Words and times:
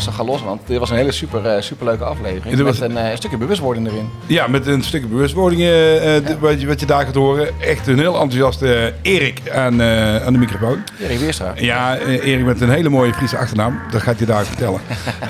luisteren 0.00 0.26
ga 0.26 0.32
los, 0.32 0.42
want 0.42 0.60
dit 0.66 0.78
was 0.78 0.90
een 0.90 0.96
hele 0.96 1.12
super, 1.12 1.46
eh, 1.46 1.62
superleuke 1.62 2.04
aflevering. 2.04 2.58
En 2.58 2.64
was... 2.64 2.78
Met 2.78 2.94
eh, 2.96 3.10
een, 3.10 3.16
stukje 3.16 3.36
bewustwording 3.36 3.86
erin. 3.86 4.08
Ja, 4.26 4.48
met 4.48 4.66
een 4.66 4.82
stukje 4.82 5.06
bewustwording 5.06 5.60
eh, 5.62 6.12
wat, 6.40 6.60
je, 6.60 6.66
wat, 6.66 6.80
je, 6.80 6.86
daar 6.86 7.04
gaat 7.06 7.14
horen. 7.14 7.48
Echt 7.60 7.86
een 7.86 7.98
heel 7.98 8.12
enthousiaste 8.12 8.94
Erik 9.02 9.50
aan, 9.50 9.82
aan 10.22 10.32
de 10.32 10.38
microfoon. 10.38 10.78
Erik 11.00 11.18
Weerstra. 11.18 11.52
Ja, 11.56 11.98
Erik 11.98 12.44
met 12.44 12.60
een 12.60 12.70
hele 12.70 12.88
mooie 12.88 13.12
Friese 13.14 13.36
achternaam. 13.36 13.80
Dat 13.90 14.02
gaat 14.02 14.18
je 14.18 14.26
daar 14.26 14.44
vertellen. 14.44 14.80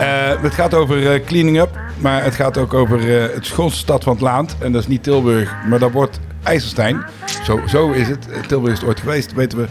het 0.40 0.54
gaat 0.54 0.74
over 0.74 1.20
cleaning 1.24 1.60
up, 1.60 1.70
maar 1.96 2.24
het 2.24 2.34
gaat 2.34 2.58
ook 2.58 2.74
over 2.74 3.08
het 3.34 3.46
schoonste 3.46 3.78
stad 3.78 4.04
van 4.04 4.12
het 4.12 4.22
land. 4.22 4.56
En 4.58 4.72
dat 4.72 4.82
is 4.82 4.88
niet 4.88 5.02
Tilburg, 5.02 5.54
maar 5.68 5.78
dat 5.78 5.92
wordt 5.92 6.20
IJsselstein. 6.42 7.04
Zo, 7.44 7.60
zo 7.66 7.90
is 7.90 8.08
het. 8.08 8.28
Tilburg 8.46 8.72
is 8.72 8.78
het 8.78 8.88
ooit 8.88 9.00
geweest, 9.00 9.32
weten 9.34 9.58
we. 9.58 9.66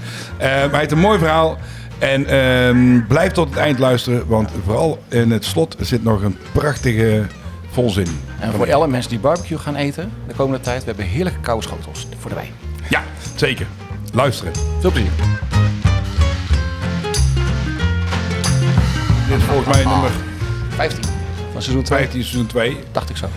maar 0.72 0.82
het 0.82 0.86
is 0.92 0.92
een 0.92 0.98
mooi 1.04 1.20
verhaal. 1.20 1.58
En 2.00 2.26
ehm, 2.26 3.00
blijf 3.08 3.32
tot 3.32 3.50
het 3.50 3.58
eind 3.58 3.80
luisteren, 3.80 4.28
want 4.28 4.50
vooral 4.66 5.04
in 5.10 5.32
het 5.32 5.46
slot 5.46 5.76
zit 5.80 6.04
nog 6.04 6.22
een 6.22 6.38
prachtige 6.52 7.26
volzin. 7.72 8.08
En 8.40 8.54
voor 8.54 8.74
alle 8.74 8.88
mensen 8.88 9.10
die 9.10 9.20
barbecue 9.20 9.58
gaan 9.60 9.76
eten 9.76 10.12
de 10.28 10.34
komende 10.34 10.62
tijd, 10.64 10.80
we 10.80 10.86
hebben 10.88 11.06
heerlijke 11.06 11.40
koude 11.40 11.64
schotels 11.66 12.08
voor 12.20 12.30
de 12.30 12.36
wijn. 12.36 12.52
Ja, 12.90 13.04
zeker. 13.36 13.66
Luisteren. 14.14 14.54
Veel 14.80 14.92
plezier. 14.92 15.10
Dit 19.28 19.38
is 19.38 19.44
volgens 19.44 19.76
mij 19.76 19.86
nummer 19.94 20.12
15 20.70 21.04
van 21.54 21.62
seizoen 21.62 21.84
2. 21.84 22.00
15 22.00 22.24
seizoen 22.24 22.46
2. 22.48 22.78
Dacht 22.92 23.10
ik 23.10 23.18
zo. 23.18 23.28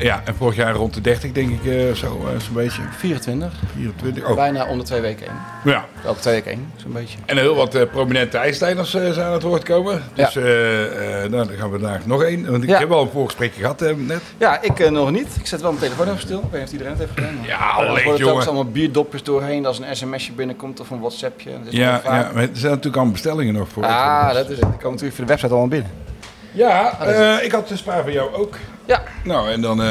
Ja, 0.00 0.22
en 0.24 0.34
vorig 0.34 0.56
jaar 0.56 0.74
rond 0.74 0.94
de 0.94 1.00
30, 1.00 1.32
denk 1.32 1.50
ik, 1.50 1.64
uh, 1.64 1.92
zo, 1.92 2.06
eh, 2.06 2.40
zo'n 2.40 2.54
beetje. 2.54 2.82
24. 2.98 3.52
24, 3.76 4.34
Bijna 4.34 4.66
onder 4.66 4.86
twee 4.86 5.00
weken 5.00 5.26
één. 5.26 5.36
Ja. 5.74 5.84
Elke 6.04 6.20
twee 6.20 6.34
weken 6.34 6.50
één, 6.50 6.72
zo'n 6.76 6.92
beetje. 6.92 7.18
En 7.26 7.36
heel 7.36 7.54
wat 7.54 7.74
eh, 7.74 7.82
prominente 7.90 8.38
ijstijders 8.38 8.90
zijn 8.90 9.20
aan 9.20 9.32
het 9.32 9.42
woord 9.42 9.62
komen. 9.62 10.02
Dus 10.14 10.32
ja. 10.32 10.40
nou, 10.40 11.28
dan 11.30 11.48
gaan 11.48 11.70
we 11.70 11.78
vandaag 11.78 12.06
nog 12.06 12.22
één. 12.22 12.50
Want 12.50 12.62
ik 12.62 12.68
heb 12.70 12.90
al 12.90 13.02
een 13.02 13.08
voorgesprekje 13.10 13.60
gehad 13.60 13.80
net. 13.96 14.22
Ja, 14.38 14.60
ik 14.62 14.90
nog 14.90 15.10
niet. 15.10 15.36
Ik 15.38 15.46
zet 15.46 15.60
wel 15.60 15.70
mijn 15.72 15.82
telefoon 15.82 16.06
even 16.06 16.20
stil. 16.20 16.38
Ik 16.38 16.44
weet 16.50 16.60
niet 16.60 16.64
of 16.66 16.72
iedereen 16.72 16.92
het 16.92 17.00
heeft 17.02 17.12
gedaan. 17.14 17.46
Ja, 17.46 17.56
alleen 17.58 18.04
jongen. 18.04 18.18
Er 18.18 18.22
worden 18.32 18.36
allemaal 18.48 18.70
bierdopjes 18.72 19.22
doorheen 19.22 19.66
als 19.66 19.78
een 19.78 19.96
sms'je 19.96 20.32
binnenkomt 20.32 20.80
of 20.80 20.90
een 20.90 21.00
whatsappje. 21.00 21.50
Ja, 21.68 22.00
ja, 22.04 22.30
maar 22.34 22.42
er 22.42 22.48
zijn 22.52 22.52
natuurlijk 22.68 22.94
allemaal 22.94 23.12
bestellingen 23.12 23.54
nog 23.54 23.68
voor. 23.68 23.84
Ah, 23.84 24.32
dat 24.32 24.48
is 24.48 24.48
het. 24.48 24.48
Die 24.48 24.58
komen 24.66 24.80
natuurlijk 24.90 25.14
voor 25.14 25.24
de 25.24 25.30
website 25.30 25.50
allemaal 25.52 25.68
binnen. 25.68 26.08
Ja, 26.52 26.98
eh, 27.02 27.44
ik 27.44 27.52
had 27.52 27.66
te 27.66 27.76
sparen 27.76 28.02
van 28.04 28.12
jou 28.12 28.34
ook. 28.34 28.54
Ja. 28.84 29.02
Nou, 29.24 29.50
en 29.50 29.60
dan 29.60 29.82
eh, 29.82 29.88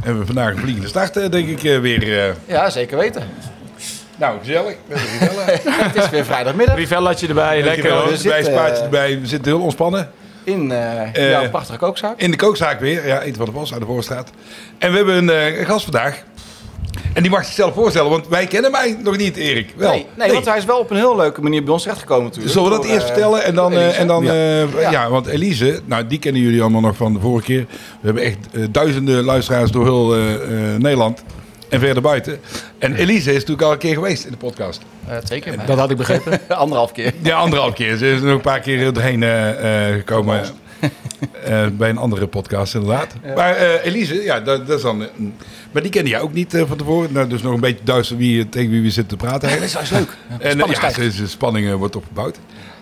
hebben 0.00 0.20
we 0.20 0.26
vandaag 0.26 0.50
een 0.52 0.58
vliegende 0.58 0.88
start, 0.88 1.16
eh, 1.16 1.30
denk 1.30 1.48
ik, 1.48 1.80
weer. 1.80 2.34
Ja, 2.46 2.70
zeker 2.70 2.98
weten. 2.98 3.22
Nou, 4.16 4.38
gezellig. 4.38 4.74
Met 4.86 4.98
de 4.98 5.04
Rivella. 5.20 5.42
het 5.84 5.94
is 5.94 6.10
weer 6.10 6.24
vrijdagmiddag. 6.24 7.18
je 7.20 7.28
erbij, 7.28 7.62
lekker 7.62 7.92
hoor. 7.92 8.10
spaatje 8.16 8.82
erbij. 8.82 9.20
We 9.20 9.26
zitten 9.26 9.52
heel 9.52 9.62
ontspannen. 9.62 10.10
In 10.44 10.70
uh, 10.70 11.12
jouw 11.30 11.48
prachtige 11.50 11.78
kookzaak. 11.78 12.14
In 12.20 12.30
de 12.30 12.36
kookzaak 12.36 12.80
weer. 12.80 13.06
Ja, 13.06 13.20
eten 13.20 13.36
van 13.36 13.44
de 13.46 13.52
vos 13.52 13.72
aan 13.72 13.78
de 13.80 13.86
Voorstraat. 13.86 14.30
En 14.78 14.90
we 14.90 14.96
hebben 14.96 15.28
een 15.28 15.64
gast 15.66 15.84
vandaag. 15.84 16.22
En 17.18 17.24
die 17.24 17.32
mag 17.32 17.44
zichzelf 17.44 17.74
voorstellen, 17.74 18.10
want 18.10 18.28
wij 18.28 18.46
kennen 18.46 18.70
mij 18.70 18.96
nog 19.02 19.16
niet, 19.16 19.36
Erik. 19.36 19.72
Wel. 19.76 19.90
Nee, 19.90 20.06
nee, 20.16 20.32
want 20.32 20.44
hij 20.44 20.56
is 20.56 20.64
wel 20.64 20.78
op 20.78 20.90
een 20.90 20.96
heel 20.96 21.16
leuke 21.16 21.40
manier 21.40 21.62
bij 21.64 21.72
ons 21.72 21.82
terechtgekomen 21.82 22.24
natuurlijk. 22.24 22.52
Zullen 22.54 22.70
we 22.70 22.76
dat 22.76 22.86
eerst 22.86 23.06
vertellen? 23.06 23.44
En 23.44 23.50
eh, 23.50 23.56
dan, 23.56 23.72
eh, 23.72 24.00
en 24.00 24.06
dan 24.06 24.28
eh, 24.28 24.80
ja. 24.80 24.90
Ja. 24.90 25.10
want 25.10 25.26
Elise, 25.26 25.80
nou 25.84 26.06
die 26.06 26.18
kennen 26.18 26.42
jullie 26.42 26.60
allemaal 26.60 26.80
nog 26.80 26.96
van 26.96 27.12
de 27.14 27.20
vorige 27.20 27.44
keer. 27.46 27.66
We 27.68 28.00
hebben 28.06 28.22
echt 28.22 28.36
duizenden 28.70 29.24
luisteraars 29.24 29.70
door 29.70 29.84
heel 29.84 30.14
Nederland 30.78 31.22
en 31.68 31.80
verder 31.80 32.02
buiten. 32.02 32.40
En 32.78 32.94
Elise 32.94 33.28
is 33.28 33.34
natuurlijk 33.40 33.62
al 33.62 33.72
een 33.72 33.78
keer 33.78 33.94
geweest 33.94 34.24
in 34.24 34.30
de 34.30 34.36
podcast. 34.36 34.80
Uh, 35.08 35.56
Dat 35.66 35.78
had 35.78 35.90
ik 35.90 35.96
begrepen. 35.96 36.38
anderhalf 36.48 36.92
keer. 36.92 37.12
Ja, 37.22 37.36
anderhalf 37.36 37.74
keer. 37.74 37.96
Ze 37.96 38.10
is 38.12 38.20
nog 38.20 38.34
een 38.34 38.40
paar 38.40 38.60
keer 38.60 38.96
erheen 38.96 39.22
uh, 39.22 39.94
gekomen. 39.94 40.40
Eh, 41.44 41.66
bij 41.68 41.88
een 41.88 41.98
andere 41.98 42.26
podcast, 42.26 42.74
inderdaad. 42.74 43.06
Maar 43.34 43.54
eh, 43.56 43.84
Elise, 43.84 44.22
ja, 44.22 44.40
dat, 44.40 44.66
dat, 44.66 44.76
is 44.76 44.82
dan. 44.82 45.02
Eh, 45.02 45.08
maar 45.72 45.82
die 45.82 45.90
kende 45.90 46.10
jij 46.10 46.20
ook 46.20 46.32
niet 46.32 46.62
van 46.66 46.76
tevoren. 46.76 47.12
Nou, 47.12 47.28
dus 47.28 47.42
nog 47.42 47.54
een 47.54 47.60
beetje 47.60 47.84
duister 47.84 48.16
wie, 48.16 48.48
tegen 48.48 48.70
wie 48.70 48.82
we 48.82 48.90
zitten 48.90 49.18
te 49.18 49.24
praten. 49.24 49.48
dat 49.50 49.60
is 49.82 49.90
leuk. 49.90 50.16
en 50.38 50.58
ja, 50.58 50.66
de 50.90 51.26
spanning 51.26 51.74
wordt 51.74 51.96
opgebouwd. 51.96 52.38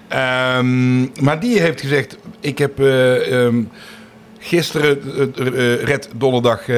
Ehm, 0.08 1.02
maar 1.22 1.40
die 1.40 1.60
heeft 1.60 1.80
gezegd: 1.80 2.16
Ik 2.40 2.58
heb 2.58 2.78
ehm, 2.80 3.62
gisteren, 4.38 4.98
Red 5.84 6.08
Donderdag, 6.16 6.66
moet 6.68 6.72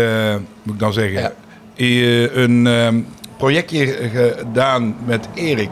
ik 0.74 0.78
dan 0.80 0.92
nou 0.92 0.92
zeggen, 0.92 1.32
een 2.42 2.66
ehm, 2.66 3.00
projectje 3.36 3.86
gedaan 4.14 4.96
met 5.04 5.28
Erik. 5.34 5.70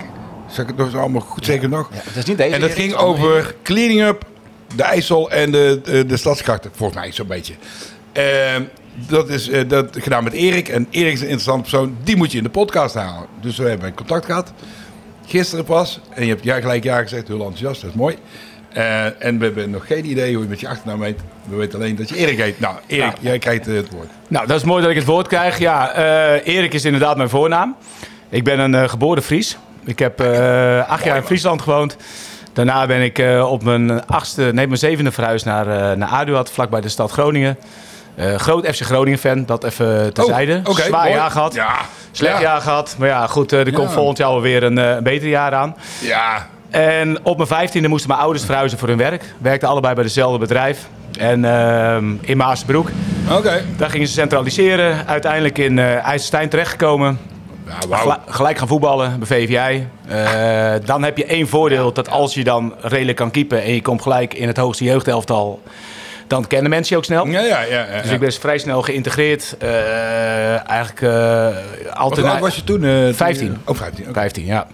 Zal 0.51 0.63
ik 0.65 0.69
het 0.71 0.77
nog 0.79 0.95
allemaal 0.97 1.21
goed 1.21 1.45
zeker 1.45 1.69
nog? 1.69 1.89
dat 1.89 2.17
is 2.17 2.25
niet 2.25 2.39
deze. 2.39 2.55
En 2.55 2.61
dat 2.61 2.75
ging 2.75 2.95
over 2.95 3.55
cleaning 3.63 4.03
up 4.03 4.25
de 4.77 4.83
IJssel 4.83 5.31
en 5.31 5.51
de, 5.51 5.81
eh, 5.85 5.93
de, 5.93 6.07
de 6.45 6.71
volgens 6.73 6.95
mij 6.95 7.13
zo'n 7.13 7.27
beetje. 7.27 7.55
Ehm, 8.13 8.63
dat 9.09 9.29
is 9.29 9.49
eh, 9.49 9.69
dat 9.69 9.91
gedaan 10.01 10.25
met 10.25 10.33
Erik. 10.33 10.69
En 10.69 10.87
Erik 10.91 11.13
is 11.13 11.19
een 11.19 11.23
interessante 11.27 11.71
persoon. 11.71 11.97
Die 12.03 12.17
moet 12.17 12.33
je 12.33 12.39
in 12.39 12.45
de 12.45 12.51
podcast 12.51 12.95
halen. 12.95 13.29
Dus 13.41 13.57
we 13.57 13.69
hebben 13.69 13.95
contact 13.95 14.25
gehad. 14.25 14.53
Gisteren 15.27 15.65
pas. 15.65 16.01
En 16.15 16.23
je 16.23 16.29
hebt 16.29 16.45
ja, 16.45 16.61
gelijk 16.61 16.85
ja 16.85 17.03
gezegd. 17.03 17.27
Heel 17.29 17.39
enthousiast. 17.39 17.81
Dat 17.81 17.91
is 17.91 17.97
mooi. 17.97 18.17
Eh, 18.73 19.23
en 19.25 19.39
we 19.39 19.45
hebben 19.45 19.71
nog 19.71 19.87
geen 19.87 20.07
idee 20.07 20.35
hoe 20.35 20.43
je 20.43 20.49
met 20.49 20.61
je 20.61 20.69
achternaam 20.69 21.03
heet. 21.03 21.21
We 21.49 21.57
weten 21.57 21.79
alleen 21.79 21.97
dat 21.97 22.09
je 22.09 22.17
Erik 22.17 22.39
heet. 22.39 22.61
Nou, 22.61 22.75
Erik, 22.87 23.01
nou. 23.05 23.17
jij 23.21 23.39
krijgt 23.39 23.67
het 23.67 23.91
woord. 23.91 24.09
Nou, 24.29 24.47
dat 24.47 24.57
is 24.57 24.65
mooi 24.65 24.81
dat 24.83 24.91
ik 24.91 24.97
het 24.97 25.07
woord 25.07 25.29
krijg. 25.29 25.59
Ja, 25.59 25.95
Erik 26.41 26.73
is 26.75 26.85
inderdaad 26.85 27.17
mijn 27.17 27.29
voornaam. 27.29 27.77
Ik 28.29 28.45
ben 28.45 28.73
een 28.73 28.89
geboren 28.91 29.23
Fries. 29.23 29.57
Ik 29.85 29.99
heb 29.99 30.21
acht 30.89 31.05
jaar 31.05 31.17
in 31.17 31.23
Friesland 31.23 31.63
gewoond. 31.63 31.97
Daarna 32.57 32.87
ben 32.87 33.03
ik 33.03 33.19
eh, 33.19 33.51
op 33.51 33.63
mijn, 33.65 34.07
achtste, 34.07 34.43
nee, 34.43 34.67
mijn 34.67 34.77
zevende 34.79 35.13
verhuis 35.13 35.43
naar, 35.43 35.67
eh, 35.69 35.97
naar 35.97 36.09
Aduat, 36.09 36.51
vlakbij 36.51 36.81
de 36.81 36.89
stad 36.89 37.11
Groningen. 37.11 37.59
Eh, 38.15 38.35
groot 38.35 38.67
FC 38.67 38.81
Groningen 38.83 39.19
fan, 39.19 39.45
dat 39.47 39.65
even 39.65 40.01
oh, 40.07 40.07
terzijde. 40.07 40.61
Oh, 40.65 40.77
Zwaar 40.79 41.11
jaar 41.11 41.31
gehad. 41.31 41.59
slecht 42.13 42.41
jaar 42.41 42.61
gehad. 42.61 42.95
Maar 42.99 43.09
ja, 43.09 43.27
goed, 43.27 43.53
er 43.53 43.73
komt 43.73 43.93
volgend 43.93 44.19
jaar 44.19 44.29
alweer 44.29 44.63
een, 44.63 45.03
beter 45.03 45.29
jaar 45.29 45.55
aan. 45.55 45.75
Ja. 46.01 46.47
En 46.71 47.19
op 47.25 47.37
mijn 47.37 47.49
vijftiende 47.49 47.89
moesten 47.89 48.09
mijn 48.11 48.21
ouders 48.23 48.45
verhuizen 48.45 48.79
voor 48.79 48.89
hun 48.89 48.97
werk. 48.99 49.23
Werkten 49.39 49.69
allebei 49.69 49.95
bij 49.95 50.05
dezelfde 50.05 50.39
bedrijf. 50.39 50.87
En 51.19 51.45
ehm, 51.45 52.05
in 52.21 52.37
Maasbroek. 52.37 52.89
Oké. 53.33 53.65
Daar 53.77 53.91
gingen 53.91 54.07
ze 54.07 54.13
centraliseren. 54.13 55.07
Uiteindelijk 55.07 55.59
in 55.59 55.77
uh, 55.77 55.95
IJsselstein 56.05 56.49
terechtgekomen 56.49 57.19
gelijk 58.27 58.59
gaan 58.59 58.69
voetballen 58.69 59.19
bij 59.19 59.27
VVJ. 59.29 59.57
Eh, 60.09 60.73
dan 60.85 61.03
heb 61.05 61.17
je 61.17 61.25
één 61.25 61.49
voordeel, 61.49 61.93
dat 61.93 62.11
als 62.11 62.35
je 62.35 62.45
dan 62.45 62.75
redelijk 62.81 63.17
kan 63.17 63.31
keepen 63.31 63.63
en 63.63 63.73
je 63.73 63.83
komt 63.83 64.03
gelijk 64.03 64.35
in 64.35 64.47
het 64.47 64.57
hoogste 64.57 64.85
jeugdelftal, 64.85 65.63
dan 66.27 66.47
kennen 66.47 66.71
mensen 66.71 66.91
je 66.93 66.97
ook 66.97 67.05
snel. 67.07 67.27
Ja, 67.27 67.41
ja, 67.43 67.61
ja, 67.61 68.03
dus 68.03 68.11
ik 68.11 68.21
ben 68.21 68.33
vrij 68.33 68.59
snel 68.59 68.83
geïntegreerd. 68.83 69.57
Uh, 69.63 70.69
eigenlijk 70.69 71.01
eh, 71.03 71.49
uh, 71.87 71.93
altijd... 71.93 72.41
was 72.41 72.57
je 72.57 72.65
toen? 72.65 72.81
15. 73.15 73.59
Oh, 73.67 73.77
15. 73.77 74.05
15, 74.13 74.45
ja. 74.45 74.67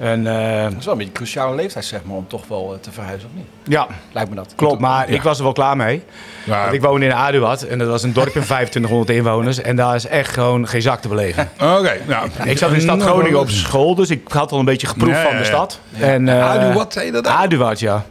En, 0.00 0.26
eh, 0.26 0.62
dat 0.62 0.72
is 0.78 0.84
wel 0.84 0.92
een 0.92 0.98
beetje 0.98 1.04
een 1.12 1.12
cruciale 1.12 1.54
leeftijd, 1.54 1.84
zeg 1.84 2.00
maar, 2.04 2.16
om 2.16 2.26
toch 2.28 2.48
wel 2.48 2.72
eh, 2.72 2.78
te 2.78 2.92
verhuizen, 2.92 3.28
of 3.28 3.34
niet? 3.36 3.46
Ja. 3.62 3.86
Lijkt 4.12 4.30
me 4.30 4.36
dat. 4.36 4.52
Klopt, 4.56 4.80
maar 4.80 5.08
ik 5.08 5.22
was 5.22 5.36
er 5.38 5.44
wel 5.44 5.52
klaar 5.52 5.76
mee. 5.76 6.02
Ja. 6.46 6.66
ik 6.68 6.80
woonde 6.82 7.06
in 7.06 7.12
Aduat 7.14 7.62
en 7.62 7.78
dat 7.78 7.88
was 7.88 8.02
een 8.02 8.12
dorpje 8.12 8.42
van 8.42 8.56
2500 8.56 9.10
inwoners. 9.18 9.60
En 9.60 9.76
daar 9.76 9.94
is 9.94 10.06
echt 10.06 10.32
gewoon 10.32 10.68
geen 10.68 10.82
zak 10.82 11.00
te 11.00 11.08
beleven. 11.08 11.42
Oké, 11.78 11.98
Ik 12.44 12.58
zat 12.58 12.68
in 12.68 12.74
de 12.74 12.80
stad 12.80 13.02
Groningen 13.02 13.38
op 13.38 13.50
school, 13.50 13.94
dus 13.94 14.10
ik 14.10 14.20
had 14.28 14.52
al 14.52 14.58
een 14.58 14.64
beetje 14.64 14.86
geproefd 14.86 15.20
van 15.20 15.36
de 15.36 15.44
stad. 15.44 15.78
Ja. 15.88 16.06
En, 16.06 16.28
eh, 16.28 16.82
zei 16.88 17.06
je 17.06 17.12
dat 17.12 17.26
Aduat, 17.26 17.78
ja. 17.78 18.04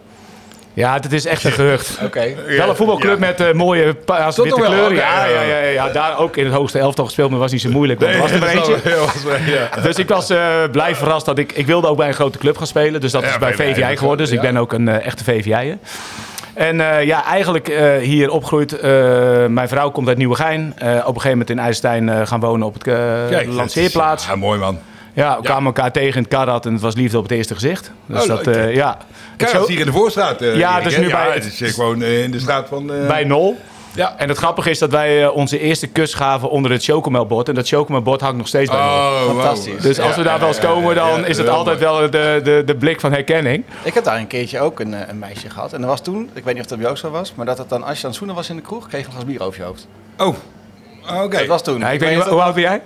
Ja, 0.80 0.94
het 0.94 1.12
is 1.12 1.26
echt 1.26 1.44
een 1.44 1.52
gerucht. 1.52 2.00
Wel 2.48 2.70
een 2.70 2.76
voetbalclub 2.76 3.20
met 3.20 3.40
eh, 3.40 3.54
mooie 3.54 3.84
witte 4.06 4.50
kleuren. 4.66 4.96
Ja, 4.96 5.26
ja, 5.26 5.42
ja, 5.42 5.58
ja, 5.58 5.90
daar 5.90 6.20
ook 6.20 6.38
in 6.38 6.44
het 6.46 6.54
hoogste 6.54 6.80
elftal 6.80 7.06
gespeeld, 7.06 7.30
maar 7.30 7.40
was 7.40 7.52
niet 7.52 7.62
zo 7.62 7.70
moeilijk. 7.70 8.00
Nee, 8.00 8.18
was 8.18 8.32
er 8.32 8.40
maar 8.40 8.50
eentje. 8.56 8.78
dus 9.84 9.96
ik 9.98 10.08
was 10.10 10.30
eh, 10.30 10.40
blij 10.72 10.96
verrast 10.96 11.26
dat 11.26 11.38
ik... 11.38 11.52
Ik 11.54 11.66
wilde 11.66 11.88
ook 11.88 11.98
bij 11.98 12.08
een 12.08 12.14
grote 12.14 12.38
club 12.38 12.58
gaan 12.58 12.68
spelen. 12.68 13.02
Dus 13.02 13.12
dat 13.12 13.24
is 13.24 13.38
bij 13.38 13.54
VVI 13.54 13.98
geworden. 13.98 14.26
Dus 14.26 14.36
ik 14.36 14.42
ben 14.42 14.58
ook 14.58 14.74
een 14.74 14.88
eh, 14.88 15.06
echte 15.06 15.24
VVI'er. 15.24 15.78
En 16.54 16.78
ja, 17.06 17.24
eigenlijk 17.26 17.68
hier 18.02 18.30
opgroeit. 18.30 18.82
mijn 19.50 19.68
vrouw 19.68 19.92
komt 19.92 20.08
uit 20.08 20.18
Nieuwegein. 20.18 20.74
op 20.82 20.84
een 20.86 21.04
gegeven 21.06 21.30
moment 21.30 21.50
in 21.50 21.60
IJsselstein 21.60 22.28
gaan 22.28 22.40
wonen 22.40 22.68
op 22.68 22.74
het 22.84 23.46
lanceerplaats. 23.48 24.28
Ja, 24.28 24.36
mooi 24.36 24.60
man. 24.60 24.80
Ja, 25.14 25.38
we 25.38 25.44
kwamen 25.46 25.66
elkaar 25.66 25.92
tegen 25.92 26.16
in 26.18 26.22
het 26.24 26.28
Karat 26.32 26.66
en 26.66 26.74
het 26.74 26.82
was 26.82 26.96
liefde 26.96 27.18
op 27.18 27.24
het 27.24 27.32
eerste 27.32 27.54
gezicht. 27.54 27.92
Dus 28.06 28.22
oh, 28.22 28.28
dat, 28.28 28.48
uh, 28.48 28.76
ja. 28.76 28.98
Eh, 29.38 29.48
Karat 29.48 29.68
hier 29.68 29.80
in 29.80 29.86
de 29.86 29.92
voorstraat. 29.92 30.42
Uh, 30.42 30.58
ja, 30.58 30.82
dus 30.82 30.98
nu 30.98 31.10
bij... 31.10 31.30
Het 31.34 31.60
eh, 31.62 31.70
gewoon 31.74 32.04
in 32.04 32.32
de 32.32 32.40
straat 32.40 32.68
van... 32.68 32.88
Bij 33.08 33.24
Nol. 33.24 33.58
Ja. 33.96 34.14
En 34.18 34.30
het 34.30 34.38
grappige 34.38 34.70
is 34.70 34.80
dat 34.80 34.92
wij 34.92 35.28
onze 35.28 35.60
eerste 35.60 35.88
kus 35.88 36.14
gaven 36.14 36.50
onder 36.50 36.72
het 36.72 36.84
chocomelbord. 36.84 37.50
En 37.50 37.56
dat 37.56 37.68
chocomelbord 37.68 38.22
hangt 38.22 38.38
nog 38.38 38.48
steeds 38.48 38.70
bij 38.70 38.80
oh, 38.80 39.22
Fantastisch. 39.26 39.82
Dus 39.82 40.00
als 40.00 40.16
we 40.16 40.24
daar 40.24 40.40
wel 40.40 40.48
eens 40.48 40.60
komen, 40.60 40.96
dan 40.96 41.26
is 41.26 41.38
het 41.38 41.48
altijd 41.50 41.80
wel 41.80 42.10
de, 42.10 42.40
de, 42.44 42.62
de 42.66 42.76
blik 42.76 43.00
van 43.00 43.12
herkenning. 43.12 43.64
Ik 43.84 43.94
heb 43.94 44.04
daar 44.04 44.18
een 44.18 44.28
keertje 44.28 44.60
ook 44.60 44.80
een, 44.80 45.10
een 45.10 45.20
meisje 45.20 45.50
gehad. 45.50 45.74
En 45.74 45.82
dat 45.82 45.90
was 45.90 46.02
toen, 46.02 46.30
ik 46.34 46.44
weet 46.44 46.54
niet 46.54 46.64
of 46.64 46.70
dat 46.70 46.78
bij 46.78 46.88
jou 46.88 46.98
zo 47.00 47.10
was, 47.10 47.34
maar 47.36 47.46
dat 47.46 47.58
het 47.58 47.70
dan 47.70 47.84
als 47.84 48.02
je 48.02 48.08
aan 48.08 48.14
zoenen 48.14 48.36
was 48.36 48.50
in 48.50 48.56
de 48.56 48.62
kroeg, 48.62 48.88
kreeg 48.88 49.06
nog 49.06 49.16
een 49.16 49.20
glas 49.22 49.26
bier 49.36 49.44
over 49.44 49.60
je 49.60 49.66
hoofd. 49.66 49.88
Oh, 50.18 51.24
oké. 51.24 51.46
was 51.46 51.64
toen. 51.64 51.86
ik 51.88 52.00
weet 52.00 52.24
hoe 52.24 52.42
oud 52.42 52.54
ben 52.54 52.64
jij? 52.64 52.82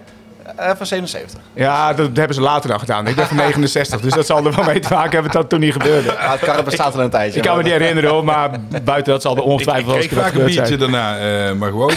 Eh, 0.58 0.70
van 0.78 0.86
77. 0.86 1.40
Ja, 1.54 1.94
dat 1.94 2.10
hebben 2.14 2.36
ze 2.36 2.42
later 2.42 2.70
dan 2.70 2.80
gedaan. 2.80 3.08
Ik 3.08 3.16
ben 3.16 3.28
van 3.28 3.38
69, 3.38 4.02
dus 4.02 4.14
dat 4.14 4.26
zal 4.26 4.38
er 4.38 4.56
wel 4.56 4.66
mee 4.66 4.80
te 4.80 4.94
maken 4.94 5.12
hebben 5.12 5.32
dat 5.32 5.42
het 5.42 5.50
toen 5.50 5.60
niet 5.60 5.72
gebeurde. 5.72 6.12
Ja, 6.20 6.32
het 6.32 6.40
karren 6.40 6.66
bestaat 6.66 6.96
al 6.96 7.00
een 7.02 7.10
tijdje. 7.10 7.38
Ik 7.40 7.46
kan 7.46 7.58
me 7.58 7.64
niet 7.64 7.72
herinneren 7.72 8.26
maar 8.26 8.50
buiten 8.84 9.14
dat 9.14 9.22
zal 9.22 9.36
er 9.36 9.44
ongetwijfeld 9.44 9.86
wel 9.88 9.96
eens 9.96 10.06
Ik 10.06 10.12
kreeg 10.12 10.24
vaak 10.24 10.34
een 10.34 10.46
biertje 10.46 10.78
daarna, 10.78 11.20
uh, 11.50 11.52
maar 11.56 11.70
gewoon. 11.70 11.94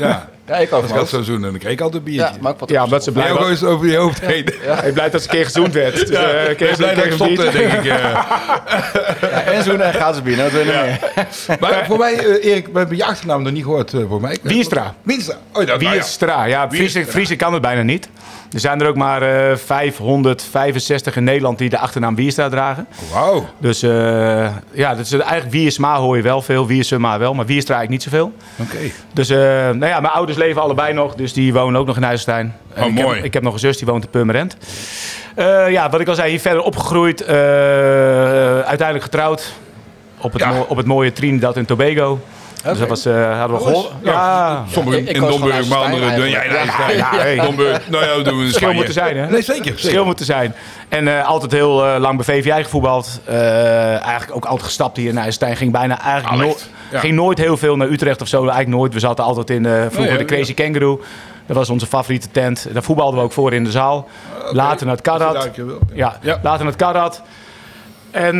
ja. 0.00 0.28
Ja, 0.48 0.54
ik 0.56 0.72
ook. 0.72 0.82
Als 0.82 0.90
ik 0.90 0.96
had 0.96 1.08
zo 1.08 1.22
zoenen, 1.22 1.50
dan 1.50 1.60
kreeg 1.60 1.72
ik 1.72 1.80
altijd 1.80 2.02
een 2.06 2.10
biertje. 2.12 2.32
Ja, 2.34 2.38
maar 2.40 2.54
ik 2.60 2.68
ja 2.70 2.84
omdat 2.84 3.04
ze 3.04 3.12
blij 3.12 3.32
was. 3.32 3.48
eens 3.48 3.62
over 3.64 3.86
je 3.86 3.96
hoofd 3.96 4.20
heen. 4.20 4.48
Ja. 4.64 4.82
Ik 4.82 4.94
blij 4.94 5.10
dat 5.10 5.22
ze 5.22 5.28
een 5.28 5.34
keer 5.34 5.44
gezoend 5.44 5.72
werd. 5.72 5.98
Dus, 6.00 6.08
ja, 6.08 6.20
uh, 6.22 6.50
eh, 6.50 6.56
keer, 6.56 6.76
blij 6.76 6.94
dat 6.94 7.04
ik 7.04 7.12
stopte, 7.12 7.42
denk 7.50 7.72
ik. 7.72 7.84
Eh. 7.86 9.46
en 9.54 9.62
zoenen 9.62 9.86
en 9.86 9.92
gratis 9.92 10.22
bier. 10.22 10.36
Nou, 10.36 10.50
dat 10.52 11.60
Maar 11.60 11.84
voor 11.86 11.98
mij, 11.98 12.26
uh, 12.26 12.44
Erik, 12.44 12.66
we 12.72 12.78
hebben 12.78 12.96
je 12.96 13.04
achternaam 13.04 13.42
nog 13.42 13.52
niet 13.52 13.62
gehoord 13.62 13.92
uh, 13.92 14.02
voor 14.08 14.20
mij. 14.20 14.38
Wienstra. 14.42 14.94
Wienstra. 15.02 15.36
Oh, 15.52 15.66
nou 15.66 15.80
ja, 15.80 15.90
Wienstra, 15.90 16.44
ja. 16.44 16.70
Friese, 16.70 17.06
Friese 17.06 17.36
kan 17.36 17.52
het 17.52 17.62
bijna 17.62 17.82
niet. 17.82 18.08
Er 18.52 18.60
zijn 18.60 18.80
er 18.80 18.88
ook 18.88 18.96
maar 18.96 19.20
565 19.58 21.12
eh, 21.12 21.18
in 21.18 21.24
Nederland 21.24 21.58
die 21.58 21.68
de 21.68 21.78
achternaam 21.78 22.14
Wierstra 22.14 22.48
dragen. 22.48 22.86
Wauw. 23.12 23.46
Dus 23.58 23.82
eh, 23.82 23.90
ja, 24.72 24.90
dat 24.94 24.98
is 24.98 25.12
eigenlijk 25.12 25.50
Wiersma 25.50 25.96
hoor 25.98 26.16
je 26.16 26.22
wel 26.22 26.42
veel, 26.42 26.66
Wiersma 26.66 27.18
wel, 27.18 27.34
maar 27.34 27.46
Wierstra 27.46 27.74
eigenlijk 27.76 28.04
niet 28.04 28.12
zoveel. 28.12 28.32
Oké. 28.56 28.92
Dus 29.12 29.30
eh, 29.30 29.38
nou 29.68 29.86
ja, 29.86 30.00
mijn 30.00 30.12
ouders 30.12 30.38
leven 30.38 30.62
allebei 30.62 30.92
nog, 30.92 31.14
dus 31.14 31.32
die 31.32 31.52
wonen 31.52 31.80
ook 31.80 31.86
nog 31.86 31.96
in 31.96 32.02
IJsselstein. 32.02 32.54
Oh, 32.78 32.86
ik 32.86 32.92
mooi. 32.94 33.16
Heb, 33.16 33.24
ik 33.24 33.32
heb 33.32 33.42
nog 33.42 33.52
een 33.52 33.58
zus 33.58 33.78
die 33.78 33.86
woont 33.86 34.04
in 34.04 34.10
Purmerend. 34.10 34.56
ja, 35.68 35.88
wat 35.90 36.00
ik 36.00 36.08
al 36.08 36.14
zei, 36.14 36.30
hier 36.30 36.40
verder 36.40 36.62
opgegroeid, 36.62 37.26
uiteindelijk 37.26 39.02
getrouwd 39.02 39.52
op 40.20 40.32
het, 40.32 40.44
op 40.68 40.76
het 40.76 40.86
mooie 40.86 41.12
Trinidad 41.12 41.56
en 41.56 41.64
Tobago. 41.64 42.20
Dus 42.64 42.78
dat 42.78 42.88
was, 42.88 43.04
eh, 43.04 43.38
hadden 43.38 43.56
we 43.58 43.62
gehoord. 43.64 43.90
Ja. 44.02 44.64
Sommigen 44.70 45.06
in 45.06 45.20
Domburg, 45.20 45.68
maar 45.68 45.78
anderen... 45.78 46.28
Ja, 46.30 46.42
ja, 46.44 46.64
ja, 46.90 47.10
hey. 47.16 47.36
Domburg, 47.36 47.88
nou 47.90 48.04
ja, 48.04 48.24
doen 48.24 48.38
we 48.38 48.52
Schil 48.52 48.72
moeten 48.72 48.92
zijn, 48.94 49.16
hè? 49.16 49.26
Nee, 49.30 49.42
zeker. 49.42 49.64
zeker. 49.64 49.78
Schil 49.78 50.04
moeten 50.04 50.24
zijn. 50.24 50.54
En 50.88 51.18
eh, 51.18 51.28
altijd 51.28 51.52
heel 51.52 51.86
eh, 51.86 52.00
lang 52.00 52.16
bij 52.16 52.42
VVI 52.42 52.62
gevoetbald. 52.62 53.20
eigenlijk 53.26 54.34
ook 54.36 54.44
altijd 54.44 54.62
gestapt 54.64 54.96
hier 54.96 55.12
naar 55.12 55.32
Stijn. 55.32 55.56
Ging 55.56 55.72
bijna 55.72 56.00
eigenlijk 56.02 56.42
nooit... 56.44 56.70
Ging 56.92 57.14
nooit 57.14 57.38
heel 57.38 57.56
veel 57.56 57.76
naar 57.76 57.88
Utrecht 57.88 58.22
of 58.22 58.28
zo. 58.28 58.38
Eigenlijk 58.38 58.68
nooit. 58.68 58.92
We 58.92 59.00
zaten 59.00 59.24
altijd 59.24 59.50
in 59.50 59.66
vroeger 59.90 60.18
de 60.18 60.24
Crazy 60.24 60.54
Kangaroo. 60.54 61.00
Dat 61.46 61.56
was 61.56 61.68
onze 61.70 61.86
favoriete 61.86 62.28
tent. 62.30 62.66
Daar 62.72 62.82
voetbalden 62.82 63.18
we 63.18 63.24
ook 63.24 63.32
voor 63.32 63.52
in 63.52 63.64
de 63.64 63.70
zaal. 63.70 64.08
Later 64.50 64.86
naar 64.86 64.94
het 64.94 65.04
Karat. 65.04 65.50
Ja. 65.92 66.18
later 66.24 66.40
naar 66.42 66.60
het 66.66 66.76
Karat. 66.76 67.22
En 68.10 68.36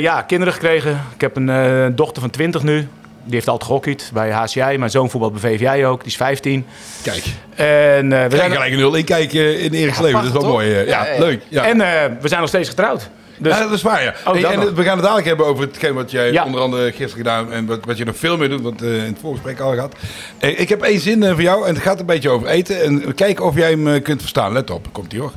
ja, 0.00 0.22
kinderen 0.22 0.52
gekregen. 0.54 1.00
Ik 1.14 1.20
heb 1.20 1.36
een 1.36 1.92
dochter 1.96 2.20
van 2.22 2.30
20 2.30 2.62
nu 2.62 2.88
die 3.24 3.34
heeft 3.34 3.48
altijd 3.48 3.66
gehockeyd 3.68 4.10
bij 4.12 4.32
HCI. 4.32 4.78
Mijn 4.78 4.90
zoon 4.90 5.10
voetbal 5.10 5.30
bij 5.30 5.40
VVJ 5.40 5.84
ook, 5.84 5.98
die 5.98 6.08
is 6.08 6.16
15. 6.16 6.66
Kijk. 7.02 7.22
En, 7.54 8.12
eh, 8.12 8.28
we 8.30 8.36
zijn 8.36 8.52
gelijk 8.52 8.70
nul. 8.74 8.90
0 8.90 9.04
kijk 9.04 9.32
in 9.32 9.72
Erik's 9.74 9.98
leven, 10.00 10.12
dat 10.18 10.24
is 10.24 10.32
wel 10.32 10.50
mooi. 10.52 10.72
Eh, 10.74 10.86
ja, 10.86 11.06
leuk. 11.18 11.40
Ja. 11.48 11.64
En 11.66 11.80
eh, 11.80 11.90
we 12.20 12.28
zijn 12.28 12.40
nog 12.40 12.48
steeds 12.48 12.68
getrouwd. 12.68 13.08
Dus... 13.38 13.52
Ja, 13.52 13.62
dat 13.62 13.72
is 13.72 13.82
waar, 13.82 14.02
ja. 14.02 14.14
Oh, 14.26 14.36
en 14.50 14.74
we 14.74 14.82
gaan 14.82 14.94
het 14.96 15.02
dadelijk 15.02 15.26
hebben 15.26 15.46
over 15.46 15.64
hetgeen 15.64 15.94
wat 15.94 16.10
jij 16.10 16.40
onder 16.40 16.60
andere 16.60 16.84
gisteren 16.88 17.10
gedaan 17.10 17.52
en 17.52 17.66
wat, 17.66 17.78
wat 17.84 17.96
je 17.98 18.04
nog 18.04 18.16
veel 18.16 18.36
meer 18.36 18.48
doet, 18.48 18.60
want 18.62 18.82
uh, 18.82 18.96
in 18.96 19.00
het 19.04 19.18
voorgesprek 19.20 19.60
al 19.60 19.74
gehad. 19.74 19.94
ik 20.38 20.68
heb 20.68 20.82
één 20.82 21.00
zin 21.00 21.22
uh, 21.22 21.30
voor 21.30 21.42
jou 21.42 21.66
en 21.66 21.74
het 21.74 21.82
gaat 21.82 22.00
een 22.00 22.06
beetje 22.06 22.28
over 22.30 22.48
eten. 22.48 22.82
En 22.82 23.14
kijken 23.14 23.44
of 23.44 23.54
jij 23.56 23.70
hem 23.70 24.02
kunt 24.02 24.20
verstaan. 24.20 24.52
Let 24.52 24.70
op, 24.70 24.88
komt 24.92 25.12
hij 25.12 25.20
hoor. 25.20 25.32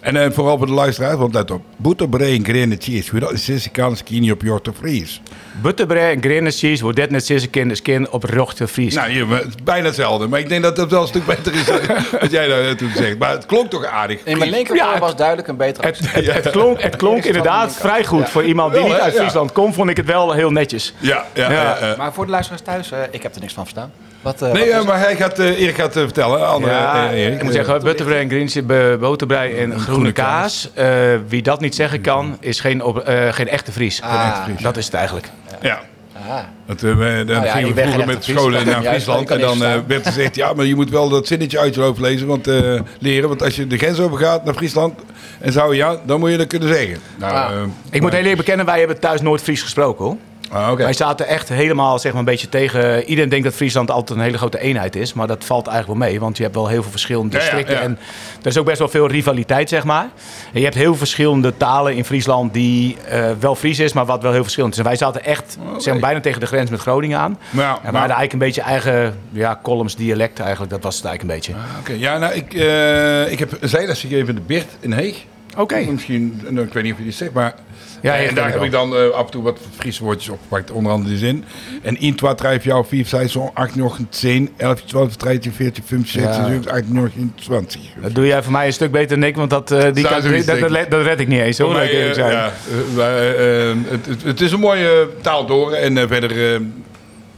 En 0.00 0.32
vooral 0.32 0.58
voor 0.58 0.66
de 0.66 0.72
luisteraars 0.72 1.16
want 1.16 1.34
let 1.34 1.50
op. 1.50 1.62
Boeterbreen, 1.76 2.44
grene 2.44 2.76
cheese, 2.78 3.30
siciliaans, 3.34 4.02
kini 4.02 4.30
op 4.32 4.40
te 4.62 4.72
fries 4.78 5.20
butterbrei 5.60 6.14
en 6.14 6.22
grenensies 6.22 6.80
wordt 6.80 6.96
dit 6.96 7.10
net 7.10 7.26
zes 7.26 7.50
keer 7.50 7.78
kind 7.84 8.08
op 8.10 8.24
rochte 8.24 8.68
Fries. 8.68 8.94
Nou, 8.94 9.10
hier, 9.10 9.26
bijna 9.64 9.86
hetzelfde. 9.86 10.26
Maar 10.26 10.38
ik 10.38 10.48
denk 10.48 10.62
dat 10.62 10.76
dat 10.76 10.90
wel 10.90 11.00
een 11.02 11.08
stuk 11.08 11.26
beter 11.26 11.54
is 11.54 11.68
eh, 11.68 11.78
wat 12.20 12.30
jij 12.30 12.46
daar 12.48 12.76
toen 12.76 12.92
zegt. 12.96 13.18
Maar 13.18 13.30
het 13.30 13.46
klonk 13.46 13.70
toch 13.70 13.84
aardig. 13.86 14.20
In 14.24 14.38
mijn 14.38 14.50
linkeroor 14.50 14.98
was 14.98 15.16
duidelijk 15.16 15.48
een 15.48 15.56
betere 15.56 15.86
het, 15.86 15.98
het, 16.44 16.50
klonk, 16.50 16.80
het 16.82 16.96
klonk 16.96 17.24
inderdaad 17.24 17.74
vrij 17.74 18.04
goed. 18.04 18.28
Voor 18.30 18.44
iemand 18.44 18.74
die 18.74 18.82
niet 18.82 18.92
uit 18.92 19.14
Friesland 19.14 19.52
komt, 19.52 19.74
vond 19.74 19.90
ik 19.90 19.96
het 19.96 20.06
wel 20.06 20.32
heel 20.32 20.50
netjes. 20.50 20.94
Ja, 20.98 21.24
ja, 21.34 21.50
ja. 21.52 21.94
Maar 21.96 22.12
voor 22.12 22.24
de 22.24 22.30
luisteraars 22.30 22.62
thuis, 22.62 22.90
eh, 22.92 22.98
ik 23.10 23.22
heb 23.22 23.34
er 23.34 23.40
niks 23.40 23.52
van 23.52 23.62
verstaan. 23.62 23.92
Wat, 24.20 24.42
eh, 24.42 24.52
nee, 24.52 24.82
maar 24.82 24.98
hij 24.98 25.16
gaat, 25.16 25.38
uh, 25.40 25.60
Erik 25.60 25.74
gaat 25.74 25.96
uh, 25.96 26.02
vertellen. 26.02 26.48
Andere, 26.48 27.32
Ik 27.34 27.42
moet 27.42 27.52
zeggen, 27.52 27.82
butterbrei 27.82 28.22
en 28.30 28.48
green, 28.48 28.66
boterbrei 28.98 29.56
en 29.56 29.78
groene, 29.80 30.12
kaas. 30.12 30.70
wie 31.28 31.42
dat 31.42 31.60
niet 31.60 31.74
zeggen 31.74 32.00
kan, 32.00 32.36
is 32.40 32.60
geen, 32.60 32.80
ah. 32.82 33.32
geen 33.32 33.48
echte 33.48 33.72
Fries. 33.72 34.00
dat 34.60 34.76
is 34.76 34.84
het 34.84 34.94
eigenlijk 34.94 35.26
ja. 35.60 35.80
Aha. 36.16 36.48
Dat, 36.66 36.82
eh, 36.82 36.90
eh, 37.20 37.26
dan 37.26 37.36
nou 37.42 37.48
gingen 37.58 37.74
we 37.74 37.80
vroeger 37.82 38.06
met 38.06 38.24
scholen 38.24 38.66
naar 38.66 38.82
Friesland. 38.84 39.30
En 39.30 39.38
dan 39.40 39.64
eh, 39.64 39.74
werd 39.86 40.06
gezegd, 40.06 40.36
ja, 40.36 40.52
maar 40.52 40.64
je 40.64 40.74
moet 40.74 40.90
wel 40.90 41.08
dat 41.08 41.26
zinnetje 41.26 41.58
uit 41.58 41.74
je 41.74 41.80
hoofd 41.80 42.00
lezen, 42.00 42.26
want, 42.26 42.46
leren. 42.98 43.28
Want 43.28 43.42
als 43.42 43.56
je 43.56 43.66
de 43.66 43.76
grens 43.78 44.00
overgaat 44.00 44.44
naar 44.44 44.54
Friesland 44.54 44.98
en 45.40 45.52
zou 45.52 45.74
ja, 45.76 46.00
dan 46.06 46.20
moet 46.20 46.30
je 46.30 46.36
dat 46.36 46.46
kunnen 46.46 46.68
zeggen. 46.68 46.98
Nou, 47.18 47.32
ah. 47.34 47.50
ik 47.90 48.00
moet 48.00 48.10
heel 48.10 48.18
eerlijk 48.20 48.36
bekennen, 48.36 48.66
wij 48.66 48.78
hebben 48.78 49.00
thuis 49.00 49.20
nooit 49.20 49.42
Fries 49.42 49.62
gesproken 49.62 50.04
hoor. 50.04 50.16
Ah, 50.52 50.70
okay. 50.70 50.84
Wij 50.84 50.92
zaten 50.92 51.26
echt 51.26 51.48
helemaal 51.48 51.98
zeg 51.98 52.10
maar, 52.12 52.20
een 52.20 52.26
beetje 52.26 52.48
tegen. 52.48 53.04
Iedereen 53.04 53.30
denkt 53.30 53.44
dat 53.44 53.54
Friesland 53.54 53.90
altijd 53.90 54.18
een 54.18 54.24
hele 54.24 54.36
grote 54.38 54.60
eenheid 54.60 54.96
is. 54.96 55.12
Maar 55.12 55.26
dat 55.26 55.44
valt 55.44 55.66
eigenlijk 55.66 55.98
wel 56.00 56.08
mee. 56.08 56.20
Want 56.20 56.36
je 56.36 56.42
hebt 56.42 56.54
wel 56.54 56.68
heel 56.68 56.82
veel 56.82 56.90
verschillende 56.90 57.28
districten. 57.38 57.80
En 57.80 57.98
er 58.40 58.46
is 58.46 58.58
ook 58.58 58.64
best 58.64 58.78
wel 58.78 58.88
veel 58.88 59.06
rivaliteit, 59.06 59.68
zeg 59.68 59.84
maar. 59.84 60.02
En 60.52 60.58
je 60.58 60.62
hebt 60.64 60.74
heel 60.74 60.94
verschillende 60.94 61.56
talen 61.56 61.94
in 61.96 62.04
Friesland 62.04 62.54
die 62.54 62.96
eh, 63.08 63.24
wel 63.40 63.54
Fries 63.54 63.78
is, 63.78 63.92
maar 63.92 64.04
wat 64.06 64.22
wel 64.22 64.32
heel 64.32 64.42
verschillend 64.42 64.72
is. 64.72 64.78
En 64.78 64.84
wij 64.84 64.96
zaten 64.96 65.24
echt 65.24 65.56
zeg 65.78 65.92
maar, 65.92 66.02
bijna 66.02 66.20
tegen 66.20 66.40
de 66.40 66.46
grens 66.46 66.70
met 66.70 66.80
Groningen 66.80 67.18
aan. 67.18 67.38
Nou, 67.50 67.78
en 67.82 67.92
we 67.92 67.98
hadden 67.98 68.00
eigenlijk 68.00 68.32
een 68.32 68.38
beetje 68.38 68.60
eigen 68.62 69.18
ja, 69.30 69.58
columns, 69.62 69.96
dialect 69.96 70.38
eigenlijk. 70.40 70.70
Dat 70.72 70.82
was 70.82 70.96
het 70.96 71.04
eigenlijk 71.04 71.46
een 71.46 71.52
beetje. 71.54 71.62
Ah, 71.66 71.78
Oké, 71.80 71.92
ja, 71.92 72.18
nou, 72.18 72.34
ik, 72.34 72.54
uh, 72.54 73.32
ik 73.32 73.38
heb 73.38 73.52
een 73.60 73.68
ze 73.68 73.76
gegeven 73.76 74.16
even 74.16 74.34
de 74.34 74.40
Bert 74.40 74.68
in 74.80 74.92
Heeg. 74.92 75.24
Oké. 75.58 75.78
Misschien, 75.90 76.40
eh, 76.46 76.50
nou, 76.52 76.66
ik 76.66 76.72
weet 76.72 76.82
niet 76.82 76.92
of 76.92 76.98
je 76.98 77.04
het 77.04 77.14
zegt, 77.14 77.32
maar... 77.32 77.54
Ja, 78.02 78.14
eh, 78.16 78.28
en 78.28 78.34
daar 78.34 78.50
heb 78.50 78.62
ik 78.62 78.70
dan 78.70 78.94
eh, 78.96 79.10
af 79.10 79.24
en 79.24 79.30
toe 79.30 79.42
wat 79.42 79.58
Friese 79.76 80.04
woordjes 80.04 80.28
opgepakt. 80.34 80.70
Onder 80.70 80.92
andere 80.92 81.10
de 81.12 81.18
zin. 81.18 81.44
En 81.82 82.00
in 82.00 82.14
2, 82.14 82.34
3, 82.34 82.60
4, 82.60 82.74
5, 82.84 83.08
6, 83.08 83.38
8, 83.54 83.74
9, 83.76 84.06
10, 84.08 84.50
11, 84.56 84.82
12, 84.82 85.16
13, 85.16 85.52
14, 85.52 85.82
15, 85.86 86.22
16, 86.22 86.44
17, 86.44 86.72
18, 86.72 86.92
19, 86.94 87.32
20. 87.36 87.80
Dat 88.02 88.14
doe 88.14 88.26
jij 88.26 88.42
voor 88.42 88.52
mij 88.52 88.66
een 88.66 88.72
stuk 88.72 88.90
beter 88.90 89.18
dan 89.20 89.28
ik, 89.28 89.36
want 89.36 89.50
dat, 89.50 89.68
die 89.68 89.78
dat, 89.78 90.22
dat, 90.90 91.04
red 91.04 91.20
ik 91.20 91.28
niet 91.28 91.40
eens 91.40 91.58
hoor. 91.58 91.80
Ja, 91.82 92.50
ehm, 92.96 93.76
het, 93.86 94.22
het, 94.22 94.40
is 94.40 94.52
een 94.52 94.60
mooie 94.60 95.08
taal 95.20 95.46
door. 95.46 95.72
En 95.72 96.08
verder, 96.08 96.52
ehm, 96.52 96.62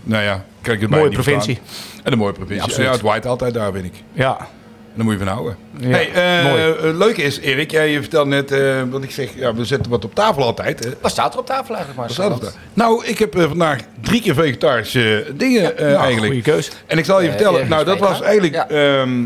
nou 0.02 0.22
ja, 0.22 0.44
krijg 0.60 0.76
ik 0.76 0.82
het 0.82 0.90
bij 0.90 0.98
Mooie 1.00 1.10
provincie. 1.12 1.58
En 2.04 2.12
een 2.12 2.18
mooie 2.18 2.32
provincie. 2.32 2.82
Ja, 2.82 2.90
het 2.90 3.00
waait 3.00 3.26
altijd 3.26 3.54
daar, 3.54 3.72
ben 3.72 3.84
ik. 3.84 3.92
Ja 4.12 4.48
daar 4.94 5.04
moet 5.04 5.12
je 5.12 5.18
van 5.24 5.28
houden. 5.32 5.56
Ja, 5.78 5.88
hey, 5.88 6.92
eh, 6.94 7.24
is, 7.24 7.38
Erik, 7.38 7.70
jij 7.70 7.92
vertelde 8.00 8.30
net, 8.30 8.52
uh, 8.52 8.82
want 8.90 9.04
ik 9.04 9.10
zeg, 9.10 9.30
ja, 9.36 9.54
we 9.54 9.64
zetten 9.64 9.90
wat 9.90 10.04
op 10.04 10.14
tafel 10.14 10.42
altijd. 10.42 10.88
Wat 11.00 11.10
staat 11.10 11.32
er 11.34 11.38
op 11.40 11.46
tafel 11.46 11.68
eigenlijk, 11.74 11.94
maar? 11.98 12.10
Staat 12.10 12.32
op 12.34 12.52
nou, 12.74 13.04
ik 13.04 13.18
heb 13.18 13.34
eh, 13.36 13.48
vandaag 13.48 13.80
drie 14.00 14.20
keer 14.22 14.34
vegetarische 14.34 15.26
dingen 15.36 15.62
nou, 15.62 15.76
eigenlijk. 15.76 16.18
Goede 16.26 16.50
keuze. 16.50 16.70
En 16.86 16.98
ik 16.98 17.04
zal 17.04 17.20
je 17.22 17.28
vertellen, 17.28 17.68
nou, 17.68 17.84
dat 17.84 17.98
was 17.98 18.20
eigenlijk 18.20 18.56
ehm, 18.70 19.24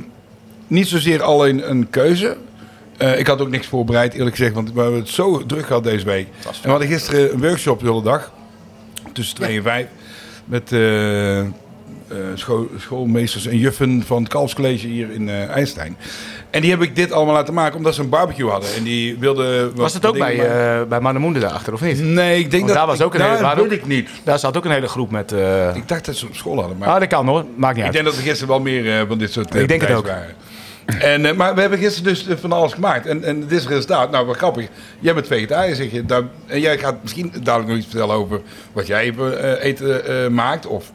niet 0.66 0.86
zozeer 0.88 1.22
alleen 1.22 1.70
een 1.70 1.86
keuze. 1.90 2.36
ik 3.16 3.26
had 3.26 3.40
ook 3.40 3.48
niks 3.50 3.66
voorbereid, 3.66 4.14
eerlijk 4.14 4.36
gezegd, 4.36 4.54
want 4.54 4.72
we 4.72 4.80
hebben 4.80 4.98
het 5.00 5.08
zo 5.08 5.46
druk 5.46 5.66
gehad 5.66 5.84
deze 5.84 6.04
week. 6.04 6.26
En 6.44 6.50
we 6.62 6.68
hadden 6.70 6.88
gisteren 6.88 7.32
een 7.32 7.40
workshop 7.40 7.80
de 7.80 7.86
hele 7.90 8.02
dag, 8.02 8.32
tussen 9.12 9.34
twee 9.36 9.56
en 9.56 9.62
vijf, 9.62 9.86
met 10.44 10.70
eh, 12.08 12.16
schoolmeesters 12.78 13.46
en 13.46 13.56
juffen 13.56 14.02
van 14.06 14.22
het 14.22 14.32
Kalfscollege 14.32 14.86
hier 14.86 15.10
in 15.10 15.28
eh, 15.28 15.48
IJstein. 15.48 15.96
En 16.50 16.60
die 16.60 16.70
heb 16.70 16.82
ik 16.82 16.96
dit 16.96 17.12
allemaal 17.12 17.34
laten 17.34 17.54
maken 17.54 17.76
omdat 17.76 17.94
ze 17.94 18.00
een 18.00 18.08
barbecue 18.08 18.50
hadden. 18.50 18.74
En 18.76 18.82
die 18.82 19.16
wilden... 19.18 19.74
Was 19.74 19.94
het 19.94 20.06
ook 20.06 20.18
bij, 20.18 20.34
uh, 20.80 20.86
bij 20.88 21.00
Mannemoende 21.00 21.40
daarachter, 21.40 21.72
of 21.72 21.80
niet? 21.80 21.98
Nee, 22.02 22.38
ik 22.38 22.50
denk 22.50 22.66
dat... 22.66 22.76
daar 22.76 22.86
was 22.86 23.02
ook 23.02 23.14
een 23.14 23.20
hele... 23.20 23.38
Daar 23.40 23.56
weet 23.62 23.72
ik 23.72 23.86
niet. 23.86 24.08
Daar 24.24 24.38
zat 24.38 24.56
ook 24.56 24.64
een 24.64 24.70
hele 24.70 24.88
groep 24.88 25.10
met... 25.10 25.32
Ik 25.74 25.88
dacht 25.88 26.04
dat 26.04 26.16
ze 26.16 26.26
op 26.26 26.36
school 26.36 26.58
hadden. 26.60 26.78
Maar... 26.78 26.88
Ah, 26.88 27.00
dat 27.00 27.08
kan 27.08 27.26
hoor. 27.28 27.44
Maakt 27.56 27.74
niet 27.76 27.84
uit. 27.84 27.94
Ik 27.94 28.02
denk 28.02 28.04
dat 28.14 28.22
er 28.22 28.28
gisteren 28.28 28.48
wel 28.48 28.60
meer 28.60 29.06
van 29.06 29.18
dit 29.18 29.32
soort 29.32 29.54
Ik 29.54 29.68
denk 29.68 29.80
het 29.80 29.92
ook. 29.96 30.06
Waren. 30.06 30.34
En, 30.98 31.26
eh, 31.26 31.32
maar 31.36 31.54
we 31.54 31.60
hebben 31.60 31.78
gisteren 31.78 32.12
dus 32.12 32.26
eh, 32.26 32.36
van 32.36 32.52
alles 32.52 32.72
gemaakt. 32.72 33.06
En, 33.06 33.24
en 33.24 33.40
dit 33.40 33.52
is 33.52 33.60
het 33.62 33.68
resultaat. 33.72 34.10
Nou, 34.10 34.26
wat 34.26 34.36
grappig. 34.36 34.66
Jij 35.00 35.14
bent 35.14 35.26
vegetariër, 35.26 35.74
zeg 35.74 35.90
je. 35.92 36.26
en 36.46 36.60
jij 36.60 36.78
gaat 36.78 36.96
misschien 37.02 37.32
dadelijk 37.42 37.68
nog 37.68 37.78
iets 37.78 37.86
vertellen 37.90 38.14
over 38.14 38.40
wat 38.72 38.86
jij 38.86 39.14
uh, 39.18 39.52
eh, 39.52 39.64
eten 39.64 40.34
maakt. 40.34 40.66
Of 40.66 40.92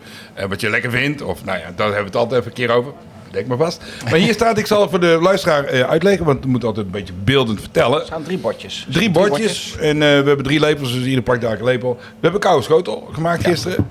wat 0.50 0.62
je 0.62 0.70
lekker 0.70 0.92
vindt. 0.92 1.22
Of 1.22 1.46
nou 1.46 1.58
ja, 1.58 1.64
daar 1.64 1.86
hebben 1.86 1.98
we 2.12 2.12
het 2.12 2.16
altijd 2.16 2.40
even 2.40 2.52
een 2.54 2.58
keer 2.68 2.76
over. 2.76 2.92
Denk 3.32 3.48
maar 3.48 3.58
vast. 3.58 3.82
Maar 4.04 4.14
hier 4.20 4.34
staat, 4.34 4.58
ik 4.58 4.66
zal 4.66 4.90
voor 4.90 5.00
de 5.00 5.18
luisteraar 5.22 5.86
uitleggen, 5.86 6.26
want 6.26 6.44
we 6.44 6.50
moeten 6.50 6.68
altijd 6.68 6.86
een 6.86 6.92
beetje 6.92 7.14
beeldend 7.24 7.60
vertellen. 7.60 8.00
Er 8.00 8.06
staan 8.06 8.24
drie 8.24 8.38
bordjes. 8.38 8.88
Drie, 8.92 9.12
bordjes. 9.12 9.76
En 9.80 10.00
we 10.00 10.06
hebben 10.06 10.44
drie 10.44 10.60
lepels, 10.60 10.94
dus 10.94 11.06
ieder 11.06 11.24
pakt 11.24 11.42
daar 11.42 11.58
een 11.58 11.64
lepel. 11.64 11.94
We 12.00 12.04
hebben 12.12 12.34
een 12.34 12.40
koude 12.48 12.64
schotel 12.64 13.10
gemaakt 13.12 13.46
gisteren. 13.46 13.88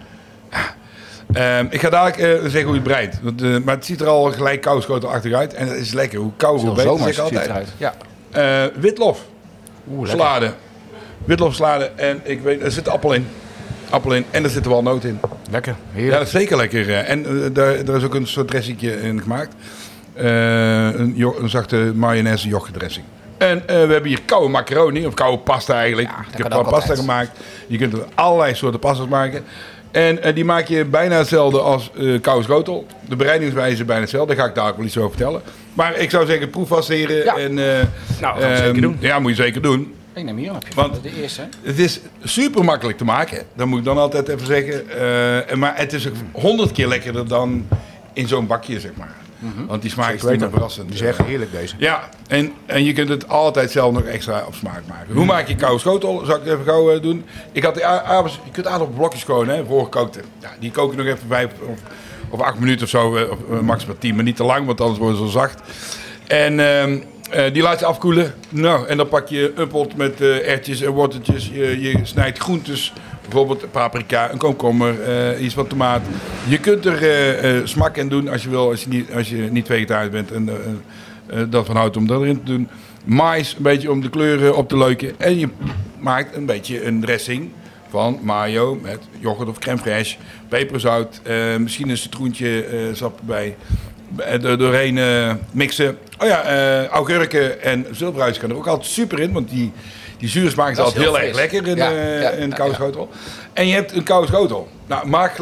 Ehm, 1.32 1.66
ik 1.70 1.80
ga 1.80 1.88
dadelijk 1.90 2.16
eh, 2.18 2.40
zeggen 2.42 2.62
hoe 2.64 2.74
je 2.74 2.80
breidt. 2.80 3.16
Eh, 3.42 3.56
maar 3.64 3.74
het 3.74 3.84
ziet 3.84 4.00
er 4.00 4.06
al 4.08 4.32
gelijk 4.32 4.60
kouschotelachtig 4.60 5.32
uit. 5.32 5.54
En 5.54 5.68
het 5.68 5.76
is 5.76 5.92
lekker. 5.92 6.18
Hoe 6.18 6.32
kouder, 6.36 6.66
hoe 6.66 6.76
beter. 6.76 7.14
Zeg 7.14 7.18
altijd. 7.18 7.68
Ja. 7.76 7.94
Eh, 8.30 8.64
witlof. 8.80 9.24
Oeh, 9.92 10.08
sladen. 10.08 10.54
Witlof 11.24 11.54
sladen. 11.54 11.98
En 11.98 12.20
ik 12.22 12.40
weet, 12.40 12.62
er 12.62 12.70
zit 12.72 12.88
appel 12.88 13.12
in. 13.14 13.26
Appel 13.90 14.14
in. 14.14 14.24
En 14.30 14.44
er 14.44 14.50
zit 14.50 14.66
wel 14.66 14.82
noot 14.82 15.04
in. 15.04 15.20
Lekker. 15.50 15.74
Heerlijk. 15.92 16.12
Ja, 16.12 16.18
dat 16.18 16.26
is 16.26 16.32
zeker 16.32 16.56
lekker. 16.56 16.94
En 16.94 17.50
daar, 17.52 17.74
is 17.76 18.02
ook 18.02 18.14
een 18.14 18.26
soort 18.26 18.48
dressingje 18.48 19.00
in 19.02 19.22
gemaakt. 19.22 19.54
Een, 20.14 21.20
een, 21.20 21.32
zachte 21.48 21.76
mayonaise 21.94 22.48
dressing. 22.72 23.04
En 23.38 23.62
we 23.66 23.72
hebben 23.72 24.04
hier 24.06 24.22
koude 24.24 24.48
macaroni, 24.48 25.06
of 25.06 25.14
koude 25.14 25.38
pasta 25.42 25.74
eigenlijk. 25.74 26.08
ik 26.36 26.42
heb 26.42 26.48
pasta 26.48 26.94
gemaakt. 26.94 27.30
Je 27.66 27.78
kunt 27.78 27.92
er 27.92 28.04
allerlei 28.14 28.54
soorten 28.54 28.80
pastas 28.80 29.06
maken. 29.08 29.44
En 29.90 30.22
eh, 30.22 30.34
die 30.34 30.44
maak 30.44 30.66
je 30.68 30.84
bijna 30.84 31.16
hetzelfde 31.18 31.60
als 31.60 31.90
uh, 31.98 32.14
eh, 32.14 32.20
koude 32.20 32.42
schotel. 32.44 32.86
De 33.08 33.16
bereidingswijze 33.16 33.76
is 33.76 33.84
bijna 33.84 34.00
hetzelfde. 34.00 34.34
Daar 34.34 34.42
ga 34.44 34.48
ik 34.48 34.54
daar 34.54 34.68
ook 34.70 34.76
wel 34.76 34.86
iets 34.86 34.98
over 34.98 35.10
vertellen. 35.10 35.42
Maar 35.74 35.96
ik 35.98 36.10
zou 36.10 36.26
zeggen, 36.26 36.50
proef 36.50 36.88
En, 36.90 37.06
eh, 37.06 37.26
nou, 38.20 38.40
dat 38.40 38.44
um, 38.44 38.50
zeker 38.56 38.64
ehm, 38.64 38.80
doen. 38.80 38.96
Ja, 39.00 39.18
moet 39.18 39.36
je 39.36 39.42
zeker 39.42 39.62
doen. 39.62 39.94
Ik 40.12 40.24
neem 40.24 40.36
hier 40.36 40.46
een 40.48 40.52
hapje 40.52 40.74
Want 40.74 41.02
de 41.02 41.22
eerste. 41.22 41.42
Het 41.62 41.78
is 41.78 42.00
super 42.24 42.64
makkelijk 42.64 42.98
te 42.98 43.04
maken. 43.04 43.42
Dat 43.56 43.66
moet 43.66 43.78
ik 43.78 43.84
dan 43.84 43.98
altijd 43.98 44.28
even 44.28 44.46
zeggen. 44.46 45.58
maar 45.58 45.72
het 45.76 45.92
is 45.92 46.08
honderd 46.32 46.72
keer 46.72 46.88
lekkerder 46.88 47.28
dan 47.28 47.66
in 48.12 48.28
zo'n 48.28 48.46
bakje, 48.46 48.80
zeg 48.80 48.90
maar. 48.94 49.12
Mhm. 49.40 49.66
Want 49.66 49.82
die 49.82 49.90
smaak 49.90 50.14
is 50.14 50.22
niet 50.22 50.42
verrassend. 50.50 50.92
Die 50.92 51.06
echt 51.06 51.18
heerlijk 51.18 51.52
deze. 51.52 51.74
Ja, 51.78 52.08
en, 52.28 52.52
en 52.66 52.84
je 52.84 52.92
kunt 52.92 53.08
het 53.08 53.28
altijd 53.28 53.70
zelf 53.70 53.92
nog 53.92 54.02
extra 54.02 54.44
op 54.46 54.54
smaak 54.54 54.82
maken. 54.88 55.06
Hoe 55.06 55.16
mhm. 55.16 55.26
maak 55.32 55.48
je 55.48 55.54
koude 55.54 55.78
schotel? 55.78 56.24
Zal 56.24 56.36
ik 56.36 56.42
het 56.42 56.52
even 56.52 56.64
gauw 56.64 56.92
eh, 56.92 57.02
doen? 57.02 57.24
Ik 57.52 57.62
had 57.62 57.74
de 57.74 57.80
je 58.52 58.62
kunt 58.62 58.94
blokjes 58.94 59.24
gewoon, 59.24 59.48
hè, 59.48 59.64
voorgekookt. 59.66 60.18
Ja, 60.38 60.50
die 60.60 60.70
kook 60.70 60.90
je 60.90 60.96
nog 60.96 61.06
even 61.06 61.28
vijf 61.28 61.48
of, 61.66 61.78
of 62.30 62.40
acht 62.40 62.58
minuten 62.58 62.84
of 62.84 62.88
zo, 62.90 63.16
eh, 63.16 63.22
eh, 63.22 63.60
maximaal 63.60 63.96
tien, 63.98 64.14
maar 64.14 64.24
niet 64.24 64.36
te 64.36 64.44
lang, 64.44 64.66
want 64.66 64.80
anders 64.80 64.98
worden 64.98 65.18
ze 65.18 65.28
zacht. 65.28 65.60
En 66.30 66.60
ehm, 66.60 66.96
eh, 67.30 67.52
die 67.52 67.62
laat 67.62 67.78
je 67.78 67.84
afkoelen. 67.86 68.34
Nou, 68.48 68.86
en 68.88 68.96
dan 68.96 69.08
pak 69.08 69.28
je 69.28 69.52
een 69.54 69.68
pot 69.68 69.96
met 69.96 70.20
eh, 70.20 70.48
ertjes 70.52 70.80
en 70.80 70.90
worteltjes. 70.90 71.48
Je, 71.52 71.80
je, 71.80 71.98
snijdt 72.02 72.38
groentes. 72.38 72.92
Bijvoorbeeld 73.22 73.70
paprika, 73.70 74.30
een 74.32 74.38
komkommer, 74.38 74.94
eh, 75.02 75.42
iets 75.42 75.54
van 75.54 75.66
tomaat. 75.66 76.02
Je 76.48 76.58
kunt 76.58 76.86
er 76.86 77.68
smak 77.68 77.96
in 77.96 78.08
doen 78.08 78.28
als 78.28 78.42
je 78.42 78.48
wil, 78.48 78.68
als 78.68 78.82
je 78.82 78.88
niet, 78.88 79.14
als 79.14 79.28
je 79.30 79.36
niet 79.36 79.66
bent 80.10 80.30
en 80.32 80.50
dat 81.50 81.66
van 81.66 81.76
houdt 81.76 81.96
om 81.96 82.06
dat 82.06 82.20
erin 82.20 82.38
te 82.42 82.52
doen. 82.52 82.68
Mais, 83.04 83.54
een 83.56 83.62
beetje 83.62 83.90
om 83.90 84.00
de 84.00 84.08
kleuren 84.10 84.56
op 84.56 84.68
te 84.68 84.78
leuken. 84.78 85.12
En 85.18 85.38
je 85.38 85.48
maakt 85.98 86.36
een 86.36 86.46
beetje 86.46 86.84
een 86.84 87.00
dressing 87.00 87.48
van 87.90 88.18
mayo 88.22 88.74
met 88.82 88.98
yoghurt 89.20 89.48
of 89.48 89.58
crème 89.58 89.78
fraîche, 89.78 90.16
peperzout, 90.48 91.20
misschien 91.58 91.88
een 91.88 91.96
citroentje 91.96 92.64
eh, 92.64 92.78
sap 92.92 93.18
erbij 93.18 93.56
er 94.16 94.44
eh, 94.46 94.58
doorheen 94.58 94.98
eh, 94.98 95.32
mixen. 95.50 95.98
Oh 96.22 96.28
ja, 96.28 96.42
eh, 96.42 96.86
augurken 96.86 97.62
en 97.62 97.86
zilbruis 97.90 98.38
kan 98.38 98.50
er 98.50 98.56
ook 98.56 98.66
altijd 98.66 98.90
super 98.90 99.18
in, 99.20 99.32
want 99.32 99.48
die, 99.50 99.72
die 100.18 100.28
zuur 100.28 100.50
smaakt 100.50 100.78
altijd 100.78 101.04
heel, 101.04 101.18
erg 101.20 101.34
lekker 101.36 101.66
in, 101.66 101.76
ja, 101.76 101.90
in 102.30 102.42
een 102.42 102.52
koude 102.54 102.74
schotel. 102.74 103.08
En 103.52 103.66
je 103.66 103.74
hebt 103.74 103.92
een 103.92 104.02
koude 104.02 104.26
schotel. 104.26 104.68
Nou, 104.86 105.06
maak 105.06 105.34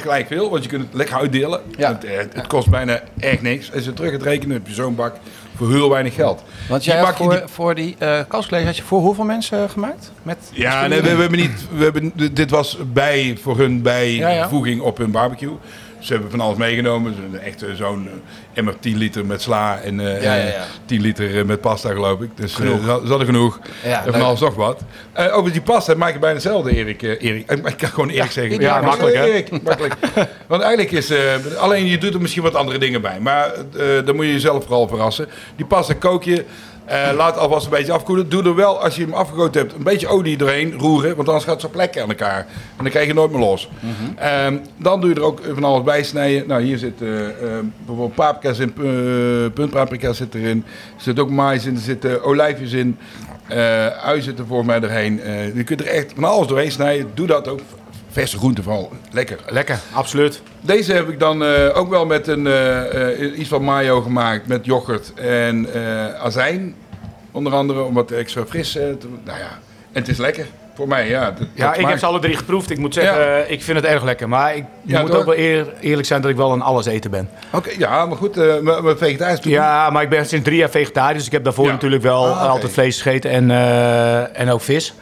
gelijk 0.00 0.26
veel, 0.26 0.50
want 0.50 0.62
je 0.62 0.68
kunt 0.68 0.82
het 0.82 0.94
lekker 0.94 1.16
uitdelen. 1.16 1.60
Het, 1.76 2.04
het, 2.34 2.46
kost 2.46 2.70
bijna 2.70 3.02
echt 3.18 3.42
niks. 3.42 3.72
Als 3.72 3.84
je 3.84 3.92
terug 3.92 4.10
gaat 4.10 4.22
rekenen, 4.22 4.56
heb 4.56 4.66
je 4.68 4.74
zo'n 4.74 4.94
bak 4.94 5.14
voor 5.56 5.70
heel 5.70 5.90
weinig 5.90 6.14
geld. 6.14 6.42
Want 6.68 6.84
jij 6.84 6.96
hebt 6.96 7.16
voor, 7.50 7.74
die... 7.74 7.96
voor 8.28 8.64
had 8.64 8.76
je 8.76 8.82
voor 8.82 9.00
hoeveel 9.00 9.24
mensen 9.24 9.70
gemaakt? 9.70 10.12
Met 10.22 10.36
ja, 10.52 10.86
nee, 10.86 11.00
we, 11.02 11.14
we, 11.16 11.20
hebben 11.20 11.38
niet. 11.38 11.64
We 11.76 11.84
hebben, 11.84 12.12
dit 12.34 12.50
was 12.50 12.78
bij, 12.92 13.38
voor 13.42 13.56
hun 13.58 13.82
bijvoeging 13.82 14.76
ja, 14.80 14.84
op 14.86 14.96
hun 14.98 15.10
barbecue. 15.10 15.56
Ze 16.04 16.12
hebben 16.12 16.30
van 16.30 16.40
alles 16.40 16.56
meegenomen. 16.58 17.38
Echt 17.42 17.62
eh, 17.62 17.74
zo'n 17.74 18.08
emmer 18.54 18.74
eh, 18.74 18.80
10 18.80 18.96
liter 18.96 19.26
met 19.26 19.42
sla 19.42 19.80
en 19.80 19.98
uh, 20.00 20.44
eh, 20.54 20.60
10 20.84 21.00
liter 21.00 21.46
met 21.46 21.60
pasta, 21.60 21.88
geloof 21.88 22.20
ik. 22.20 22.30
Dus 22.36 22.54
genoeg. 22.54 22.80
ze 23.08 23.24
genoeg. 23.24 23.58
en 23.82 24.12
van 24.12 24.22
alles 24.22 24.40
nog 24.40 24.54
wat. 24.54 24.80
over 25.32 25.52
die 25.52 25.60
pasta 25.60 25.94
maak 25.94 26.12
je 26.12 26.18
bijna 26.18 26.34
hetzelfde, 26.34 26.76
Erik. 26.76 27.02
Erik. 27.02 27.50
Ik 27.50 27.74
kan 27.76 27.88
gewoon 27.88 28.08
Erik 28.08 28.30
zeggen. 28.30 28.60
Ja, 28.60 28.80
makkelijk, 28.80 29.16
hè? 29.16 29.42
makkelijk. 29.62 29.94
Want 30.46 30.62
eigenlijk 30.62 30.92
is... 30.92 31.12
alleen 31.58 31.86
je 31.86 31.98
doet 31.98 32.14
er 32.14 32.20
misschien 32.20 32.42
wat 32.42 32.54
andere 32.54 32.78
dingen 32.78 33.00
bij. 33.00 33.20
Maar 33.20 33.52
dan 34.04 34.16
moet 34.16 34.24
je 34.24 34.32
jezelf 34.32 34.64
vooral 34.64 34.88
verrassen. 34.88 35.28
Die 35.56 35.66
pasta 35.66 35.94
kook 35.94 36.24
je... 36.24 36.44
Uh, 36.90 37.08
laat 37.16 37.36
alvast 37.38 37.64
een 37.64 37.70
beetje 37.70 37.92
afkoelen. 37.92 38.28
Doe 38.28 38.42
er 38.42 38.54
wel, 38.54 38.82
als 38.82 38.96
je 38.96 39.02
hem 39.02 39.12
afgekoeld 39.14 39.54
hebt, 39.54 39.72
een 39.74 39.82
beetje 39.82 40.08
olie 40.08 40.36
doorheen 40.36 40.72
roeren. 40.78 41.16
Want 41.16 41.28
anders 41.28 41.44
gaat 41.46 41.60
zo 41.60 41.68
plekken 41.68 42.02
aan 42.02 42.08
elkaar. 42.08 42.38
En 42.38 42.46
dan 42.82 42.90
krijg 42.90 43.06
je 43.06 43.14
nooit 43.14 43.30
meer 43.30 43.40
los. 43.40 43.68
Mhm. 43.80 44.18
Ehm, 44.18 44.56
dan 44.76 45.00
doe 45.00 45.10
je 45.10 45.16
er 45.16 45.22
ook 45.24 45.40
van 45.52 45.64
alles 45.64 45.82
bij 45.82 46.02
snijden. 46.02 46.48
Nou, 46.48 46.62
hier 46.62 46.78
zit 46.78 47.02
eh, 47.02 47.28
eh, 47.28 47.34
bijvoorbeeld 47.76 48.14
paprika's 48.14 48.58
in, 48.58 48.72
puntpaprika 49.52 50.12
zit 50.12 50.34
erin. 50.34 50.64
Er 50.96 51.02
zit 51.02 51.18
ook 51.18 51.30
maïs 51.30 51.64
in, 51.64 51.74
er 51.74 51.80
zitten 51.80 52.22
olijfjes 52.24 52.72
in. 52.72 52.98
ui 54.04 54.22
zit 54.22 54.38
er 54.38 54.46
voor 54.46 54.64
mij 54.64 54.80
doorheen. 54.80 55.20
je 55.54 55.64
kunt 55.64 55.80
er 55.80 55.86
echt 55.86 56.12
van 56.14 56.24
alles 56.24 56.46
doorheen 56.46 56.72
snijden. 56.72 57.10
Doe 57.14 57.26
dat 57.26 57.48
ook 57.48 57.60
verse 58.14 58.38
groente 58.38 58.62
vooral. 58.62 58.90
Lekker. 59.10 59.38
Lekker, 59.48 59.78
absoluut. 59.92 60.42
Deze 60.60 60.92
heb 60.92 61.08
ik 61.08 61.18
dan 61.20 61.44
eh, 61.44 61.76
ook 61.78 61.88
wel 61.88 62.06
met 62.06 62.26
een, 62.26 62.46
eh, 62.46 63.10
eh, 63.22 63.38
iets 63.38 63.48
van 63.48 63.62
mayo 63.62 64.00
gemaakt. 64.00 64.46
Met 64.46 64.64
yoghurt 64.64 65.12
en 65.14 65.66
azijn. 66.22 66.74
Onder 67.32 67.52
andere 67.52 67.82
om 67.82 67.94
wat 67.94 68.10
extra 68.10 68.44
fris 68.48 68.72
te 68.72 68.96
Nou 69.24 69.38
ja, 69.38 69.44
en 69.92 70.00
het 70.00 70.08
is 70.08 70.18
lekker. 70.18 70.46
Voor 70.74 70.88
mij, 70.88 71.08
ja. 71.08 71.34
ja, 71.54 71.74
ik 71.74 71.86
heb 71.86 71.98
ze 71.98 72.06
alle 72.06 72.18
drie 72.18 72.36
geproefd. 72.36 72.70
Ik 72.70 72.78
moet 72.78 72.94
zeggen, 72.94 73.50
ik 73.52 73.62
vind 73.62 73.76
het 73.80 73.86
erg 73.86 74.04
lekker. 74.04 74.28
Maar 74.28 74.56
ik 74.56 74.64
ja, 74.82 75.00
moet 75.00 75.14
ook 75.14 75.24
wel 75.24 75.36
eer, 75.38 75.72
eerlijk 75.80 76.06
zijn 76.06 76.20
dat 76.20 76.30
ik 76.30 76.36
wel 76.36 76.52
een 76.52 76.62
alleseter 76.62 77.10
ben. 77.10 77.30
Oké, 77.52 77.70
ja, 77.78 78.06
maar 78.06 78.16
goed, 78.16 78.36
mijn 78.62 78.98
vegetarisch 78.98 79.38
Ja, 79.42 79.90
maar 79.90 80.02
ik 80.02 80.08
ben 80.08 80.26
sinds 80.26 80.44
drie 80.44 80.56
jaar 80.58 80.70
vegetarisch. 80.70 81.16
Dus 81.16 81.26
ik 81.26 81.32
heb 81.32 81.44
daarvoor 81.44 81.66
natuurlijk 81.66 82.02
wel 82.02 82.26
ah, 82.26 82.50
altijd 82.50 82.72
vlees 82.72 83.02
gegeten 83.02 83.30
en, 83.30 83.50
en 84.34 84.50
ook 84.50 84.60
vis. 84.60 84.94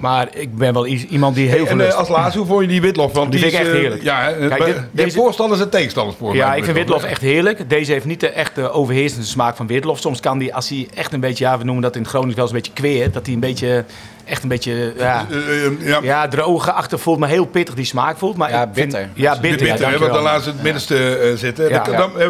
Maar 0.00 0.28
ik 0.34 0.56
ben 0.56 0.72
wel 0.72 0.86
iemand 0.86 1.34
die 1.34 1.48
heel 1.48 1.66
eh, 1.66 1.92
als 1.94 2.08
laatste, 2.08 2.38
hoe 2.38 2.46
vond 2.48 2.60
je 2.60 2.66
die 2.68 2.80
Witlof? 2.80 3.12
Want 3.12 3.30
die, 3.32 3.40
vind 3.40 3.52
ik 3.52 3.58
echt 3.58 3.68
eh, 3.68 3.74
heerlijk. 3.74 4.02
Ja, 4.02 4.32
Kijk, 4.48 4.82
deze... 4.90 5.16
voorstanders 5.16 5.60
en 5.60 5.70
tegenstanders 5.70 6.16
voor. 6.16 6.34
Ja, 6.34 6.54
ik 6.54 6.64
vind 6.64 6.76
Witlof 6.76 7.04
echt 7.04 7.20
heerlijk. 7.20 7.68
Deze 7.70 7.92
heeft 7.92 8.04
niet 8.04 8.20
de 8.20 8.28
echte 8.28 8.70
overheersende 8.70 9.26
smaak 9.26 9.56
van 9.56 9.66
Witlof. 9.66 10.00
Soms 10.00 10.20
kan 10.20 10.38
die, 10.38 10.54
als 10.54 10.68
hij 10.68 10.88
echt 10.94 11.12
een 11.12 11.20
beetje, 11.20 11.44
ja, 11.44 11.58
we 11.58 11.64
noemen 11.64 11.82
dat 11.82 11.96
in 11.96 12.06
Groningen 12.06 12.36
wel 12.36 12.44
eens 12.44 12.54
een 12.54 12.60
beetje 12.60 12.72
queer, 12.74 13.12
dat 13.12 13.24
hij 13.26 13.34
een 13.34 13.40
beetje 13.40 13.84
echt 14.28 14.42
een 14.42 14.48
beetje 14.48 14.92
eh, 14.96 15.02
ja, 15.04 15.26
uh, 15.30 15.64
uh, 15.80 15.96
ja. 16.02 16.28
droge 16.28 16.72
achtervoelt, 16.72 17.18
maar 17.18 17.28
heel 17.28 17.44
pittig 17.46 17.74
die 17.74 17.84
smaak 17.84 18.16
voelt. 18.18 18.36
Maar 18.36 18.50
ja, 18.50 18.66
bitter. 18.66 19.08
ja, 19.14 19.40
bitter. 19.40 19.66
ja, 19.66 19.98
want 19.98 20.12
dan 20.12 20.22
laat 20.22 20.42
ze 20.42 20.48
het 20.48 20.62
middenste 20.62 21.32
zitten. 21.36 21.68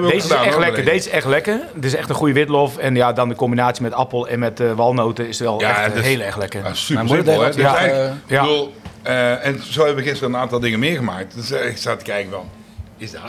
Deze 0.03 0.15
is 0.17 0.29
echt 0.39 0.59
lekker. 0.59 0.85
Deze 0.85 0.97
is 0.97 1.09
echt 1.09 1.27
lekker. 1.27 1.61
Dit 1.75 1.85
is 1.85 1.95
echt 1.95 2.09
een 2.09 2.15
goede 2.15 2.33
witlof. 2.33 2.77
En 2.77 2.95
ja, 2.95 3.13
dan 3.13 3.29
de 3.29 3.35
combinatie 3.35 3.83
met 3.83 3.93
appel 3.93 4.29
en 4.29 4.39
met 4.39 4.61
walnoten 4.75 5.29
is 5.29 5.39
wel 5.41 5.61
echt 5.61 6.01
heel 6.01 6.21
erg 6.21 6.37
lekker. 6.39 6.77
super 6.77 7.05
maar 7.05 7.15
simpel, 7.15 7.39
dus 7.45 7.57
Ja, 8.27 8.47
en 9.41 9.63
zo 9.71 9.85
hebben 9.85 10.03
we 10.05 10.09
gisteren 10.11 10.35
een 10.35 10.41
aantal 10.41 10.61
dingen 10.61 10.79
meegemaakt. 10.79 11.35
Dus 11.35 11.51
ik 11.51 11.77
zat 11.77 11.99
te 11.99 12.05
kijken 12.05 12.31
van, 12.33 12.49
is 12.97 13.13
dat 13.13 13.21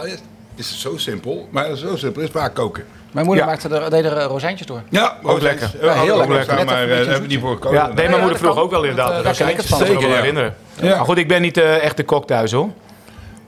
is 0.55 0.69
het 0.69 0.79
zo 0.79 0.97
simpel? 0.97 1.47
Maar 1.51 1.75
zo 1.75 1.95
simpel 1.95 2.21
is 2.21 2.29
vaak 2.31 2.53
koken. 2.55 2.83
Mijn 3.11 3.25
moeder 3.25 3.45
maakte 3.45 3.67
er, 3.75 3.89
deed 3.89 4.05
er 4.05 4.17
eh, 4.17 4.25
rozijntjes 4.25 4.67
door. 4.67 4.81
Ja, 4.89 5.15
ook, 5.23 5.41
lekker. 5.41 5.71
heel 5.79 6.17
lekker. 6.27 6.65
maar 6.65 6.79
hebben 6.79 7.21
we 7.21 7.27
niet 7.27 7.39
voor 7.39 7.59
Ja, 7.71 7.87
deed 7.87 8.09
mijn 8.09 8.19
moeder 8.21 8.39
vroeg 8.39 8.57
ook 8.57 8.71
wel 8.71 8.81
inderdaad. 8.83 9.07
Dat, 9.15 9.25
rozijntjes, 9.25 9.69
kan 9.69 9.81
ik 9.87 9.93
me 9.93 9.99
wel 10.07 10.15
herinneren. 10.15 10.55
Maar 10.83 10.91
goed, 11.05 11.17
ik 11.17 11.27
ben 11.27 11.41
niet 11.41 11.57
eh, 11.57 11.83
echt 11.83 11.97
de 11.97 12.03
kok 12.03 12.27
thuis 12.27 12.51
hoor. 12.51 12.69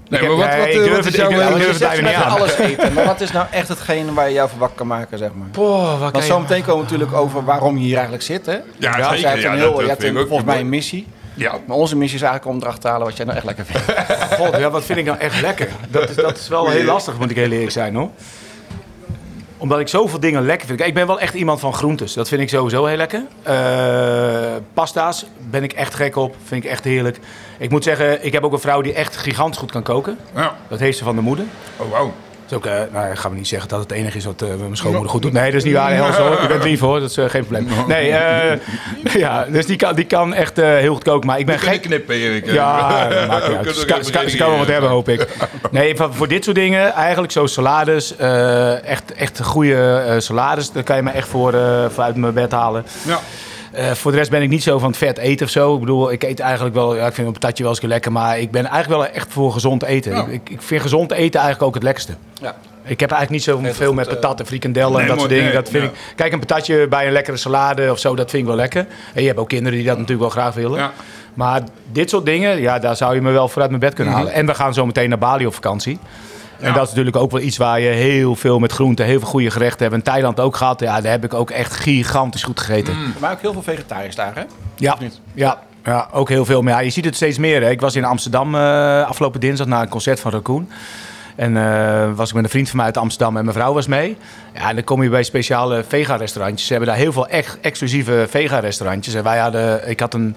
Nee, 0.09 0.21
maar 0.21 0.29
wat, 0.35 0.55
wat, 0.57 0.65
ik 0.67 0.73
eh, 0.73 0.83
durf, 0.83 1.05
het, 1.05 1.15
bijna 1.79 2.07
niet 2.07 2.15
aan. 2.17 2.29
alles 2.31 2.53
eten. 2.57 2.93
Maar 2.93 3.05
wat 3.05 3.21
is 3.21 3.31
nou 3.31 3.45
echt 3.51 3.67
hetgeen 3.67 4.13
waar 4.13 4.27
je 4.27 4.33
jou 4.33 4.49
van 4.49 4.59
wakker 4.59 4.77
kan 4.77 4.87
maken, 4.87 5.17
zeg 5.17 5.29
maar? 5.33 5.47
Boah, 5.51 5.99
wat 5.99 6.11
Want 6.11 6.23
zo 6.23 6.39
meteen 6.39 6.61
komen 6.63 6.75
we 6.75 6.83
natuurlijk 6.91 7.13
over 7.13 7.45
waarom 7.45 7.77
je 7.77 7.83
hier 7.83 7.93
eigenlijk 7.93 8.23
zit, 8.23 8.45
hè? 8.45 8.51
Ja, 8.77 8.97
ja 8.97 9.15
zeker. 9.15 9.39
Jij 9.39 9.69
hebt, 9.87 10.03
een 10.03 10.13
volgens 10.15 10.43
mij 10.43 10.59
een 10.59 10.69
missie. 10.69 11.07
Ja. 11.33 11.53
Maar 11.67 11.77
onze 11.77 11.95
missie 11.95 12.17
is 12.19 12.23
eigenlijk 12.25 12.55
om 12.55 12.61
erachter 12.61 12.83
te 12.83 12.87
halen 12.89 13.07
wat 13.07 13.15
jij 13.17 13.25
nou 13.25 13.37
echt 13.37 13.45
lekker 13.45 13.65
vindt. 13.65 13.93
God, 14.39 14.55
ja, 14.59 14.69
wat 14.69 14.83
vind 14.83 14.99
ik 14.99 15.05
nou 15.05 15.17
echt 15.17 15.41
lekker? 15.41 15.67
Dat 15.89 16.09
is, 16.09 16.15
dat 16.15 16.37
is 16.37 16.47
wel 16.47 16.69
heel 16.69 16.83
lastig, 16.83 17.17
moet 17.17 17.29
ik 17.29 17.35
heel 17.35 17.51
eerlijk 17.51 17.71
zijn, 17.71 17.95
hoor 17.95 18.09
omdat 19.61 19.79
ik 19.79 19.87
zoveel 19.87 20.19
dingen 20.19 20.45
lekker 20.45 20.67
vind. 20.67 20.81
ik 20.81 20.93
ben 20.93 21.07
wel 21.07 21.19
echt 21.19 21.33
iemand 21.33 21.59
van 21.59 21.73
groentes. 21.73 22.13
Dat 22.13 22.27
vind 22.27 22.41
ik 22.41 22.49
sowieso 22.49 22.85
heel 22.85 22.97
lekker. 22.97 23.23
Eh, 23.43 24.53
pasta's 24.73 25.25
ben 25.49 25.63
ik 25.63 25.73
echt 25.73 25.93
gek 25.93 26.15
op. 26.15 26.35
Vind 26.43 26.63
ik 26.63 26.69
echt 26.69 26.83
heerlijk. 26.83 27.19
Ik 27.57 27.69
moet 27.69 27.83
zeggen, 27.83 28.25
ik 28.25 28.33
heb 28.33 28.43
ook 28.43 28.51
een 28.51 28.59
vrouw 28.59 28.81
die 28.81 28.93
echt 28.93 29.17
gigantisch 29.17 29.57
goed 29.59 29.71
kan 29.71 29.83
koken. 29.83 30.17
Ja. 30.35 30.55
Dat 30.67 30.79
heeft 30.79 30.97
ze 30.97 31.03
van 31.03 31.15
de 31.15 31.21
moeder. 31.21 31.45
Oh, 31.77 31.91
wauw 31.91 32.11
is 32.51 32.57
ook, 32.57 32.65
eh, 32.65 32.79
nou, 32.93 33.15
gaan 33.15 33.31
we 33.31 33.37
niet 33.37 33.47
zeggen 33.47 33.69
dat 33.69 33.79
het 33.79 33.91
enige 33.91 34.17
is 34.17 34.25
wat 34.25 34.41
eh, 34.41 34.47
mijn 34.47 34.77
schoonmoeder 34.77 35.09
goed 35.11 35.21
doet. 35.21 35.31
Nee, 35.33 35.45
dat 35.45 35.53
is 35.53 35.63
niet 35.63 35.73
waar. 35.73 35.91
Heel 35.91 36.13
zo. 36.13 36.33
Ik 36.33 36.47
ben 36.47 36.59
drie 36.59 36.77
voor, 36.77 36.99
dat 36.99 37.09
is 37.09 37.17
eh, 37.17 37.29
geen 37.29 37.45
probleem. 37.47 37.67
Nee, 37.87 38.07
ja, 39.13 39.45
dus 39.49 39.65
die 39.65 39.75
kan, 39.75 39.95
die 39.95 40.05
kan 40.05 40.33
echt 40.33 40.55
heel 40.57 40.93
goed 40.93 41.03
koken. 41.03 41.27
Maar 41.27 41.39
ik 41.39 41.45
ben 41.45 41.59
geen 41.59 41.79
knippen, 41.79 42.15
Erik. 42.15 42.51
Ja, 42.51 42.73
maakt 43.27 43.47
niet 43.47 43.57
uit. 43.87 44.05
Ze 44.05 44.35
kan 44.37 44.49
wel 44.49 44.57
wat 44.57 44.67
hebben, 44.67 44.89
hoop 44.89 45.09
ik. 45.09 45.27
Nee, 45.71 45.95
voor 46.11 46.27
dit 46.27 46.43
soort 46.43 46.55
dingen, 46.55 46.93
eigenlijk 46.93 47.31
zo 47.33 47.45
salades, 47.45 48.15
echt, 48.85 49.13
echt 49.13 49.41
goede 49.41 50.15
salades. 50.17 50.71
Daar 50.71 50.83
kan 50.83 50.95
je 50.95 51.01
me 51.01 51.09
echt 51.11 51.27
voor, 51.27 51.55
uit 51.97 52.15
mijn 52.15 52.33
bed 52.33 52.51
halen. 52.51 52.85
Ja. 53.05 53.19
Eh, 53.71 53.91
voor 53.91 54.11
de 54.11 54.17
rest 54.17 54.29
ben 54.29 54.41
ik 54.41 54.49
niet 54.49 54.63
zo 54.63 54.79
van 54.79 54.87
het 54.89 54.97
vet 54.97 55.17
eten 55.17 55.45
of 55.45 55.51
zo. 55.51 55.73
Ik 55.73 55.79
bedoel, 55.79 56.11
ik 56.11 56.23
eet 56.23 56.39
eigenlijk 56.39 56.75
wel... 56.75 56.95
Ja, 56.95 57.05
ik 57.07 57.13
vind 57.13 57.27
een 57.27 57.33
patatje 57.33 57.63
wel 57.63 57.71
eens 57.71 57.81
lekker, 57.81 58.11
maar 58.11 58.39
ik 58.39 58.51
ben 58.51 58.65
eigenlijk 58.65 59.01
wel 59.03 59.11
echt 59.11 59.31
voor 59.33 59.51
gezond 59.53 59.83
eten. 59.83 60.27
Ik, 60.31 60.49
ik, 60.49 60.61
vind 60.61 60.81
gezond 60.81 61.11
eten 61.11 61.39
eigenlijk 61.39 61.61
ook 61.61 61.73
het 61.73 61.83
lekkerste. 61.83 62.13
Ja. 62.41 62.55
Ik 62.85 62.99
heb 62.99 63.11
eigenlijk 63.11 63.29
niet 63.29 63.43
zo 63.43 63.73
veel 63.73 63.93
met 63.93 64.07
eh, 64.07 64.13
patat 64.13 64.39
en 64.39 64.45
frikandellen 64.45 65.01
en 65.01 65.07
dat 65.07 65.17
soort 65.17 65.29
dingen. 65.31 65.53
dat 65.53 65.69
vind 65.69 65.83
ik, 65.83 65.91
kijk, 66.15 66.33
een 66.33 66.39
patatje 66.39 66.87
bij 66.87 67.05
een 67.05 67.11
lekkere 67.11 67.37
salade 67.37 67.91
of 67.91 67.99
zo, 67.99 68.15
dat 68.15 68.29
vind 68.29 68.43
ik 68.43 68.47
wel 68.47 68.57
lekker. 68.57 68.85
En 69.13 69.21
je 69.21 69.27
hebt 69.27 69.39
ook 69.39 69.49
kinderen 69.49 69.77
die 69.77 69.87
dat 69.87 69.95
mm. 69.95 70.01
natuurlijk 70.01 70.33
wel 70.33 70.43
graag 70.43 70.55
willen. 70.55 70.77
Ja. 70.79 70.91
Maar 71.33 71.61
dit 71.91 72.09
soort 72.09 72.25
dingen, 72.25 72.61
ja, 72.61 72.79
daar 72.79 72.95
zou 72.95 73.15
je 73.15 73.21
me 73.21 73.31
wel 73.31 73.47
vooruit 73.47 73.69
mijn 73.69 73.81
bed 73.83 73.93
kunnen 73.93 74.13
mhm. 74.13 74.21
halen. 74.21 74.37
En 74.39 74.45
we 74.45 74.53
gaan 74.53 74.73
zo 74.73 74.85
meteen 74.85 75.09
naar 75.09 75.17
Bali 75.17 75.45
op 75.45 75.53
vakantie. 75.53 75.99
En 76.61 76.73
dat 76.73 76.83
is 76.83 76.89
natuurlijk 76.89 77.15
ook 77.15 77.31
wel 77.31 77.41
iets 77.41 77.57
waar 77.57 77.79
je 77.79 77.89
heel 77.89 78.35
veel 78.35 78.59
met 78.59 78.71
groenten, 78.71 79.05
heel 79.05 79.19
veel 79.19 79.27
goede 79.27 79.51
gerechten 79.51 79.83
hebt. 79.85 79.93
In 79.95 80.03
Thailand 80.13 80.39
ook 80.39 80.55
gehad. 80.55 80.79
Ja, 80.79 81.01
daar 81.01 81.11
heb 81.11 81.23
ik 81.23 81.33
ook 81.33 81.49
echt 81.49 81.73
gigantisch 81.73 82.43
goed 82.43 82.59
gegeten. 82.59 82.95
Mm. 82.97 83.13
Maar 83.19 83.31
ook 83.31 83.41
heel 83.41 83.53
veel 83.53 83.61
vegetarisch 83.63 84.15
daar, 84.15 84.31
hè? 84.35 84.43
Ja. 84.75 84.97
Ja. 85.33 85.59
Ja, 85.83 86.07
ook 86.11 86.29
heel 86.29 86.45
veel. 86.45 86.61
Maar 86.61 86.73
ja, 86.73 86.79
je 86.79 86.89
ziet 86.89 87.05
het 87.05 87.15
steeds 87.15 87.37
meer. 87.37 87.61
Hè. 87.61 87.69
Ik 87.69 87.81
was 87.81 87.95
in 87.95 88.03
Amsterdam 88.05 88.55
eh, 88.55 89.03
afgelopen 89.07 89.39
dinsdag 89.39 89.67
naar 89.67 89.81
een 89.81 89.89
concert 89.89 90.19
van 90.19 90.31
Raccoon. 90.31 90.69
En 91.35 91.57
eh, 91.57 92.11
was 92.15 92.29
ik 92.29 92.35
met 92.35 92.43
een 92.43 92.49
vriend 92.49 92.67
van 92.67 92.77
mij 92.77 92.85
uit 92.85 92.97
Amsterdam 92.97 93.37
en 93.37 93.43
mijn 93.45 93.55
vrouw 93.55 93.73
was 93.73 93.87
mee. 93.87 94.17
Ja, 94.53 94.69
en 94.69 94.75
dan 94.75 94.83
kom 94.83 95.03
je 95.03 95.09
bij 95.09 95.23
speciale 95.23 95.83
vega-restaurantjes. 95.87 96.67
Ze 96.67 96.73
hebben 96.73 96.91
daar 96.91 97.01
heel 97.01 97.11
veel 97.13 97.27
echt 97.27 97.57
exclusieve 97.61 98.25
vega-restaurantjes. 98.29 99.13
En 99.13 99.23
wij 99.23 99.37
hadden, 99.37 99.89
ik 99.89 99.99
had 99.99 100.13
een, 100.13 100.35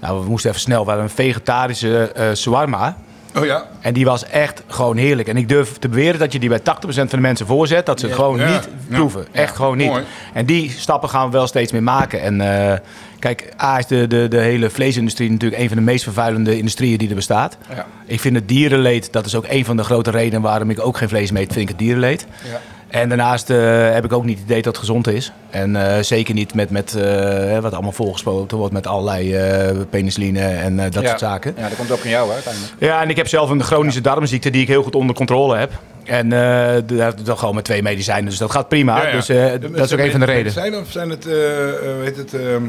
nou 0.00 0.20
we 0.22 0.28
moesten 0.28 0.50
even 0.50 0.62
snel, 0.62 0.80
we 0.82 0.90
hadden 0.90 1.04
een 1.08 1.14
vegetarische 1.14 2.12
uh, 2.16 2.24
shawarma. 2.34 2.96
Oh 3.36 3.44
ja? 3.44 3.68
En 3.80 3.94
die 3.94 4.04
was 4.04 4.24
echt 4.24 4.62
gewoon 4.66 4.96
heerlijk. 4.96 5.28
En 5.28 5.36
ik 5.36 5.48
durf 5.48 5.72
te 5.78 5.88
beweren 5.88 6.18
dat 6.18 6.32
je 6.32 6.38
die 6.40 6.48
bij 6.48 6.60
80% 6.60 6.62
van 6.90 7.06
de 7.08 7.16
mensen 7.20 7.46
voorzet, 7.46 7.86
dat 7.86 8.00
ze 8.00 8.06
het 8.06 8.14
gewoon 8.14 8.38
niet 8.44 8.68
proeven. 8.88 9.26
Echt 9.32 9.56
gewoon 9.56 9.76
niet. 9.76 9.92
En 10.34 10.46
die 10.46 10.70
stappen 10.70 11.08
gaan 11.08 11.26
we 11.26 11.32
wel 11.32 11.46
steeds 11.46 11.72
meer 11.72 11.82
maken. 11.82 12.20
En 12.22 12.66
eh, 12.70 12.78
kijk, 13.18 13.48
A 13.62 13.78
is 13.78 13.86
de, 13.86 14.06
de, 14.06 14.28
de 14.28 14.38
hele 14.40 14.70
vleesindustrie 14.70 15.30
natuurlijk 15.30 15.62
een 15.62 15.68
van 15.68 15.76
de 15.76 15.82
meest 15.82 16.02
vervuilende 16.04 16.56
industrieën 16.58 16.98
die 16.98 17.08
er 17.08 17.14
bestaat. 17.14 17.56
Ja. 17.74 17.86
Ik 18.06 18.20
vind 18.20 18.34
het 18.34 18.48
dierenleed, 18.48 19.12
dat 19.12 19.26
is 19.26 19.34
ook 19.34 19.46
een 19.48 19.64
van 19.64 19.76
de 19.76 19.84
grote 19.84 20.10
redenen 20.10 20.40
waarom 20.42 20.70
ik 20.70 20.80
ook 20.86 20.96
geen 20.98 21.08
vlees 21.08 21.30
meet, 21.30 21.48
vind 21.52 21.60
ik 21.62 21.68
het 21.68 21.78
dierenleed. 21.78 22.26
Ja. 22.50 22.60
En 22.88 23.08
daarnaast 23.08 23.50
eh, 23.50 23.92
heb 23.92 24.04
ik 24.04 24.12
ook 24.12 24.24
niet 24.24 24.36
het 24.38 24.44
idee 24.44 24.56
dat 24.62 24.72
het 24.72 24.78
gezond 24.78 25.08
is. 25.08 25.32
En 25.50 25.96
eh, 25.96 26.02
zeker 26.02 26.34
niet 26.34 26.54
met, 26.54 26.70
met 26.70 26.94
eh, 26.94 27.58
wat 27.58 27.72
allemaal 27.72 27.92
volgespoten 27.92 28.58
wordt 28.58 28.72
met 28.72 28.86
allerlei 28.86 29.36
penicilline 29.90 30.40
en 30.40 30.76
dat 30.76 31.04
soort 31.06 31.18
zaken. 31.18 31.54
Ja, 31.56 31.68
dat 31.68 31.76
komt 31.76 31.90
ook 31.90 32.04
in 32.04 32.10
jou 32.10 32.26
hè, 32.28 32.34
uiteindelijk. 32.34 32.72
Ja, 32.78 33.02
en 33.02 33.08
ik 33.08 33.16
heb 33.16 33.28
zelf 33.28 33.50
een 33.50 33.62
chronische 33.62 34.00
darmziekte 34.00 34.50
die 34.50 34.62
ik 34.62 34.68
heel 34.68 34.82
goed 34.82 34.94
onder 34.94 35.14
controle 35.16 35.56
heb. 35.56 35.72
En 36.04 36.28
dat 37.24 37.38
gewoon 37.38 37.54
met 37.54 37.64
twee 37.64 37.82
medicijnen, 37.82 38.28
dus 38.30 38.38
dat 38.38 38.50
gaat 38.50 38.68
prima. 38.68 39.10
Dus, 39.10 39.26
dus 39.26 39.60
dat 39.60 39.84
is 39.84 39.92
ook 39.92 39.98
een 39.98 40.10
van 40.10 40.20
de 40.20 40.26
redenen. 40.26 40.52
Zijn 40.52 40.76
of 40.76 40.86
zijn 40.90 41.10
het, 41.10 41.24
hoe 41.24 41.96
heet 42.02 42.16
het... 42.16 42.34
Ehm, 42.34 42.66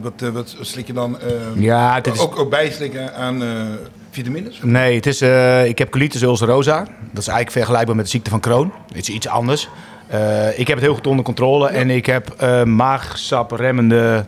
wat, 0.00 0.12
wat 0.32 0.56
slik 0.60 0.86
je 0.86 0.92
dan? 0.92 1.18
Ehm, 1.20 1.62
ja, 1.62 2.00
dit 2.00 2.14
is... 2.14 2.20
ook, 2.20 2.38
ook 2.38 2.50
bijslikken 2.50 3.14
aan 3.14 3.42
Vitamines? 4.14 4.58
Nee, 4.62 4.94
het 4.94 5.06
is, 5.06 5.22
uh, 5.22 5.66
ik 5.66 5.78
heb 5.78 5.90
colitis 5.90 6.22
ulcerosa. 6.22 6.76
Dat 6.80 7.20
is 7.20 7.28
eigenlijk 7.28 7.50
vergelijkbaar 7.50 7.96
met 7.96 8.04
de 8.04 8.10
ziekte 8.10 8.30
van 8.30 8.40
Crohn. 8.40 8.72
Het 8.92 8.96
is 9.08 9.08
iets 9.08 9.28
anders. 9.28 9.68
Eh, 10.06 10.58
ik 10.58 10.66
heb 10.66 10.76
het 10.76 10.84
heel 10.86 10.94
goed 10.94 11.06
onder 11.06 11.24
controle 11.24 11.68
en 11.68 11.90
ik 11.90 12.06
heb 12.06 12.34
uh, 12.42 12.62
maagsapremmende 12.64 14.24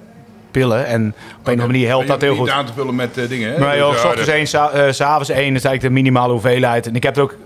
pillen. 0.50 0.86
En 0.86 1.02
op 1.16 1.18
een 1.18 1.38
of 1.42 1.48
andere 1.48 1.66
manier 1.66 1.86
helpt 1.88 2.06
dat 2.06 2.20
heel 2.20 2.30
goed. 2.36 2.38
goed. 2.38 2.48
Niet 2.48 2.56
aan 2.58 2.66
te 2.66 2.72
vullen 2.72 2.94
met 2.94 3.14
dingen. 3.28 3.52
Hè? 3.52 3.58
Maar 3.58 3.76
joh, 3.76 3.92
dus, 3.92 4.04
ochtends 4.04 4.28
één, 4.28 4.46
s'avonds 4.94 5.28
één 5.28 5.44
is 5.54 5.64
eigenlijk 5.64 5.80
de 5.82 5.90
minimale 5.90 6.32
hoeveelheid. 6.32 6.86
En 6.86 6.94
ik 6.94 7.02
heb 7.02 7.16
er 7.16 7.22
ook 7.22 7.36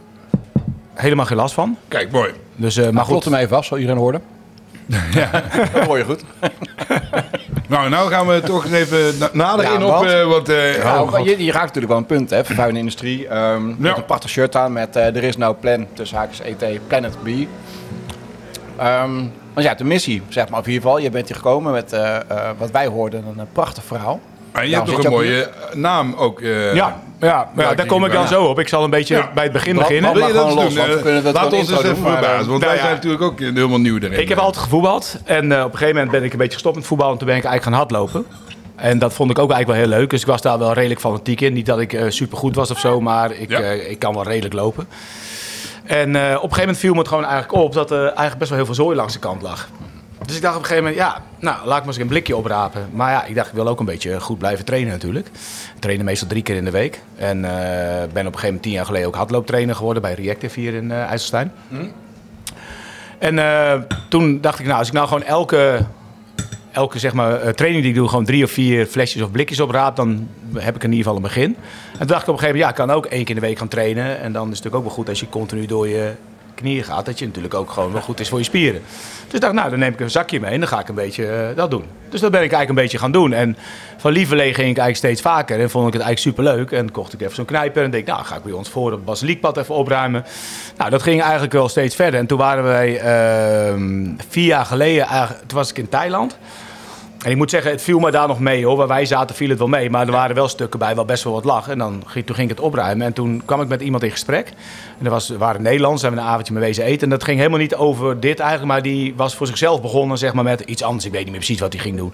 helemaal 0.94 1.26
geen 1.26 1.36
last 1.36 1.54
van. 1.54 1.76
Kijk, 1.88 2.10
mooi. 2.10 2.30
Dus, 2.56 2.76
maar, 2.76 2.92
maar 2.92 3.04
goed. 3.04 3.24
hem 3.24 3.34
even 3.34 3.56
af, 3.56 3.64
zal 3.64 3.78
iedereen 3.78 4.00
horen. 4.00 4.22
Ja, 5.12 5.30
dat 5.72 5.84
hoor 5.86 5.98
je 5.98 6.04
goed. 6.04 6.22
nou, 7.68 7.88
nou 7.88 8.10
gaan 8.10 8.26
we 8.26 8.40
toch 8.40 8.72
even 8.72 9.14
nader 9.32 9.72
in 9.74 9.84
op 9.84 10.04
eh, 10.04 10.24
wat... 10.24 10.48
Uh, 10.48 10.74
je, 11.24 11.44
je, 11.44 11.52
raakt 11.52 11.64
natuurlijk 11.74 11.88
wel 11.92 11.96
een 11.98 12.06
punt, 12.06 12.30
hè, 12.30 12.44
vervuilende 12.44 12.80
industrie. 12.80 13.28
Ehm, 13.28 13.62
met 13.78 13.96
een 13.96 14.04
prachtig 14.04 14.30
shirt 14.30 14.56
aan 14.56 14.72
met 14.72 14.96
uh, 14.96 15.06
er 15.16 15.22
is 15.22 15.36
nou 15.36 15.54
plan, 15.54 15.86
tussen 15.92 16.16
haakjes 16.18 16.40
ET, 16.40 16.80
Planet 16.86 17.16
B. 17.22 17.26
Um, 17.26 17.48
want 19.54 19.66
ja, 19.66 19.74
de 19.74 19.84
missie, 19.84 20.22
zeg 20.28 20.48
maar, 20.48 20.60
in 20.60 20.66
ieder 20.66 20.82
geval. 20.82 20.98
Je 20.98 21.10
bent 21.10 21.28
hier 21.28 21.36
gekomen 21.36 21.72
met, 21.72 21.96
wat 22.58 22.70
wij 22.70 22.86
hoorden, 22.86 23.24
een 23.38 23.46
prachtig 23.52 23.84
verhaal. 23.84 24.20
Ja, 24.54 24.60
je 24.60 24.74
hebt 24.74 24.86
nog 24.86 24.96
dus 24.96 25.04
een 25.04 25.10
mooie 25.10 25.44
eh, 25.70 25.74
naam 25.76 26.14
ook. 26.14 26.40
Eh, 26.40 26.74
ja, 26.74 27.00
ja, 27.20 27.50
ja 27.56 27.74
daar 27.74 27.86
kom 27.86 28.04
ik 28.04 28.12
dan 28.12 28.28
zo 28.28 28.42
op. 28.44 28.58
Ik 28.58 28.68
zal 28.68 28.84
een 28.84 28.90
beetje 28.90 29.24
bij 29.34 29.42
het 29.44 29.52
begin 29.52 29.76
beginnen. 29.76 30.02
Wat, 30.10 30.18
wil 30.18 30.26
je 30.26 30.32
dat 30.32 30.48
doen? 30.48 31.16
Eh, 31.16 31.32
laten 31.32 31.50
we 31.50 31.56
ons 31.56 31.70
eens 31.70 31.82
even 31.82 31.96
verbazen. 31.96 32.48
Want 32.50 32.60
nou 32.60 32.72
wij 32.72 32.76
zijn 32.78 32.94
natuurlijk 32.94 33.22
ook 33.22 33.38
helemaal 33.38 33.78
nieuw 33.80 33.96
erin. 33.98 34.20
Ik 34.20 34.28
heb 34.28 34.38
altijd 34.38 34.64
gevoetbald. 34.64 35.16
En 35.24 35.52
op 35.52 35.58
een 35.58 35.64
gegeven 35.70 35.94
moment 35.94 36.10
ben 36.12 36.24
ik 36.24 36.32
een 36.32 36.38
beetje 36.38 36.52
gestopt 36.52 36.76
met 36.76 36.86
voetbal. 36.86 37.10
En 37.10 37.16
toen 37.18 37.26
ben 37.26 37.36
ik 37.36 37.44
eigenlijk 37.44 37.76
gaan 37.76 37.88
hardlopen. 37.88 38.26
En 38.76 38.98
dat 38.98 39.12
vond 39.14 39.30
ik 39.30 39.38
ook 39.38 39.50
eigenlijk 39.52 39.80
wel 39.82 39.88
heel 39.90 39.98
leuk. 40.00 40.10
Dus 40.10 40.20
ik 40.20 40.26
was 40.26 40.40
daar 40.42 40.58
wel 40.58 40.72
redelijk 40.72 41.00
fanatiek 41.00 41.40
in. 41.40 41.52
Niet 41.52 41.66
dat 41.66 41.80
ik 41.80 42.04
super 42.08 42.38
goed 42.38 42.54
was 42.54 42.70
of 42.70 42.78
zo. 42.78 43.00
Maar 43.00 43.32
ik, 43.36 43.50
ik 43.88 43.98
kan 43.98 44.14
wel 44.14 44.22
redelijk 44.22 44.54
lopen. 44.54 44.88
En 45.84 46.08
op 46.16 46.16
een 46.16 46.32
gegeven 46.40 46.58
moment 46.58 46.78
viel 46.78 46.92
me 46.92 46.98
het 46.98 47.08
gewoon 47.08 47.24
eigenlijk 47.24 47.62
op... 47.62 47.72
dat 47.72 47.90
er 47.90 47.98
eigenlijk 48.04 48.38
best 48.38 48.48
wel 48.50 48.58
heel 48.58 48.66
veel 48.74 48.84
zooi 48.84 48.96
langs 48.96 49.12
de 49.12 49.18
kant 49.18 49.42
lag. 49.42 49.68
Dus 50.30 50.38
ik 50.38 50.44
dacht 50.44 50.56
op 50.56 50.62
een 50.62 50.68
gegeven 50.68 50.90
moment, 50.90 51.12
ja, 51.12 51.22
nou, 51.38 51.56
laat 51.66 51.78
ik 51.78 51.84
maar 51.84 51.94
eens 51.94 52.02
een 52.02 52.06
blikje 52.08 52.36
oprapen. 52.36 52.88
Maar 52.92 53.10
ja, 53.12 53.24
ik 53.24 53.34
dacht, 53.34 53.48
ik 53.48 53.54
wil 53.54 53.68
ook 53.68 53.80
een 53.80 53.86
beetje 53.86 54.20
goed 54.20 54.38
blijven 54.38 54.64
trainen 54.64 54.92
natuurlijk. 54.92 55.26
Ik 55.74 55.80
trainde 55.80 56.04
meestal 56.04 56.28
drie 56.28 56.42
keer 56.42 56.56
in 56.56 56.64
de 56.64 56.70
week. 56.70 57.00
En 57.16 57.44
eh, 57.44 57.50
ben 57.90 57.98
op 58.08 58.14
een 58.16 58.22
gegeven 58.24 58.44
moment 58.44 58.62
tien 58.62 58.72
jaar 58.72 58.84
geleden 58.84 59.06
ook 59.06 59.14
hardlooptrainer 59.14 59.74
geworden 59.74 60.02
bij 60.02 60.14
Reactive 60.14 60.60
hier 60.60 60.74
in 60.74 60.90
eh, 60.90 60.98
IJsselstein. 60.98 61.52
Mhm. 61.68 61.84
En 63.18 63.38
eh, 63.38 63.80
toen 64.08 64.40
dacht 64.40 64.58
ik, 64.58 64.66
nou, 64.66 64.78
als 64.78 64.88
ik 64.88 64.94
nou 64.94 65.06
gewoon 65.06 65.22
elke, 65.22 65.80
elke 66.72 66.98
zeg 66.98 67.12
maar, 67.12 67.54
training 67.54 67.82
die 67.82 67.92
ik 67.92 67.98
doe, 67.98 68.08
gewoon 68.08 68.24
drie 68.24 68.44
of 68.44 68.50
vier 68.50 68.86
flesjes 68.86 69.22
of 69.22 69.30
blikjes 69.30 69.60
opraap, 69.60 69.96
dan 69.96 70.28
heb 70.54 70.74
ik 70.76 70.82
in 70.82 70.88
ieder 70.92 71.02
geval 71.04 71.16
een 71.16 71.22
begin. 71.22 71.56
En 71.92 71.98
toen 71.98 72.06
dacht 72.06 72.22
ik 72.22 72.28
op 72.28 72.34
een 72.34 72.38
gegeven 72.40 72.46
moment, 72.46 72.62
ja, 72.62 72.68
ik 72.68 72.74
kan 72.88 72.90
ook 72.90 73.06
één 73.06 73.24
keer 73.24 73.34
in 73.34 73.40
de 73.40 73.46
week 73.46 73.58
gaan 73.58 73.68
trainen. 73.68 74.20
En 74.20 74.32
dan 74.32 74.42
is 74.42 74.48
het 74.48 74.48
natuurlijk 74.48 74.74
ook 74.76 74.82
wel 74.84 74.92
goed 74.94 75.08
als 75.08 75.20
je 75.20 75.28
continu 75.28 75.66
door 75.66 75.88
je 75.88 76.10
knieën 76.60 76.84
gaat, 76.84 77.04
dat 77.06 77.18
je 77.18 77.26
natuurlijk 77.26 77.54
ook 77.54 77.70
gewoon 77.70 77.92
wel 77.92 78.00
goed 78.02 78.20
is 78.20 78.28
voor 78.28 78.38
je 78.38 78.44
spieren. 78.44 78.80
Dus 79.24 79.34
ik 79.34 79.40
dacht, 79.40 79.52
nou, 79.52 79.70
dan 79.70 79.78
neem 79.78 79.92
ik 79.92 80.00
een 80.00 80.10
zakje 80.10 80.40
mee 80.40 80.50
en 80.52 80.58
dan 80.60 80.68
ga 80.68 80.80
ik 80.80 80.88
een 80.88 80.94
beetje 80.94 81.26
eh, 81.26 81.56
dat 81.56 81.70
doen. 81.70 81.84
Dus 82.08 82.20
dat 82.20 82.30
ben 82.30 82.42
ik 82.42 82.52
eigenlijk 82.52 82.68
een 82.68 82.84
beetje 82.84 82.98
gaan 82.98 83.12
doen. 83.12 83.32
En 83.32 83.56
van 83.96 84.12
lieverlee 84.12 84.44
ging 84.54 84.70
ik 84.70 84.78
eigenlijk 84.78 84.96
steeds 84.96 85.20
vaker 85.20 85.60
en 85.60 85.70
vond 85.70 85.86
ik 85.86 85.92
het 85.92 86.02
eigenlijk 86.02 86.36
superleuk. 86.36 86.70
En 86.70 86.90
kocht 86.90 87.12
ik 87.12 87.20
even 87.20 87.34
zo'n 87.34 87.44
knijper 87.44 87.82
en 87.84 87.90
denk 87.90 88.06
nou, 88.06 88.24
ga 88.24 88.36
ik 88.36 88.42
bij 88.42 88.52
ons 88.52 88.68
voor 88.68 88.92
op 88.92 89.06
Basiliekpad 89.06 89.56
even 89.56 89.74
opruimen. 89.74 90.24
Nou, 90.76 90.90
dat 90.90 91.02
ging 91.02 91.22
eigenlijk 91.22 91.52
wel 91.52 91.68
steeds 91.68 91.94
verder. 91.94 92.20
En 92.20 92.26
toen 92.26 92.38
waren 92.38 92.64
wij 92.64 92.98
ehm, 92.98 94.10
vier 94.28 94.46
jaar 94.46 94.64
geleden, 94.66 95.06
toen 95.46 95.58
was 95.58 95.70
ik 95.70 95.78
in 95.78 95.88
Thailand. 95.88 96.38
En 97.24 97.30
ik 97.30 97.36
moet 97.36 97.50
zeggen, 97.50 97.70
het 97.70 97.82
viel 97.82 97.98
me 97.98 98.10
daar 98.10 98.28
nog 98.28 98.40
mee 98.40 98.64
hoor. 98.64 98.76
Waar 98.76 98.86
wij 98.86 99.04
zaten 99.06 99.36
viel 99.36 99.48
het 99.48 99.58
wel 99.58 99.68
mee. 99.68 99.90
Maar 99.90 100.06
er 100.06 100.12
waren 100.12 100.34
wel 100.34 100.48
stukken 100.48 100.78
bij 100.78 100.94
waar 100.94 101.04
best 101.04 101.24
wel 101.24 101.32
wat 101.32 101.44
lag. 101.44 101.68
En 101.68 101.78
dan, 101.78 102.02
toen 102.14 102.34
ging 102.34 102.38
ik 102.38 102.48
het 102.48 102.60
opruimen. 102.60 103.06
En 103.06 103.12
toen 103.12 103.42
kwam 103.44 103.60
ik 103.60 103.68
met 103.68 103.80
iemand 103.80 104.02
in 104.02 104.10
gesprek. 104.10 104.48
En 104.98 105.04
dat 105.04 105.12
was, 105.12 105.28
waren 105.28 105.62
Nederlands. 105.62 106.02
Hebben 106.02 106.20
we 106.20 106.26
een 106.26 106.32
avondje 106.32 106.52
mee 106.52 106.62
wezen 106.62 106.84
eten. 106.84 107.02
En 107.02 107.10
dat 107.10 107.24
ging 107.24 107.38
helemaal 107.38 107.58
niet 107.58 107.74
over 107.74 108.20
dit 108.20 108.38
eigenlijk. 108.38 108.72
Maar 108.72 108.82
die 108.82 109.12
was 109.16 109.34
voor 109.34 109.46
zichzelf 109.46 109.80
begonnen 109.82 110.18
zeg 110.18 110.32
maar, 110.32 110.44
met 110.44 110.60
iets 110.60 110.82
anders. 110.82 111.04
Ik 111.04 111.10
weet 111.12 111.20
niet 111.22 111.30
meer 111.30 111.38
precies 111.40 111.60
wat 111.60 111.72
hij 111.72 111.82
ging 111.82 111.96
doen. 111.96 112.12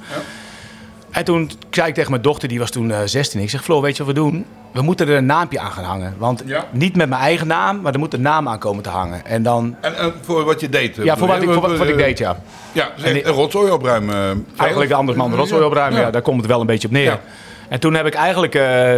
En 1.11 1.25
toen 1.25 1.51
zei 1.71 1.89
ik 1.89 1.95
tegen 1.95 2.11
mijn 2.11 2.23
dochter, 2.23 2.49
die 2.49 2.59
was 2.59 2.71
toen 2.71 2.93
16. 3.05 3.39
Eh, 3.39 3.45
ik 3.45 3.51
zeg, 3.51 3.65
Floor, 3.65 3.83
weet 3.83 3.97
je 3.97 4.05
wat 4.05 4.15
we 4.15 4.21
doen? 4.21 4.47
we 4.77 4.83
moeten 4.83 5.09
er 5.09 5.17
een 5.17 5.27
naampje 5.27 5.61
aan 5.61 5.71
gaan 5.71 5.85
hangen. 5.85 6.15
Want 6.19 6.45
niet 6.71 6.97
met 6.97 7.09
mijn 7.09 7.21
eigen 7.21 7.47
naam, 7.47 7.81
maar 7.81 7.93
er 7.93 7.99
moet 7.99 8.15
een 8.15 8.21
naam 8.23 8.49
aan 8.49 8.59
komen 8.59 8.83
te 8.83 8.89
hangen. 8.89 9.25
En 9.27 9.43
dan... 9.43 9.77
En, 9.81 9.99
eh, 9.99 10.07
voor 10.21 10.45
wat 10.45 10.61
je 10.61 10.69
deed? 10.69 10.97
Ja, 10.97 11.17
voor 11.17 11.29
wat, 11.29 11.37
ik, 11.43 11.51
voor 11.51 11.61
wat, 11.79 11.89
ik 11.89 11.89
eh, 11.91 11.97
deed, 12.05 12.19
ja. 12.19 12.37
Ja, 12.73 12.89
dus 12.97 13.05
en, 13.05 13.23
rotzooi 13.23 13.71
opruimen. 13.71 14.15
Eh, 14.15 14.61
eigenlijk 14.61 14.91
de 14.91 14.97
andere 14.97 15.19
man 15.19 15.35
rotzooi 15.35 15.65
opruimen, 15.65 16.01
ja. 16.01 16.11
daar 16.11 16.23
komt 16.23 16.37
het 16.41 16.47
wel 16.51 16.61
een 16.61 16.67
beetje 16.67 16.89
op 16.89 16.95
neer. 16.95 17.21
En 17.69 17.81
toen 17.81 17.95
heb 17.95 18.07
ik 18.07 18.15
eigenlijk 18.15 18.53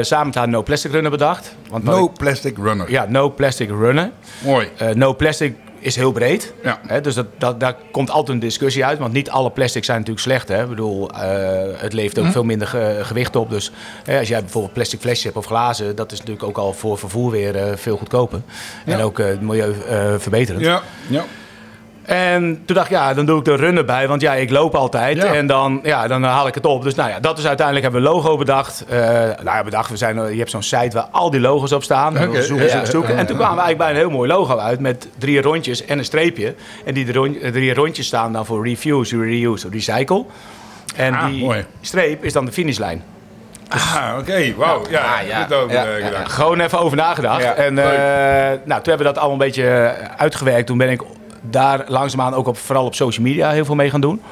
samen 0.05 0.27
met 0.27 0.35
haar 0.35 0.49
No 0.49 0.63
Plastic 0.63 0.93
Runner 0.93 1.11
bedacht. 1.11 1.55
Want 1.69 1.85
no 1.85 2.09
Plastic 2.19 2.57
Runner. 2.57 2.91
Ja, 2.91 3.07
No 3.09 3.31
Plastic 3.31 3.69
Runner. 3.69 4.11
Mooi. 4.45 4.69
no 4.95 5.15
Plastic 5.15 5.57
is 5.81 5.97
heel 5.97 6.13
breed. 6.13 6.53
Hè, 6.87 7.01
dus 7.01 7.15
dat, 7.15 7.27
dat, 7.39 7.61
daar 7.61 7.77
komt 7.91 8.11
altijd 8.11 8.29
een 8.37 8.49
discussie 8.49 8.85
uit. 8.85 8.99
Want 8.99 9.13
niet 9.13 9.31
alle 9.31 9.51
plastic 9.51 9.85
zijn 9.85 9.99
natuurlijk 9.99 10.25
slecht. 10.25 10.49
Hè. 10.49 10.63
Ik 10.63 10.69
bedoel, 10.69 11.11
eh, 11.11 11.61
het 11.81 11.93
levert 11.93 12.19
ook 12.19 12.25
mhm. 12.25 12.33
veel 12.33 12.45
minder 12.45 12.67
gewicht 13.03 13.37
op. 13.37 13.51
Dus 13.51 13.71
hè, 14.05 14.19
als 14.19 14.29
jij 14.29 14.41
bijvoorbeeld 14.41 14.73
plastic 14.73 15.01
flesjes 15.01 15.25
hebt 15.25 15.37
of 15.37 15.45
glazen, 15.47 15.97
dat 15.97 16.13
is 16.13 16.19
natuurlijk 16.19 16.47
ook 16.47 16.59
al 16.59 16.73
voor 16.73 16.99
vervoer 16.99 17.31
weer 17.31 17.57
eh, 17.57 17.77
veel 17.77 17.97
goedkoper. 17.97 18.41
En 18.87 19.01
ook 19.01 19.19
uh, 19.19 19.31
eh, 19.33 19.39
milieuverbeterend. 19.41 20.65
Ja. 20.65 20.83
Ja. 21.09 21.25
En 22.09 22.63
toen 22.65 22.77
dacht 22.77 22.87
ik, 22.87 22.93
ja, 22.97 23.15
dan 23.15 23.27
doe 23.27 23.39
ik 23.39 23.45
de 23.45 23.55
runnen 23.57 23.87
bij. 23.87 24.09
Want 24.09 24.21
ja, 24.21 24.35
ik 24.35 24.51
loop 24.51 24.75
altijd. 24.75 25.25
En 25.25 25.47
dan, 25.47 25.81
ja, 25.83 26.07
dan 26.07 26.23
haal 26.23 26.47
ik 26.47 26.55
het 26.55 26.67
op. 26.67 26.83
Dus 26.83 26.95
nou 26.95 27.11
ja, 27.11 27.21
dat 27.21 27.39
is 27.39 27.47
uiteindelijk 27.47 27.87
hebben 27.87 28.03
we 28.05 28.09
logo 28.11 28.37
bedacht. 28.37 28.85
Uh, 28.93 28.99
nou 28.99 29.35
ja, 29.45 29.65
bedacht, 29.65 29.91
we 29.91 29.97
zijn, 29.97 30.19
eh, 30.19 30.31
je 30.33 30.39
hebt 30.39 30.51
zo'n 30.51 30.63
site 30.63 30.97
waar 30.97 31.07
al 31.11 31.31
die 31.31 31.41
logos 31.41 31.73
op 31.73 31.83
staan. 31.83 32.13
Okay. 32.13 32.43
Zoeken, 32.43 32.71
zoeken, 32.71 32.87
zoeken. 32.87 33.17
En 33.17 33.27
toen 33.27 33.37
kwamen 33.37 33.57
we 33.57 33.63
eigenlijk 33.63 33.79
bij 33.79 33.91
een 33.91 34.09
heel 34.09 34.17
mooi 34.17 34.29
logo 34.29 34.57
uit. 34.59 34.81
Met 34.81 35.09
drie 35.19 35.41
rondjes 35.41 35.85
en 35.85 35.99
een 35.99 36.05
streepje. 36.05 36.55
En 36.85 36.95
die 36.95 37.05
drie 37.51 37.75
rondjes 37.75 38.07
staan 38.07 38.33
dan 38.33 38.47
voor 38.47 38.67
refuse, 38.67 39.17
reuse, 39.19 39.69
recycle. 39.71 40.25
En 40.97 41.15
ah, 41.15 41.27
die 41.27 41.45
mooi. 41.45 41.65
streep 41.81 42.25
is 42.25 42.33
dan 42.33 42.45
de 42.45 42.53
finishlijn. 42.53 43.03
Dus- 43.69 43.83
ah, 43.95 44.15
oké. 44.19 44.55
Wauw. 44.57 44.83
Ja, 44.91 45.01
ja, 45.01 45.15
ah, 45.15 45.21
eh, 45.21 45.29
ja, 45.29 45.47
ja, 45.51 45.57
ook, 45.57 45.71
ja 45.71 45.85
Gewoon 46.25 46.61
even 46.61 46.81
over 46.81 46.97
nagedacht. 46.97 47.55
En 47.55 47.75
nou, 47.75 48.57
toen 48.65 48.69
hebben 48.73 48.97
we 48.99 49.03
dat 49.03 49.15
allemaal 49.19 49.33
een 49.33 49.39
beetje 49.47 49.95
uitgewerkt. 50.17 50.67
Toen 50.67 50.79
ben 50.79 50.91
ik 50.91 51.03
daar 51.43 51.85
langzaamaan 51.89 52.35
ook 52.35 52.47
op, 52.47 52.59
vooral 52.59 52.85
op 52.85 52.95
social 52.95 53.27
media 53.27 53.51
heel 53.51 53.65
veel 53.65 53.75
mee 53.75 53.91
gaan 53.91 54.01
doen. 54.01 54.23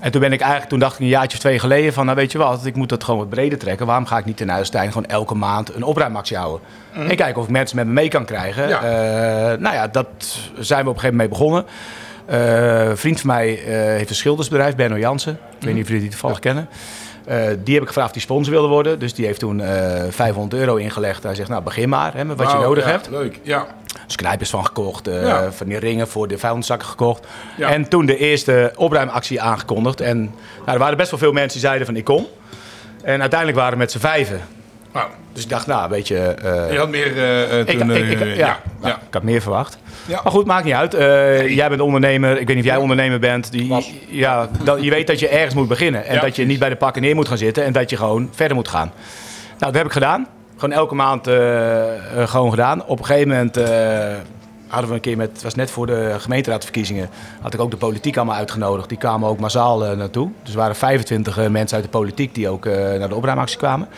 En 0.00 0.10
toen 0.12 0.20
ben 0.20 0.32
ik 0.32 0.38
eigenlijk, 0.40 0.70
toen 0.70 0.78
dacht 0.78 0.94
ik 0.94 1.00
een 1.00 1.06
jaartje 1.06 1.36
of 1.36 1.38
twee 1.42 1.58
geleden 1.58 1.92
van, 1.92 2.04
nou 2.04 2.16
weet 2.16 2.32
je 2.32 2.38
wat, 2.38 2.66
ik 2.66 2.74
moet 2.76 2.88
dat 2.88 3.04
gewoon 3.04 3.20
wat 3.20 3.28
breder 3.28 3.58
trekken. 3.58 3.86
Waarom 3.86 4.06
ga 4.06 4.18
ik 4.18 4.24
niet 4.24 4.40
in 4.40 4.52
Uilstein 4.52 4.88
gewoon 4.92 5.06
elke 5.06 5.34
maand 5.34 5.74
een 5.74 5.82
opruimactie 5.82 6.36
houden? 6.36 6.60
Mhm. 6.92 7.06
En 7.08 7.16
kijken 7.16 7.38
of 7.40 7.44
ik 7.44 7.52
mensen 7.52 7.76
met 7.76 7.86
me 7.86 7.92
mee 7.92 8.08
kan 8.08 8.24
krijgen. 8.24 8.64
Eh, 8.70 9.58
nou 9.58 9.74
ja, 9.74 9.88
dat 9.88 10.06
zijn 10.58 10.84
we 10.84 10.90
op 10.90 10.94
een 10.94 11.00
gegeven 11.00 11.16
moment 11.16 11.16
mee 11.16 11.28
begonnen. 11.28 11.64
Eh, 12.26 12.88
een 12.88 12.96
vriend 12.96 13.20
van 13.20 13.30
mij 13.30 13.58
eh, 13.64 13.64
heeft 13.70 14.10
een 14.10 14.16
schildersbedrijf, 14.16 14.76
Benno 14.76 14.98
Jansen. 14.98 15.32
Ik 15.58 15.64
weet 15.66 15.72
niet 15.74 15.82
of 15.82 15.88
jullie 15.88 16.02
die 16.02 16.10
toevallig 16.10 16.38
kennen. 16.38 16.68
Eh, 17.24 17.38
die 17.64 17.72
heb 17.74 17.82
ik 17.82 17.86
gevraagd 17.88 18.12
die 18.12 18.22
sponsor 18.22 18.52
wilde 18.52 18.68
worden. 18.68 18.98
Dus 18.98 19.14
die 19.14 19.26
heeft 19.26 19.40
toen 19.40 19.62
500 20.10 20.54
eh, 20.54 20.60
euro 20.66 20.76
ingelegd. 20.76 21.22
Hij 21.22 21.34
zegt, 21.34 21.48
nou 21.48 21.62
begin 21.62 21.88
maar 21.88 22.14
hè, 22.14 22.24
met 22.24 22.36
wat 22.38 22.50
je 22.50 22.56
nodig 22.56 22.84
ja, 22.84 22.90
hebt. 22.90 23.10
Leuk, 23.10 23.38
ja. 23.42 23.66
Dus 24.06 24.16
knijpers 24.16 24.50
van 24.50 24.64
gekocht, 24.66 25.08
eh, 25.08 25.38
van 25.50 25.66
die 25.68 25.78
ringen 25.78 26.08
voor 26.08 26.28
de 26.28 26.38
vuilniszakken 26.38 26.88
gekocht. 26.88 27.26
En 27.58 27.88
toen 27.88 28.06
de 28.06 28.16
eerste 28.16 28.72
opruimactie 28.76 29.40
aangekondigd. 29.40 30.00
En 30.00 30.18
nou, 30.58 30.72
er 30.72 30.78
waren 30.78 30.96
best 30.96 31.10
wel 31.10 31.18
veel 31.18 31.32
mensen 31.32 31.50
die 31.52 31.60
zeiden 31.60 31.86
van 31.86 31.96
ik 31.96 32.04
kom. 32.04 32.26
En 33.02 33.20
uiteindelijk 33.20 33.58
waren 33.58 33.72
we 33.72 33.78
met 33.78 33.92
z'n 33.92 33.98
vijven. 33.98 34.40
Nou. 34.92 35.06
dus 35.32 35.42
ik 35.42 35.48
dacht, 35.48 35.66
nou, 35.66 35.88
weet 35.88 36.08
je... 36.08 36.16
Eh, 36.18 36.72
je 36.72 36.78
had 36.78 36.88
meer... 36.88 37.06
Uh, 37.16 37.48
toen, 37.64 37.90
ik, 37.90 38.36
ja, 38.36 38.60
nou, 38.80 38.92
ja, 38.92 38.94
ik 39.08 39.14
had 39.14 39.22
meer 39.22 39.40
verwacht. 39.42 39.78
Maar 40.08 40.20
goed, 40.24 40.46
maakt 40.46 40.64
niet 40.64 40.74
uit. 40.74 40.92
jij 41.52 41.68
bent 41.68 41.80
ondernemer. 41.80 42.30
Ik 42.30 42.36
weet 42.46 42.56
niet 42.56 42.64
of 42.64 42.70
jij 42.70 42.76
ondernemer 42.76 43.18
bent. 43.20 43.50
Die, 43.52 43.96
ja, 44.08 44.48
dat, 44.64 44.82
je 44.84 44.90
weet 44.90 45.06
dat 45.06 45.18
je 45.18 45.28
ergens 45.28 45.54
moet 45.54 45.68
beginnen. 45.68 46.06
En 46.06 46.20
dat 46.20 46.36
je 46.36 46.44
niet 46.46 46.58
bij 46.58 46.68
de 46.68 46.76
pakken 46.76 47.02
neer 47.02 47.14
moet 47.14 47.28
gaan 47.28 47.38
zitten. 47.38 47.64
En 47.64 47.72
dat 47.72 47.90
je 47.90 47.96
gewoon 47.96 48.28
verder 48.32 48.56
moet 48.56 48.68
gaan. 48.68 48.92
Nou, 49.48 49.58
dat 49.72 49.74
heb 49.74 49.86
ik 49.86 49.92
gedaan. 49.92 50.26
Gewoon 50.56 50.74
elke 50.76 50.94
maand 50.94 51.28
gewoon 52.30 52.50
gedaan. 52.50 52.84
Op 52.86 52.98
een 52.98 53.04
gegeven 53.04 53.28
moment 53.28 53.58
hadden 54.70 54.88
we 54.90 54.94
een 54.94 55.00
keer 55.00 55.16
met, 55.16 55.30
het 55.32 55.42
was 55.42 55.54
net 55.54 55.70
voor 55.70 55.86
de 55.86 56.14
gemeenteraadverkiezingen, 56.18 57.10
had 57.42 57.54
ik 57.54 57.60
ook 57.60 57.70
de 57.70 57.76
politiek 57.76 58.16
allemaal 58.16 58.34
uitgenodigd. 58.36 58.88
Die 58.88 58.98
kwamen 58.98 59.28
ook 59.28 59.38
massaal 59.40 59.84
eh, 59.84 59.96
naartoe. 59.96 60.30
Dus 60.42 60.50
er 60.52 60.58
waren 60.58 60.76
25 60.76 61.38
eh, 61.38 61.46
mensen 61.48 61.76
uit 61.76 61.84
de 61.84 61.90
politiek 61.90 62.34
die 62.34 62.48
ook 62.48 62.66
eh, 62.66 62.74
naar 62.98 63.08
de 63.08 63.14
opruimactie 63.14 63.58
kwamen. 63.58 63.88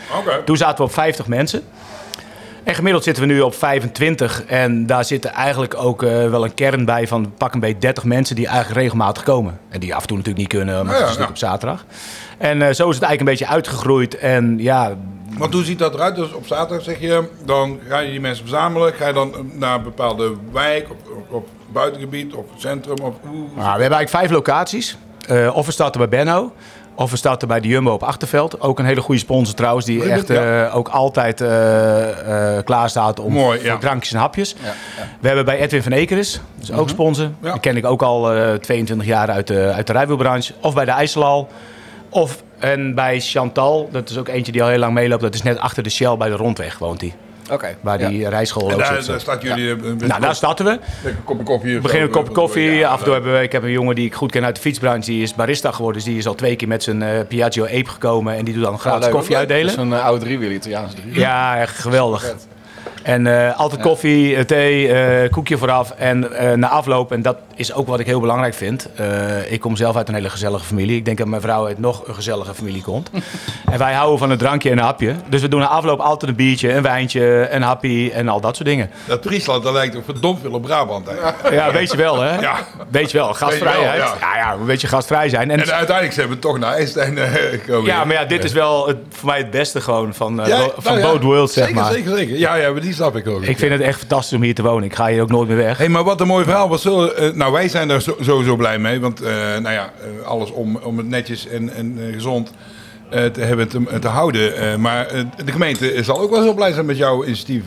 Toen 0.45 0.57
zaten 0.57 0.77
we 0.77 0.83
op 0.83 0.91
50 0.91 1.27
mensen. 1.27 1.61
En 2.63 2.75
gemiddeld 2.75 3.03
zitten 3.03 3.27
we 3.27 3.33
nu 3.33 3.41
op 3.41 3.55
25. 3.55 4.43
En 4.45 4.85
daar 4.85 5.05
zitten 5.05 5.33
eigenlijk 5.33 5.73
ook 5.77 6.03
eh, 6.03 6.29
wel 6.29 6.43
een 6.43 6.53
kern 6.53 6.85
bij 6.85 7.07
van 7.07 7.33
pak 7.37 7.53
een 7.53 7.59
beetje 7.59 7.79
30 7.79 8.03
mensen 8.03 8.35
die 8.35 8.47
eigenlijk 8.47 8.79
regelmatig 8.79 9.23
komen. 9.23 9.59
En 9.69 9.79
die 9.79 9.95
af 9.95 10.01
en 10.01 10.07
toe 10.07 10.17
natuurlijk 10.17 10.45
niet 10.45 10.55
kunnen, 10.55 10.85
maar 10.85 10.99
ja, 10.99 11.07
is 11.07 11.15
ja. 11.15 11.27
op 11.27 11.37
zaterdag. 11.37 11.85
En 12.37 12.61
eh, 12.61 12.73
zo 12.73 12.89
is 12.89 12.95
het 12.95 13.03
eigenlijk 13.03 13.19
een 13.19 13.25
beetje 13.25 13.47
uitgegroeid. 13.47 14.17
En 14.17 14.57
ja. 14.57 14.93
Want 15.37 15.53
hoe 15.53 15.63
ziet 15.63 15.79
dat 15.79 15.93
eruit? 15.93 16.15
Dus 16.15 16.31
op 16.33 16.47
zaterdag 16.47 16.85
zeg 16.85 16.99
je, 16.99 17.23
dan 17.45 17.79
ga 17.87 17.99
je 17.99 18.09
die 18.11 18.19
mensen 18.19 18.47
verzamelen. 18.47 18.93
Ga 18.93 19.07
je 19.07 19.13
dan 19.13 19.35
naar 19.53 19.75
een 19.77 19.83
bepaalde 19.83 20.33
wijk, 20.51 20.87
op, 20.89 20.97
op, 21.31 21.47
buitengebied, 21.71 22.33
op 22.33 22.51
het 22.51 22.61
centrum? 22.61 22.95
Of... 23.01 23.13
Nou, 23.23 23.45
we 23.53 23.59
hebben 23.61 23.79
eigenlijk 23.79 24.09
vijf 24.09 24.31
locaties. 24.31 24.97
Uh, 25.31 25.55
of 25.55 25.65
we 25.65 25.71
starten 25.71 26.09
bij 26.09 26.17
Benno. 26.23 26.51
Of 26.95 27.09
we 27.11 27.17
starten 27.17 27.47
bij 27.47 27.59
de 27.59 27.67
Jumbo 27.67 27.91
op 27.91 28.03
Achterveld. 28.03 28.61
Ook 28.61 28.79
een 28.79 28.85
hele 28.85 29.01
goede 29.01 29.19
sponsor 29.21 29.55
trouwens, 29.55 29.85
die 29.85 30.03
echt 30.03 30.29
eh, 30.29 30.71
ook 30.75 30.87
altijd 30.87 31.41
uh, 31.41 31.47
klaar 32.63 32.89
staat 32.89 33.19
om 33.19 33.37
drankjes 33.79 34.13
en 34.13 34.19
hapjes. 34.19 34.55
we 35.19 35.27
hebben 35.27 35.45
bij 35.45 35.59
Edwin 35.59 35.83
van 35.83 35.91
Ekeris, 35.91 36.31
dus 36.55 36.69
is 36.69 36.75
ook 36.75 36.79
mhm. 36.85 36.89
sponsor. 36.89 37.29
Die 37.41 37.59
ken 37.59 37.77
ik 37.77 37.85
ook 37.85 38.01
al 38.01 38.31
22 38.61 39.07
jaar 39.07 39.29
uit 39.29 39.47
de, 39.47 39.71
uit 39.75 39.87
de 39.87 39.93
rijwielbranche. 39.93 40.53
Of 40.61 40.73
bij 40.73 40.85
de 40.85 40.91
IJsselal. 40.91 41.47
Of 42.09 42.43
en 42.59 42.95
bij 42.95 43.19
Chantal, 43.19 43.89
dat 43.91 44.09
is 44.09 44.17
ook 44.17 44.27
eentje 44.27 44.51
die 44.51 44.63
al 44.63 44.69
heel 44.69 44.77
lang 44.79 44.93
meeloopt. 44.93 45.21
Dat 45.21 45.33
is 45.33 45.41
net 45.43 45.59
achter 45.59 45.83
de 45.83 45.89
Shell 45.89 46.15
bij 46.17 46.29
de 46.29 46.35
Rondweg 46.35 46.77
woont 46.77 47.01
hij 47.01 47.13
waar 47.81 47.97
die 47.97 48.29
rijschool 48.29 48.71
en 48.71 48.77
daar, 48.77 49.01
zit. 49.03 49.25
Daar 49.25 49.37
eh, 49.37 49.73
nou, 50.07 50.21
daar 50.21 50.35
starten 50.35 50.65
we. 50.65 50.79
We 51.01 51.09
beginnen 51.61 51.91
een 51.93 52.01
eh, 52.01 52.11
kopje 52.11 52.33
koffie. 52.33 52.87
af 52.87 52.97
en 52.97 53.03
toe 53.03 53.13
hebben 53.13 53.33
we, 53.33 53.41
ik 53.41 53.51
heb 53.51 53.63
een 53.63 53.71
jongen 53.71 53.95
die 53.95 54.05
ik 54.05 54.13
goed 54.13 54.31
ken 54.31 54.45
uit 54.45 54.55
de 54.55 54.61
fietsbranche. 54.61 55.05
Die 55.09 55.21
is 55.23 55.33
barista 55.35 55.71
geworden. 55.71 56.01
Dus 56.01 56.11
die 56.11 56.19
is 56.19 56.27
al 56.27 56.35
twee 56.35 56.55
keer 56.55 56.67
met 56.67 56.83
zijn 56.83 57.01
uh, 57.01 57.07
Piaggio 57.27 57.65
Ape 57.65 57.89
gekomen. 57.89 58.35
En 58.35 58.45
die 58.45 58.53
doet 58.53 58.63
dan 58.63 58.79
gratis 58.79 59.09
koffie 59.09 59.37
uitdelen. 59.37 59.73
Zo'n 59.73 59.91
uh, 59.91 60.05
oude 60.05 60.25
driewieler 60.25 60.55
Italiaans. 60.57 60.93
Drie 60.93 61.19
ja, 61.19 61.57
echt 61.57 61.77
geweldig. 61.79 62.33
En 63.03 63.55
altijd 63.55 63.81
koffie, 63.81 64.45
thee, 64.45 65.29
koekje 65.29 65.57
vooraf. 65.57 65.91
En 65.91 66.19
na 66.59 66.67
afloop, 66.69 67.11
en 67.11 67.21
dat 67.21 67.37
is 67.55 67.73
ook 67.73 67.87
wat 67.87 67.99
ik 67.99 68.05
heel 68.05 68.19
belangrijk 68.19 68.53
vind. 68.53 68.89
Eh, 68.95 69.51
ik 69.51 69.59
kom 69.59 69.75
zelf 69.75 69.95
uit 69.95 70.07
een 70.09 70.13
hele 70.15 70.29
gezellige 70.29 70.65
familie. 70.65 70.97
Ik 70.97 71.05
denk 71.05 71.17
dat 71.17 71.27
mijn 71.27 71.41
vrouw 71.41 71.65
uit 71.65 71.79
nog 71.79 72.07
een 72.07 72.15
gezellige 72.15 72.53
familie 72.53 72.81
komt. 72.81 73.09
en 73.71 73.77
wij 73.79 73.93
houden 73.93 74.19
van 74.19 74.29
een 74.29 74.37
drankje 74.37 74.69
en 74.69 74.77
een 74.77 74.83
hapje. 74.83 75.15
Dus 75.29 75.41
we 75.41 75.47
doen 75.47 75.59
na 75.59 75.67
afloop 75.67 75.99
altijd 75.99 76.31
een 76.31 76.37
biertje, 76.37 76.73
een 76.73 76.81
wijntje, 76.83 77.47
een 77.51 77.61
happy 77.61 78.09
en 78.13 78.27
al 78.27 78.41
dat 78.41 78.55
soort 78.55 78.67
dingen. 78.67 78.91
Dat 79.05 79.23
Friesland, 79.25 79.63
dat 79.63 79.73
lijkt 79.73 79.95
ook 79.95 80.05
verdomd 80.05 80.39
veel 80.41 80.51
op 80.51 80.61
Brabant. 80.61 81.07
Ja, 81.51 81.71
weet 81.71 81.91
je 81.91 81.97
wel 81.97 82.21
hè? 82.21 82.39
Ja. 82.41 82.55
Weet 82.89 83.11
je 83.11 83.17
wel, 83.17 83.33
gastvrijheid. 83.33 83.93
je 83.93 83.97
ja. 83.97 84.17
ja. 84.45 84.53
een 84.59 84.65
beetje 84.65 84.87
gastvrij 84.87 85.29
zijn. 85.29 85.51
En, 85.51 85.59
uiteindelijk 85.59 86.13
zijn 86.13 86.29
we 86.29 86.39
toch 86.39 86.59
naar 86.59 86.73
Einstein 86.73 87.17
eh, 87.17 87.25
gekomen. 87.31 87.85
Ja, 87.91 88.03
maar 88.05 88.13
ja, 88.15 88.25
dit 88.25 88.43
is 88.43 88.51
wel 88.51 88.87
het, 88.87 88.97
voor 89.09 89.29
mij 89.29 89.37
het 89.37 89.51
beste 89.51 89.81
gewoon 89.81 90.13
van, 90.13 90.39
uh, 90.41 90.47
ja, 90.47 90.57
nou 90.57 90.71
van 90.77 91.47
zeg 91.47 91.65
zeker, 91.65 91.81
maar. 91.81 91.91
Zeker, 91.93 92.17
zeker. 92.17 92.37
Ja, 92.37 92.55
ja, 92.55 92.71
maar 92.71 92.81
die 92.81 92.93
snap 92.93 93.15
ik 93.15 93.27
ook. 93.27 93.43
Ik 93.43 93.57
vind 93.57 93.71
het 93.71 93.81
echt 93.81 93.99
fantastisch 93.99 94.37
om 94.37 94.43
hier 94.43 94.55
te 94.55 94.61
wonen. 94.61 94.83
Ik 94.83 94.95
ga 94.95 95.07
hier 95.07 95.21
ook 95.21 95.29
nooit 95.29 95.47
meer 95.47 95.57
weg. 95.57 95.77
hey, 95.77 95.89
maar 95.89 96.03
wat 96.03 96.21
een 96.21 96.27
mooi 96.27 96.43
verhaal. 96.43 96.69
Wat 96.69 96.79
zullen... 96.81 97.35
Nou, 97.43 97.55
wij 97.55 97.67
zijn 97.69 97.87
daar 97.87 98.01
sowieso 98.01 98.55
blij 98.55 98.79
mee. 98.79 98.99
Want 98.99 99.21
eh, 99.21 99.31
nou 99.37 99.71
ja, 99.73 99.91
eh, 100.21 100.25
alles 100.27 100.51
om, 100.51 100.75
om 100.75 100.97
het 100.97 101.07
netjes 101.07 101.47
en, 101.47 101.69
eh, 101.75 102.13
gezond 102.13 102.51
te 103.33 103.39
hebben 103.41 103.67
te, 103.67 103.99
te 103.99 104.07
houden. 104.07 104.81
maar 104.81 105.07
de 105.45 105.51
gemeente 105.51 106.03
zal 106.03 106.19
ook 106.19 106.29
wel 106.29 106.41
heel 106.41 106.53
blij 106.53 106.71
zijn 106.71 106.85
met 106.85 106.97
jouw 106.97 107.23
initiatief. 107.23 107.63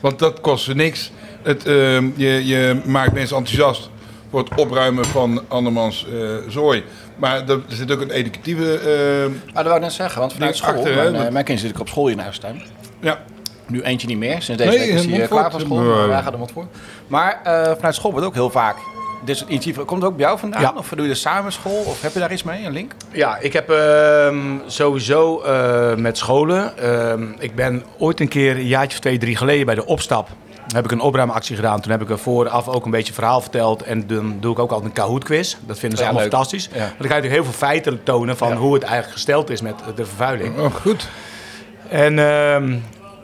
Want 0.00 0.18
dat 0.18 0.40
kost 0.40 0.74
niks. 0.74 1.10
Het, 1.42 1.66
ehm, 1.66 2.04
je, 2.14 2.46
je 2.46 2.80
maakt 2.84 3.12
mensen 3.12 3.36
enthousiast 3.36 3.90
voor 4.30 4.40
het 4.44 4.60
opruimen 4.60 5.04
van 5.04 5.42
andermans 5.48 6.06
zooi. 6.48 6.82
Maar 7.16 7.48
er 7.48 7.58
zit 7.68 7.90
ook 7.92 8.00
een 8.00 8.10
educatieve... 8.10 8.78
ah, 9.48 9.54
dat 9.54 9.64
wou 9.64 9.76
ik 9.76 9.82
net 9.82 9.92
zeggen, 9.92 10.20
want 10.20 10.32
vanuit 10.32 10.56
school, 10.56 10.82
mijn, 11.32 11.44
kind 11.44 11.60
zit 11.60 11.70
ik 11.70 11.80
op 11.80 11.88
school 11.88 12.08
in 12.08 12.18
Huistuin. 12.18 12.62
Ja. 13.00 13.18
Nu 13.66 13.82
eentje 13.82 14.06
niet 14.06 14.18
meer. 14.18 14.42
Sinds 14.42 14.62
deze 14.62 14.78
nee, 14.78 14.88
week 14.88 14.98
is 14.98 15.06
hij 15.06 15.20
eh, 15.22 15.28
klaar 15.28 15.50
van 15.50 15.60
school. 15.60 15.78
Nee. 15.78 16.22
gaan 16.22 16.32
er 16.32 16.38
wat 16.38 16.50
voor. 16.52 16.64
Maar 17.06 17.40
eh, 17.44 17.72
vanuit 17.74 17.94
school 17.94 18.10
wordt 18.10 18.26
ook 18.26 18.34
heel 18.34 18.50
vaak 18.50 18.76
dit 19.24 19.38
het 19.38 19.48
initiatief 19.48 19.84
Komt 19.84 20.02
het 20.02 20.10
ook 20.10 20.16
bij 20.16 20.26
jou 20.26 20.38
vandaan? 20.38 20.78
Of 20.78 20.88
doe 20.88 21.02
je 21.02 21.08
de 21.10 21.14
samen 21.18 21.52
school? 21.52 21.82
Of 21.86 22.02
heb 22.02 22.12
je 22.12 22.18
daar 22.18 22.32
iets 22.32 22.42
mee, 22.42 22.64
een 22.66 22.72
link? 22.72 22.92
Ja, 23.12 23.38
ik 23.38 23.52
heb 23.52 23.70
ehm, 23.70 24.38
sowieso 24.66 25.40
eh, 25.42 25.94
met 25.96 26.18
scholen. 26.18 26.78
Ehm, 26.78 27.24
ik 27.38 27.54
ben 27.54 27.84
ooit 27.98 28.20
een 28.20 28.28
keer, 28.28 28.56
een 28.56 28.66
jaartje 28.66 28.96
of 28.96 28.98
twee, 29.00 29.18
drie 29.18 29.36
geleden 29.36 29.66
bij 29.66 29.74
de 29.74 29.84
opstap. 29.86 30.28
Heb 30.74 30.84
ik 30.84 30.90
een 30.90 31.00
opruimactie 31.00 31.56
gedaan. 31.56 31.80
Toen 31.80 31.90
heb 31.92 32.02
ik 32.02 32.10
er 32.10 32.18
vooraf 32.18 32.68
ook 32.68 32.84
een 32.84 32.90
beetje 32.90 33.12
verhaal 33.12 33.40
verteld. 33.40 33.82
En 33.82 34.06
dan 34.06 34.36
doe 34.40 34.52
ik 34.52 34.58
ook 34.58 34.70
altijd 34.70 34.88
een 34.88 34.94
Kahoot-quiz. 35.02 35.56
Dat 35.66 35.78
vinden 35.78 35.98
ze 35.98 36.04
allemaal 36.04 36.22
fantastisch. 36.22 36.68
dan 36.68 36.78
ga 36.80 36.86
je 36.86 36.92
natuurlijk 36.98 37.32
heel 37.32 37.44
veel 37.44 37.52
feiten 37.52 38.02
tonen 38.02 38.36
van 38.36 38.52
hoe 38.52 38.74
het 38.74 38.82
eigenlijk 38.82 39.12
gesteld 39.12 39.50
is 39.50 39.60
met 39.60 39.74
de 39.94 40.04
vervuiling. 40.04 40.58
Oh, 40.58 40.74
goed. 40.74 41.08
En 41.88 42.18
ehm, 42.18 42.74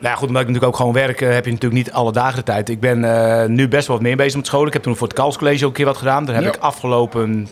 nou 0.01 0.17
goed, 0.17 0.27
omdat 0.27 0.41
ik 0.41 0.47
natuurlijk 0.47 0.73
ook 0.75 0.79
gewoon 0.79 0.93
werk, 0.93 1.21
eh, 1.21 1.33
heb 1.33 1.45
je 1.45 1.51
natuurlijk 1.51 1.83
niet 1.83 1.91
alle 1.93 2.11
dagen 2.11 2.35
de 2.35 2.43
tijd. 2.43 2.69
Ik 2.69 2.79
ben 2.79 3.03
eh, 3.03 3.47
nu 3.49 3.67
best 3.67 3.87
wel 3.87 3.95
wat 3.97 4.05
meer 4.05 4.15
bezig 4.17 4.35
met 4.35 4.45
school. 4.45 4.67
Ik 4.67 4.73
heb 4.73 4.83
toen 4.83 4.95
voor 4.95 5.07
het 5.07 5.15
Kalscollege 5.15 5.63
ook 5.63 5.69
een 5.69 5.75
keer 5.75 5.85
wat 5.85 5.97
gedaan. 5.97 6.25
Daar 6.25 6.35
heb 6.35 6.55
ik 6.55 6.57
afgelopen 6.61 7.47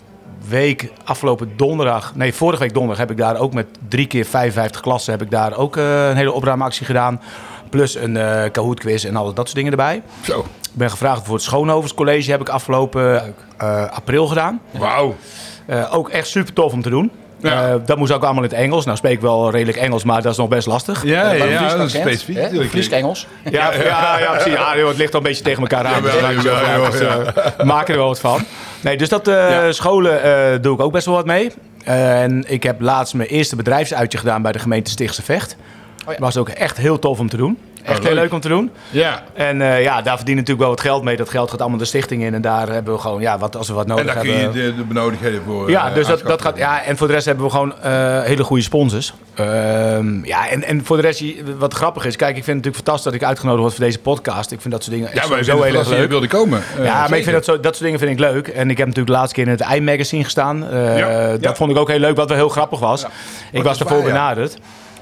week, 0.47 0.91
afgelopen 1.05 1.51
donderdag, 1.55 2.15
nee, 2.15 2.33
vorige 2.33 2.59
week 2.61 2.73
donderdag 2.73 2.97
heb 2.99 3.11
ik 3.11 3.17
daar 3.17 3.37
ook 3.37 3.53
met 3.53 3.67
drie 3.87 4.05
keer 4.07 4.25
55 4.25 4.81
klassen 4.81 5.11
heb 5.13 5.21
ik 5.21 5.31
daar 5.31 5.57
ook 5.57 5.77
eh, 5.77 6.09
een 6.09 6.15
hele 6.17 6.31
opruimactie 6.31 6.85
gedaan. 6.85 7.21
Plus 7.69 7.95
een 7.95 8.15
uh, 8.15 8.43
Kahoot 8.51 8.79
quiz 8.79 9.05
en 9.05 9.15
al 9.15 9.25
dat 9.25 9.45
soort 9.45 9.55
dingen 9.55 9.71
erbij. 9.71 10.01
Zo. 10.23 10.39
Ik 10.39 10.69
ben 10.75 10.89
gevraagd 10.89 11.25
voor 11.25 11.35
het 11.35 11.43
Schoonhovenscollege, 11.43 12.31
heb 12.31 12.41
ik 12.41 12.49
afgelopen 12.49 13.35
april 13.89 14.27
gedaan. 14.27 14.59
Wauw. 14.71 15.15
ook 15.91 16.09
echt 16.09 16.27
super 16.27 16.53
tof 16.53 16.73
om 16.73 16.81
te 16.81 16.89
doen. 16.89 17.11
Eh, 17.41 17.73
dat 17.85 17.97
moest 17.97 18.11
ook 18.11 18.23
allemaal 18.23 18.43
in 18.43 18.49
het 18.49 18.59
Engels. 18.59 18.85
Nou 18.85 18.97
spreek 18.97 19.13
ik 19.13 19.21
wel 19.21 19.51
redelijk 19.51 19.77
Engels, 19.77 20.03
maar 20.03 20.21
dat 20.21 20.31
is 20.31 20.37
nog 20.37 20.47
best 20.47 20.67
lastig. 20.67 21.03
Ja, 21.03 21.33
eh, 21.33 21.51
ja, 21.51 21.75
dat 21.75 21.85
is 21.85 21.91
specifiek. 21.91 22.69
Fries 22.69 22.89
Engels. 22.89 23.27
Ja, 23.51 23.73
ja, 23.73 24.19
ja, 24.45 24.55
ah, 24.55 24.87
het 24.87 24.97
ligt 24.97 25.13
al 25.13 25.19
een 25.19 25.25
beetje 25.25 25.43
tegen 25.43 25.61
elkaar 25.61 25.85
aan. 25.85 26.01
Dus, 26.01 26.43
dus 26.43 26.43
ja, 26.43 27.17
eh, 27.59 27.65
maken 27.65 27.93
er 27.93 27.99
wel 27.99 28.07
wat 28.09 28.19
van. 28.19 28.43
Nee, 28.81 28.97
dus 28.97 29.09
dat 29.09 29.31
scholen 29.69 30.61
doe 30.61 30.73
ik 30.75 30.81
ook 30.81 30.91
best 30.91 31.05
wel 31.05 31.15
wat 31.15 31.25
mee. 31.25 31.51
en 31.85 32.43
ik 32.47 32.63
heb 32.63 32.81
laatst 32.81 33.13
mijn 33.13 33.29
eerste 33.29 33.55
bedrijfsuitje 33.55 34.17
gedaan 34.17 34.41
bij 34.41 34.51
de 34.51 34.59
gemeente 34.59 34.91
Stichtse 34.91 35.21
Vecht. 35.23 35.55
Oh 36.09 36.15
ja. 36.15 36.21
Was 36.21 36.37
ook 36.37 36.49
echt 36.49 36.77
heel 36.77 36.99
tof 36.99 37.19
om 37.19 37.29
te 37.29 37.37
doen. 37.37 37.57
Echt 37.83 38.03
heel 38.03 38.13
leuk 38.13 38.33
om 38.33 38.39
te 38.39 38.47
doen. 38.47 38.71
Ja. 38.89 39.23
En 39.33 39.61
eh, 39.61 39.81
ja, 39.83 39.93
daar 40.01 40.15
verdienen 40.15 40.43
natuurlijk 40.43 40.59
wel 40.59 40.69
wat 40.69 40.79
geld 40.81 41.03
mee. 41.03 41.17
Dat 41.17 41.29
geld 41.29 41.51
gaat 41.51 41.59
allemaal 41.61 41.79
de 41.79 41.85
stichting 41.85 42.23
in. 42.23 42.33
En 42.33 42.41
daar 42.41 42.69
hebben 42.69 42.93
we 42.93 42.99
gewoon, 42.99 43.21
ja, 43.21 43.37
wat, 43.37 43.55
als 43.55 43.67
we 43.67 43.73
wat 43.73 43.87
nodig 43.87 44.13
hebben. 44.13 44.33
En 44.33 44.39
daar 44.43 44.51
kun 44.51 44.61
je 44.61 44.73
de, 44.75 44.83
benodigdheden 44.83 45.41
voor 45.45 45.69
Ja, 45.69 45.89
eh, 45.89 45.93
dus 45.95 46.07
dat, 46.07 46.21
dat 46.21 46.41
gaat, 46.41 46.57
ja, 46.57 46.83
en 46.83 46.97
voor 46.97 47.07
de 47.07 47.13
rest 47.13 47.25
hebben 47.25 47.45
we 47.45 47.51
gewoon 47.51 47.79
eh, 47.81 48.21
hele 48.21 48.43
goede 48.43 48.63
sponsors. 48.63 49.13
Ehm, 49.35 50.23
ja, 50.25 50.49
en, 50.49 50.63
en 50.63 50.85
voor 50.85 50.95
de 50.95 51.01
rest, 51.01 51.23
wat 51.57 51.73
grappig 51.73 52.05
is. 52.05 52.15
Kijk, 52.15 52.29
ik 52.37 52.43
vind 52.43 52.45
het 52.47 52.55
natuurlijk 52.55 52.83
fantastisch 52.85 53.11
dat 53.11 53.21
ik 53.21 53.27
uitgenodigd 53.27 53.63
word 53.63 53.75
voor 53.75 53.85
deze 53.85 53.99
podcast. 53.99 54.51
Ik 54.51 54.61
vind 54.61 54.73
dat 54.73 54.83
soort 54.83 54.95
dingen 54.95 55.09
ja, 55.13 55.27
maar 55.27 55.43
zo 55.43 55.61
heel 55.63 55.75
erg 55.77 55.89
leuk. 55.89 56.09
wilde 56.09 56.27
komen. 56.27 56.61
ja, 56.81 57.07
maar 57.07 57.17
ik 57.17 57.23
vind 57.23 57.35
dat, 57.35 57.45
zo, 57.45 57.53
dat 57.59 57.73
soort 57.73 57.83
dingen 57.85 57.99
vind 57.99 58.11
ik 58.11 58.19
leuk. 58.19 58.47
En 58.47 58.69
ik 58.69 58.77
heb 58.77 58.87
natuurlijk 58.87 59.13
de 59.15 59.19
laatste 59.21 59.35
keer 59.35 59.51
in 59.51 59.57
het 59.59 59.65
IMagazine 59.77 60.23
gestaan. 60.23 60.67
Ja. 60.71 61.37
Dat 61.37 61.57
vond 61.57 61.71
ik 61.71 61.77
ook 61.77 61.89
heel 61.89 61.99
leuk, 61.99 62.15
wat 62.15 62.27
wel 62.27 62.37
heel 62.37 62.49
grappig 62.49 62.79
was. 62.79 63.05
Ik 63.51 63.63
was 63.63 63.77
daarvoor 63.77 64.03
benaderd. 64.03 64.57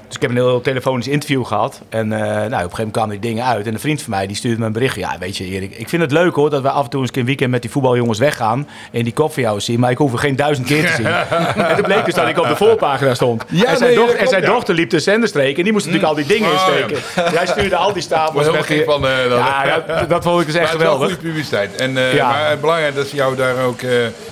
Dus 0.08 0.16
ik 0.16 0.22
heb 0.22 0.30
een 0.30 0.36
heel 0.36 0.60
telefonisch 0.60 1.08
interview 1.08 1.44
gehad. 1.44 1.80
En 1.88 2.12
eh, 2.12 2.20
nou, 2.20 2.30
op 2.30 2.42
een 2.44 2.52
gegeven 2.54 2.70
moment 2.76 2.92
kwamen 2.92 3.10
die 3.10 3.20
dingen 3.30 3.44
uit. 3.44 3.66
En 3.66 3.72
een 3.74 3.80
vriend 3.80 4.00
van 4.02 4.10
mij 4.10 4.26
die 4.26 4.36
stuurde 4.36 4.58
me 4.60 4.66
een 4.66 4.72
berichtje. 4.72 5.00
Ja, 5.00 5.16
weet 5.18 5.36
je 5.36 5.44
Erik, 5.44 5.78
ik 5.78 5.88
vind 5.88 6.02
het 6.02 6.12
leuk 6.12 6.34
hoor 6.34 6.50
dat 6.50 6.62
wij 6.62 6.70
af 6.70 6.84
en 6.84 6.90
toe 6.90 7.00
eens 7.00 7.10
een 7.16 7.24
weekend 7.24 7.50
met 7.50 7.62
die 7.62 7.70
voetbaljongens 7.70 8.18
weggaan. 8.18 8.68
En 8.92 9.04
die 9.04 9.12
koffiehouden 9.12 9.64
zien, 9.64 9.80
maar 9.80 9.90
ik 9.90 9.96
hoef 9.98 10.12
er 10.12 10.18
geen 10.18 10.36
duizend 10.36 10.66
keer 10.66 10.86
te 10.86 10.92
zien. 10.92 11.06
en 11.66 11.76
toen 11.76 11.84
bleek 11.84 12.04
dus 12.04 12.14
dat 12.14 12.28
ik 12.28 12.38
op 12.38 12.46
de 12.48 12.56
voorpagina 12.64 13.14
stond. 13.14 13.44
Ja, 13.48 13.64
en 13.64 13.76
zijn, 13.76 13.94
dochter, 13.94 14.18
en 14.18 14.28
zijn 14.28 14.44
dochter 14.44 14.74
liep 14.74 14.90
de 14.90 15.00
zenderstreek 15.00 15.58
en 15.58 15.62
die 15.64 15.72
moest 15.72 15.86
natuurlijk 15.86 16.12
mm. 16.12 16.18
al 16.18 16.24
die 16.26 16.36
dingen 16.36 16.52
insteken. 16.52 16.96
Ja. 17.24 17.32
Jij 17.32 17.46
stuurde 17.46 17.76
al 17.76 17.92
die 17.92 18.02
stapels. 18.02 18.42
Heel 18.44 18.52
weg. 18.52 18.84
Van, 18.84 19.04
uh, 19.04 19.26
ja, 19.28 19.82
dat, 19.86 20.08
dat, 20.10 20.22
vond 20.24 20.40
ik 20.40 20.46
dus 20.46 20.54
echt 20.54 20.70
geweldig. 20.70 21.08
goede 21.08 21.22
publiciteit. 21.28 21.74
En, 21.74 21.90
uh, 21.96 22.18
Maar 22.22 22.58
belangrijk 22.58 22.94
dat 22.94 23.06
ze 23.06 23.16
jou 23.16 23.36
daar 23.36 23.64
ook 23.64 23.80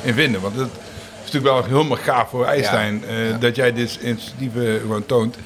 in 0.02 0.14
vinden. 0.14 0.40
Want 0.40 0.56
het, 0.56 0.68
is 1.24 1.32
natuurlijk 1.32 1.66
wel 1.68 1.76
helemaal 1.78 1.96
gaaf 2.04 2.28
voor 2.30 2.44
IJstein 2.46 3.02
dat 3.40 3.56
jij 3.56 3.72
dit 3.72 3.98
initiatief 4.02 4.52
gewoon 4.82 5.06
toont. 5.06 5.36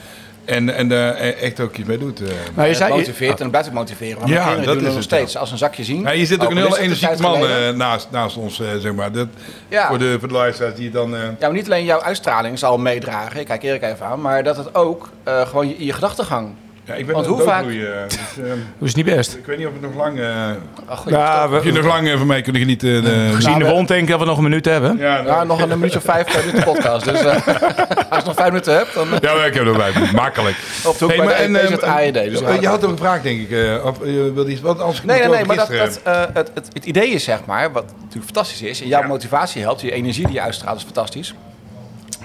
En, 0.51 0.75
en 0.77 0.93
eh, 0.93 0.99
e-, 1.27 1.31
echt 1.33 1.61
ook 1.61 1.77
iets 1.77 1.89
mee 1.89 1.99
doet. 1.99 2.21
Eh. 2.23 2.29
Maar 2.55 2.69
je 2.69 2.75
zei, 2.75 2.93
motiveert 2.93 3.35
ah. 3.35 3.41
en 3.45 3.51
blijft 3.51 3.69
ook 3.69 3.75
motiveren. 3.75 4.19
Want 4.19 4.29
ja, 4.31 4.37
kinderen 4.43 4.67
dat 4.67 4.79
doen 4.79 4.89
is 4.89 4.95
nog 4.95 5.03
steeds. 5.03 5.37
Als 5.37 5.51
een 5.51 5.59
zakje 5.59 5.85
zien. 5.85 5.97
Ja, 5.97 6.03
nou, 6.03 6.17
je 6.17 6.27
zit 6.27 6.45
ook 6.45 6.51
een 6.51 6.57
hele 6.57 6.79
energiek 6.81 7.19
man 7.19 7.47
eh, 7.47 7.71
naast, 7.71 8.09
naast 8.11 8.37
ons, 8.37 8.57
zeg 8.79 8.95
maar. 8.95 9.13
Dat, 9.13 9.29
voor, 9.71 9.99
de, 9.99 10.19
voor 10.21 10.53
die 10.77 10.91
dan... 10.91 11.11
Ja, 11.11 11.25
maar 11.41 11.53
niet 11.53 11.67
alleen 11.67 11.85
jouw 11.85 12.01
uitstraling 12.01 12.59
zal 12.59 12.79
meedragen. 12.79 13.41
Ik 13.41 13.47
kijk 13.47 13.63
Erik 13.63 13.83
even 13.83 14.07
aan. 14.07 14.21
Maar 14.21 14.43
dat 14.45 14.57
het 14.57 14.75
ook 14.75 15.09
gewoon 15.45 15.69
je, 15.69 15.85
je 15.85 15.93
gedachtegang 15.93 16.49
ja, 16.91 16.97
ik 16.97 17.07
ben 17.07 17.15
Want 17.15 17.27
hoe 17.27 17.41
vaak... 17.41 17.61
Bloeien, 17.61 17.97
eh, 17.97 18.09
dus, 18.09 18.19
ehm, 18.39 18.49
het 18.49 18.59
is 18.81 18.95
niet 18.95 19.05
best. 19.05 19.35
Ik 19.35 19.47
weet 19.47 19.59
niet 19.59 19.67
of 19.67 19.73
het 19.73 19.83
nog 19.83 19.95
lang... 19.95 20.19
Uh, 20.19 20.47
Ach, 20.87 21.09
ja, 21.09 21.49
we, 21.49 21.61
je 21.65 21.73
nog 21.73 21.85
lang 21.85 22.01
even 22.01 22.11
eh, 22.13 22.17
van 22.19 22.27
mij 22.27 22.43
kunnen 22.43 22.61
genieten. 22.61 23.03
De... 23.05 23.31
Gezien 23.35 23.59
de 23.59 23.65
wond 23.65 23.89
denken. 23.89 23.97
ik 24.07 24.11
dat 24.11 24.19
we 24.21 24.25
nog 24.27 24.37
een 24.37 24.43
minuut 24.43 24.65
hebben. 24.65 24.97
Ja, 24.99 25.45
nog 25.45 25.63
een 25.63 25.69
minuutje 25.69 25.99
of 25.99 26.05
vijf 26.05 26.45
minuten 26.47 26.65
podcast. 26.65 27.05
Dus 27.05 27.25
als 28.11 28.23
je 28.23 28.25
nog 28.25 28.35
vijf 28.35 28.49
minuten 28.49 28.75
hebt, 28.75 28.95
dan... 28.95 29.07
Ja, 29.21 29.45
ik 29.45 29.55
heb 29.55 29.67
er 29.67 29.75
vijf 29.75 30.13
Makkelijk. 30.13 30.57
Op 30.87 30.99
de 30.99 31.07
hey, 31.07 31.19
ehm, 31.27 31.55
het 31.55 31.83
AED. 31.83 32.15
Dus 32.15 32.39
je 32.61 32.67
had 32.67 32.83
een 32.83 32.97
vraag, 32.97 33.23
denk 33.23 33.49
ik. 33.51 33.81
of, 33.85 33.99
wilde 33.99 34.51
iets, 34.51 34.61
Wat? 34.61 34.81
anders 34.81 35.03
nee, 35.03 35.21
nee, 35.21 35.29
nee, 35.29 35.45
maar 35.45 35.57
dat, 35.57 35.69
dat 35.69 36.01
het, 36.35 36.51
het, 36.55 36.71
het, 36.73 36.85
idee 36.85 37.09
is, 37.11 37.25
zeg 37.25 37.45
maar, 37.45 37.73
wat 37.73 37.85
natuurlijk 37.99 38.25
fantastisch 38.35 38.63
is. 38.63 38.81
En 38.81 38.89
jouw 38.89 39.03
motivatie 39.07 39.63
helpt, 39.63 39.81
je 39.81 39.93
energie 39.93 40.25
die 40.27 40.35
je 40.35 40.41
uitstraalt 40.41 40.77
is 40.77 40.83
fantastisch. 40.85 41.35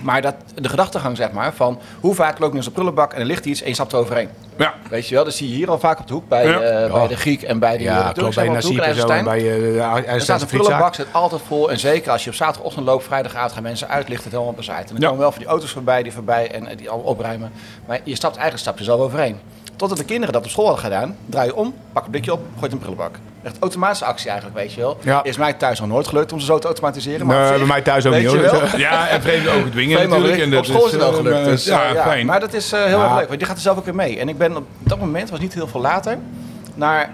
Maar 0.01 0.21
dat, 0.21 0.35
de 0.55 0.69
gedachtegang, 0.69 1.17
zeg 1.17 1.31
maar, 1.31 1.53
van 1.53 1.79
hoe 1.99 2.15
vaak 2.15 2.39
loop 2.39 2.49
je 2.49 2.55
naar 2.55 2.63
de 2.63 2.71
prullenbak 2.71 3.13
en 3.13 3.19
er 3.19 3.25
ligt 3.25 3.45
iets 3.45 3.61
en 3.61 3.67
je 3.67 3.73
stapt 3.73 3.93
eroverheen. 3.93 4.29
Ja. 4.57 4.73
Weet 4.89 5.07
je 5.07 5.15
wel, 5.15 5.23
dat 5.23 5.33
zie 5.33 5.49
je 5.49 5.55
hier 5.55 5.69
al 5.69 5.79
vaak 5.79 5.99
op 5.99 6.07
de 6.07 6.13
hoek 6.13 6.27
bij, 6.27 6.47
ja. 6.47 6.59
Eh, 6.61 6.89
bij 6.93 7.07
de 7.07 7.15
Griek 7.17 7.41
en 7.41 7.59
bij 7.59 7.77
de 7.77 7.83
Ja, 7.83 8.11
bij 8.11 8.23
Nazi 8.47 8.73
en 8.77 8.95
zo 8.95 9.13
eh, 9.13 10.13
Er 10.13 10.21
staat 10.21 10.41
een 10.41 10.47
prullenbak, 10.47 10.95
zit 10.95 11.07
altijd 11.11 11.41
vol. 11.47 11.71
En 11.71 11.79
zeker 11.79 12.11
als 12.11 12.23
je 12.23 12.29
op 12.29 12.35
zaterdagochtend 12.35 12.85
loopt, 12.85 13.03
vrijdagavond 13.03 13.51
gaan 13.51 13.63
mensen 13.63 13.89
uit, 13.89 14.09
ligt 14.09 14.23
het 14.23 14.31
helemaal 14.31 14.53
bezaaid. 14.53 14.89
En 14.89 14.95
dan 14.95 15.03
komen 15.03 15.19
wel 15.19 15.29
van 15.31 15.39
die 15.41 15.47
auto's 15.49 15.69
voorbij, 15.71 16.03
die 16.03 16.13
voorbij 16.13 16.51
en 16.51 16.67
eh, 16.67 16.77
die 16.77 16.89
al 16.89 16.99
opruimen. 16.99 17.51
Maar 17.87 17.99
je 18.03 18.15
stapt 18.15 18.35
eigenlijk 18.35 18.63
stap 18.65 18.77
je 18.77 18.83
zelf 18.83 18.99
overheen. 18.99 19.39
Totdat 19.75 19.97
de 19.97 20.03
kinderen 20.05 20.33
dat 20.33 20.43
op 20.43 20.49
school 20.49 20.65
hadden 20.65 20.83
gedaan, 20.83 21.15
draai 21.25 21.47
je 21.47 21.55
om, 21.55 21.73
pak 21.93 22.05
een 22.05 22.11
blikje 22.11 22.31
op, 22.33 22.41
gooit 22.59 22.71
een 22.71 22.77
prullenbak. 22.77 23.19
Echt 23.43 23.55
automatische 23.59 24.05
actie 24.05 24.27
eigenlijk, 24.29 24.59
weet 24.59 24.73
je 24.73 24.81
wel. 24.81 24.97
Ja. 25.03 25.23
Is 25.23 25.37
mij 25.37 25.53
thuis 25.53 25.79
nog 25.79 25.89
nooit 25.89 26.07
gelukt 26.07 26.33
om 26.33 26.39
ze 26.39 26.45
zo 26.45 26.57
te 26.59 26.65
automatiseren. 26.65 27.25
Maar 27.27 27.49
nee, 27.49 27.57
bij 27.57 27.67
mij 27.67 27.81
thuis 27.81 28.05
ook 28.05 28.13
niet 28.15 28.25
hoor. 28.27 28.77
Ja, 28.79 29.07
en 29.07 29.21
vreemd 29.21 29.47
ook 29.47 29.71
dwingen 29.71 29.97
vreemd 29.97 30.11
natuurlijk. 30.11 30.41
En 30.41 30.57
op 30.57 30.65
school 30.65 30.85
is 30.85 30.91
het 30.91 30.99
wel 31.01 31.09
eh, 31.09 31.15
gelukt. 31.15 31.45
Dus, 31.45 31.67
eh, 31.67 31.79
ja, 31.93 32.03
fijn. 32.03 32.25
Maar 32.25 32.39
dat 32.39 32.53
is 32.53 32.71
eh, 32.71 32.83
heel 32.83 33.01
erg 33.03 33.15
leuk, 33.17 33.27
want 33.27 33.39
die 33.39 33.47
gaat 33.47 33.55
er 33.55 33.61
zelf 33.61 33.77
ook 33.77 33.85
weer 33.85 33.95
mee. 33.95 34.19
En 34.19 34.29
ik 34.29 34.37
ben 34.37 34.57
op 34.57 34.65
dat 34.79 34.99
moment, 34.99 35.29
was 35.29 35.39
niet 35.39 35.53
heel 35.53 35.67
veel 35.67 35.81
later, 35.81 36.17
naar 36.75 37.09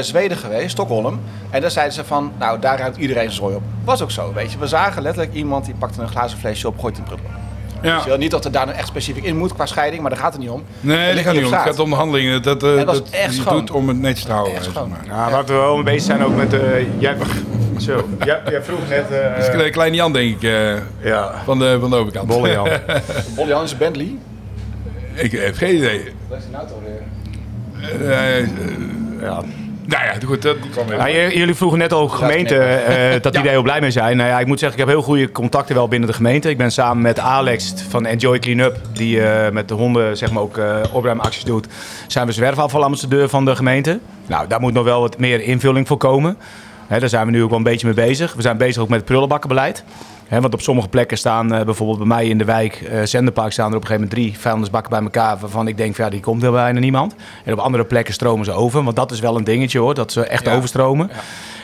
Zweden 0.00 0.36
geweest, 0.36 0.70
Stockholm. 0.70 1.20
En 1.50 1.60
daar 1.60 1.70
zeiden 1.70 1.94
ze 1.94 2.04
van, 2.04 2.32
nou 2.38 2.58
daar 2.58 2.78
ruikt 2.78 2.96
iedereen 2.96 3.22
zijn 3.22 3.34
zooi 3.34 3.54
op. 3.54 3.62
Was 3.84 4.02
ook 4.02 4.10
zo, 4.10 4.32
weet 4.32 4.52
je. 4.52 4.58
We 4.58 4.66
zagen 4.66 5.02
letterlijk 5.02 5.34
iemand 5.34 5.64
die 5.64 5.74
pakte 5.74 6.00
een 6.02 6.08
glazen 6.08 6.38
flesje 6.38 6.68
op, 6.68 6.78
gooit 6.78 6.98
een 6.98 7.04
prullenbak. 7.04 7.32
Ja. 7.82 7.96
Dus 8.02 8.12
eh, 8.12 8.18
niet 8.18 8.30
dat 8.30 8.44
er 8.44 8.50
daar 8.52 8.66
nou 8.66 8.78
echt 8.78 8.86
specifiek 8.86 9.24
in 9.24 9.36
moet 9.36 9.54
qua 9.54 9.66
scheiding, 9.66 10.02
maar 10.02 10.10
daar 10.10 10.20
gaat 10.20 10.32
het 10.32 10.40
niet 10.40 10.50
om. 10.50 10.62
Nee, 10.80 11.14
dat, 11.14 11.24
gaat 11.24 11.34
niet 11.34 11.44
om. 11.44 11.52
Het 11.52 11.60
gaat 11.62 11.78
om 11.78 11.90
de 11.90 11.96
handelingen. 11.96 12.42
Dat, 12.42 12.62
uh, 12.62 12.72
eh, 12.74 12.80
en 12.80 12.86
dat, 12.86 13.08
echt 13.10 13.48
doet 13.48 13.70
om 13.70 13.88
het 13.88 13.96
netjes 13.98 14.24
te 14.24 14.32
houden. 14.32 14.64
Zeg 14.64 14.74
maar. 14.74 15.04
Ja, 15.06 15.30
laten 15.30 15.54
we 15.54 15.60
wel 15.60 15.74
mee 15.74 15.84
bezig 15.84 16.02
zijn 16.02 16.24
ook 16.24 16.36
met... 16.36 16.52
Uh, 16.54 16.60
jij, 16.98 17.16
zo, 17.78 18.08
jij, 18.24 18.40
jij 18.50 18.62
vroeg 18.62 18.88
net... 18.88 19.04
Uh, 19.10 19.36
dat 19.36 19.48
is 19.54 19.62
een 19.64 19.70
kleine 19.70 19.96
Jan, 19.96 20.12
denk 20.12 20.34
ik. 20.42 20.50
ja. 21.00 21.34
van, 21.44 21.58
de, 21.58 21.76
van 21.80 21.90
de 21.90 21.96
overkant. 21.96 22.26
Bolle 22.28 22.50
Jan. 23.46 23.62
is 23.62 23.72
een 23.72 23.78
Bentley? 23.78 24.12
Ik 25.14 25.32
heb 25.32 25.56
geen 25.56 25.76
idee. 25.76 26.00
Wat 26.28 26.38
is 26.38 26.44
die 26.46 26.54
auto 26.56 26.82
nou 27.74 27.98
weer? 28.00 29.20
ja. 29.28 29.42
Nou 29.88 30.04
ja, 30.04 30.14
goed, 30.26 30.42
dat 30.42 30.56
kwam 30.70 30.86
nou, 30.88 31.10
Jullie 31.36 31.54
vroegen 31.54 31.78
net 31.78 31.92
ook 31.92 32.12
gemeente 32.12 32.54
eh, 32.58 33.12
dat 33.22 33.32
die 33.32 33.42
daar 33.42 33.52
heel 33.52 33.62
blij 33.62 33.80
mee 33.80 33.90
zijn. 33.90 34.16
Nou 34.16 34.28
ja, 34.28 34.40
ik 34.40 34.46
moet 34.46 34.58
zeggen, 34.58 34.80
ik 34.80 34.86
heb 34.86 34.94
heel 34.94 35.04
goede 35.04 35.32
contacten 35.32 35.74
wel 35.74 35.88
binnen 35.88 36.08
de 36.08 36.14
gemeente. 36.14 36.48
Ik 36.48 36.56
ben 36.56 36.72
samen 36.72 37.02
met 37.02 37.18
Alex 37.18 37.74
van 37.88 38.06
Enjoy 38.06 38.38
Cleanup, 38.38 38.76
die 38.92 39.22
eh, 39.22 39.52
met 39.52 39.68
de 39.68 39.74
honden 39.74 40.16
zeg 40.16 40.30
maar 40.30 40.42
ook 40.42 40.56
eh, 40.58 40.76
opruimacties 40.92 41.44
doet, 41.44 41.66
zijn 42.06 42.26
we 42.26 42.32
zwerfafvalambassadeur 42.32 43.28
van 43.28 43.44
de 43.44 43.56
gemeente. 43.56 43.98
Nou, 44.26 44.46
daar 44.48 44.60
moet 44.60 44.72
nog 44.72 44.84
wel 44.84 45.00
wat 45.00 45.18
meer 45.18 45.40
invulling 45.40 45.86
voor 45.86 45.96
komen 45.98 46.36
daar 46.88 47.08
zijn 47.08 47.26
we 47.26 47.32
nu 47.32 47.42
ook 47.42 47.48
wel 47.48 47.58
een 47.58 47.64
beetje 47.64 47.86
mee 47.86 47.94
bezig. 47.94 48.34
We 48.34 48.42
zijn 48.42 48.56
bezig 48.56 48.82
ook 48.82 48.88
met 48.88 48.98
het 49.00 49.06
prullenbakkenbeleid. 49.08 49.84
want 50.30 50.54
op 50.54 50.60
sommige 50.60 50.88
plekken 50.88 51.18
staan, 51.18 51.54
eh, 51.54 51.64
bijvoorbeeld 51.64 51.98
bij 51.98 52.06
mij 52.06 52.28
in 52.28 52.38
de 52.38 52.44
wijk, 52.44 52.74
eh, 52.74 53.02
Zenderpark, 53.04 53.52
staan 53.52 53.70
er 53.70 53.76
op 53.76 53.80
een 53.82 53.86
gegeven 53.86 54.08
moment 54.08 54.30
drie 54.30 54.42
vuilnisbakken 54.42 54.90
bij 54.90 55.00
elkaar. 55.02 55.38
Waarvan 55.38 55.68
ik 55.68 55.76
denk, 55.76 55.96
ja, 55.96 56.08
die 56.10 56.20
komt 56.20 56.42
heel 56.42 56.52
bijna 56.52 56.80
niemand. 56.80 57.14
En 57.44 57.52
op 57.52 57.58
andere 57.58 57.84
plekken 57.84 58.14
stromen 58.14 58.44
ze 58.44 58.52
over. 58.52 58.84
Want 58.84 58.96
dat 58.96 59.10
is 59.10 59.20
wel 59.20 59.36
een 59.36 59.44
dingetje 59.44 59.78
hoor, 59.78 59.94
dat 59.94 60.12
ze 60.12 60.26
echt 60.26 60.48
overstromen. 60.48 61.08
Ja. 61.12 61.20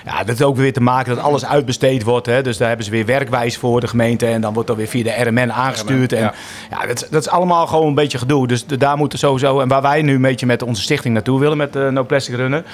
Ja, 0.06 0.18
dat 0.18 0.26
heeft 0.26 0.42
ook 0.42 0.56
weer 0.56 0.72
te 0.72 0.80
maken 0.82 1.14
dat 1.14 1.24
alles 1.24 1.44
uitbesteed 1.46 2.02
wordt. 2.02 2.26
Hè. 2.26 2.42
Dus 2.42 2.56
daar 2.56 2.68
hebben 2.68 2.86
ze 2.86 2.92
weer 2.92 3.06
werkwijs 3.06 3.56
voor 3.58 3.80
de 3.80 3.88
gemeente. 3.88 4.26
En 4.26 4.40
dan 4.40 4.52
wordt 4.52 4.68
dat 4.68 4.76
weer 4.76 4.86
via 4.86 5.02
de 5.02 5.28
RMN 5.30 5.52
aangestuurd. 5.52 6.12
en, 6.12 6.32
ja. 6.70 6.86
dat, 6.86 7.06
dat 7.10 7.20
is 7.20 7.28
allemaal 7.28 7.66
gewoon 7.66 7.86
een 7.86 7.94
beetje 7.94 8.18
gedoe. 8.18 8.46
Dus 8.46 8.66
daar 8.66 8.96
moeten 8.96 9.18
sowieso... 9.18 9.60
En 9.60 9.68
waar 9.68 9.82
wij 9.82 10.02
nu 10.02 10.14
een 10.14 10.22
beetje 10.22 10.46
met 10.46 10.62
onze 10.62 10.82
stichting 10.82 11.14
naartoe 11.14 11.40
willen 11.40 11.56
met 11.56 11.72
de 11.72 11.84
eh, 11.84 11.92
No 11.92 12.04
Plastic 12.04 12.34
Runnen 12.34 12.64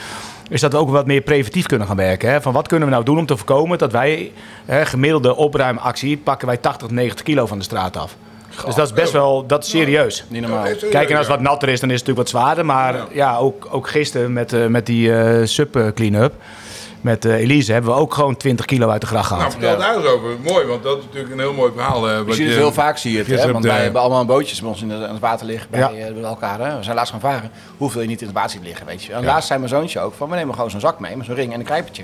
is 0.48 0.60
dat 0.60 0.72
we 0.72 0.78
ook 0.78 0.90
wat 0.90 1.06
meer 1.06 1.20
preventief 1.20 1.66
kunnen 1.66 1.86
gaan 1.86 1.96
werken. 1.96 2.30
Hè? 2.30 2.40
Van 2.42 2.52
wat 2.52 2.68
kunnen 2.68 2.88
we 2.88 2.92
nou 2.94 3.04
doen 3.04 3.18
om 3.18 3.26
te 3.26 3.36
voorkomen 3.36 3.78
dat 3.78 3.92
wij, 3.92 4.32
hè, 4.64 4.86
gemiddelde 4.86 5.36
opruimactie, 5.36 6.16
pakken 6.16 6.46
wij 6.48 6.56
80, 6.56 6.90
90 6.90 7.24
kilo 7.24 7.46
van 7.46 7.58
de 7.58 7.64
straat 7.64 7.96
af. 7.96 8.16
dus 8.64 8.74
dat 8.74 8.86
is 8.86 8.92
best 8.92 9.12
wel, 9.12 9.46
dat 9.46 9.64
is 9.64 9.70
serieus. 9.70 10.24
niet 10.28 10.40
normaal. 10.40 10.62
Kijk, 10.90 11.10
en 11.10 11.16
als 11.16 11.26
het 11.26 11.36
wat 11.36 11.40
natter 11.40 11.68
is, 11.68 11.80
dan 11.80 11.90
is 11.90 11.98
het 12.00 12.06
natuurlijk 12.06 12.16
wat 12.16 12.28
zwaarder. 12.42 12.64
Maar 12.64 12.96
ja, 13.12 13.36
ook, 13.36 13.68
ook 13.70 13.88
gisteren 13.88 14.32
met, 14.32 14.52
eh, 14.52 14.66
met 14.66 14.86
die 14.86 15.08
uh, 15.08 15.46
sub-clean-up 15.46 16.32
met 17.00 17.24
eh, 17.24 17.34
Elise 17.34 17.72
hebben 17.72 17.90
we 17.94 17.98
ook 18.00 18.14
gewoon 18.14 18.36
20 18.36 18.64
kilo 18.66 18.88
uit 18.88 19.00
de 19.00 19.06
gracht 19.06 19.26
gehaald. 19.26 19.48
Nou, 19.58 19.60
vertel 19.60 19.78
daar 19.78 19.96
eens 19.96 20.04
over. 20.06 20.28
Mooi, 20.42 20.66
want 20.66 20.82
dat 20.82 20.98
is 20.98 21.04
natuurlijk 21.04 21.32
een 21.32 21.38
heel 21.40 21.52
mooi 21.52 21.72
verhaal. 21.74 22.10
Uh, 22.10 22.16
wat 22.18 22.26
je 22.26 22.34
ziet 22.34 22.56
heel 22.56 22.72
vaak, 22.72 22.96
zie 22.98 23.12
je 23.12 23.24
het. 23.34 23.50
Want 23.50 23.64
wij 23.64 23.82
hebben 23.82 24.00
allemaal 24.00 24.24
bootjes 24.26 24.60
bij 24.60 24.68
ons 24.68 24.82
in 24.82 24.90
het, 24.90 25.18
water 25.18 25.46
liggen 25.46 25.68
eh, 25.72 25.86
bij, 25.88 26.14
elkaar. 26.22 26.58
Hè? 26.60 26.76
We 26.76 26.82
zijn 26.82 26.96
laatst 26.96 27.10
gaan 27.12 27.20
varen. 27.20 27.50
Hoeveel 27.76 28.00
je 28.00 28.06
niet 28.08 28.20
in 28.20 28.26
het 28.26 28.34
water 28.36 28.50
ziet 28.50 28.62
liggen, 28.62 28.86
weet 28.86 29.04
je. 29.04 29.12
En 29.12 29.24
laatst 29.24 29.46
zei 29.46 29.58
mijn 29.60 29.70
zoontje 29.70 30.00
ook 30.00 30.14
van, 30.16 30.28
we 30.30 30.36
nemen 30.36 30.54
gewoon 30.54 30.70
zo'n 30.70 30.80
zak 30.80 30.98
mee 31.00 31.16
met 31.16 31.26
zo'n 31.26 31.34
ring 31.34 31.52
en 31.52 31.58
een 31.58 31.66
krijpertje. 31.66 32.02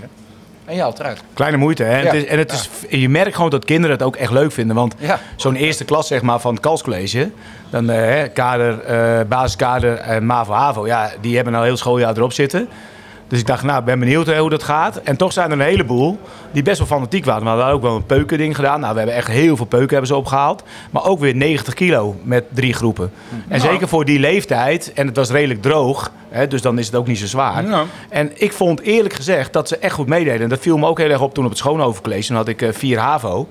En 0.64 0.74
je 0.74 0.80
haalt 0.80 0.98
eruit. 0.98 1.20
Kleine 1.34 1.56
moeite, 1.56 1.82
hè? 1.82 1.98
En, 1.98 2.04
het 2.06 2.14
is, 2.14 2.24
en 2.24 2.38
het 2.38 2.52
is, 2.52 2.68
je 3.00 3.08
merkt 3.08 3.34
gewoon 3.34 3.50
dat 3.50 3.64
kinderen 3.64 3.96
het 3.96 4.06
ook 4.06 4.16
echt 4.16 4.30
leuk 4.32 4.52
vinden. 4.52 4.76
Want 4.76 4.94
zo'n 5.36 5.56
eerste 5.56 5.84
klas 5.84 6.06
zeg 6.06 6.22
maar, 6.22 6.40
van 6.40 6.52
het 6.52 6.62
kalscollege... 6.62 7.30
dan 7.70 7.90
kader, 8.34 8.82
basiskader 9.26 9.94
en 9.96 10.26
MAVO-HAVO... 10.26 10.86
Ja, 10.86 11.10
die 11.20 11.34
hebben 11.34 11.52
al 11.52 11.58
nou 11.58 11.70
heel 11.70 11.78
schooljaar 11.80 12.16
erop 12.16 12.32
zitten... 12.32 12.68
Dus 13.28 13.38
ik 13.38 13.46
dacht, 13.46 13.62
nou, 13.62 13.84
ben 13.84 13.98
benieuwd 13.98 14.34
hoe 14.38 14.50
dat 14.50 14.62
gaat. 14.62 14.96
En 14.96 15.16
toch 15.16 15.32
zijn 15.32 15.46
er 15.50 15.58
een 15.58 15.64
heleboel 15.64 16.18
die 16.52 16.62
best 16.62 16.78
wel 16.78 16.86
fanatiek 16.86 17.24
waren. 17.24 17.42
We 17.42 17.48
hadden 17.48 17.66
ook 17.66 17.82
wel 17.82 18.02
een 18.08 18.26
ding 18.26 18.54
gedaan. 18.56 18.80
Nou, 18.80 18.92
we 18.92 18.98
hebben 18.98 19.16
echt 19.16 19.28
heel 19.28 19.56
veel 19.56 19.66
peuken 19.66 19.88
hebben 19.90 20.06
ze 20.08 20.16
opgehaald. 20.16 20.62
Maar 20.90 21.04
ook 21.04 21.18
weer 21.20 21.34
90 21.36 21.74
kilo 21.74 22.16
met 22.22 22.44
drie 22.54 22.72
groepen. 22.72 23.12
En 23.30 23.42
nou. 23.48 23.60
zeker 23.60 23.88
voor 23.88 24.04
die 24.04 24.18
leeftijd, 24.18 24.92
en 24.92 25.06
het 25.06 25.16
was 25.16 25.30
redelijk 25.30 25.62
droog, 25.62 26.10
hè, 26.28 26.46
dus 26.46 26.62
dan 26.62 26.78
is 26.78 26.86
het 26.86 26.94
ook 26.94 27.06
niet 27.06 27.18
zo 27.18 27.26
zwaar. 27.26 27.84
En 28.08 28.30
ik 28.34 28.52
vond 28.52 28.80
eerlijk 28.80 29.14
gezegd 29.14 29.52
dat 29.52 29.68
ze 29.68 29.76
echt 29.78 29.94
goed 29.94 30.06
meededen. 30.06 30.40
En 30.42 30.48
dat 30.48 30.60
viel 30.60 30.76
me 30.78 30.86
ook 30.86 30.98
heel 30.98 31.10
erg 31.10 31.20
op 31.22 31.34
toen 31.34 31.44
op 31.44 31.50
het 31.50 31.58
Schoonhovencollege. 31.58 32.26
Toen 32.26 32.36
had 32.36 32.48
ik 32.48 32.62
uh, 32.62 32.68
vier 32.72 32.98
HAVO. 32.98 33.48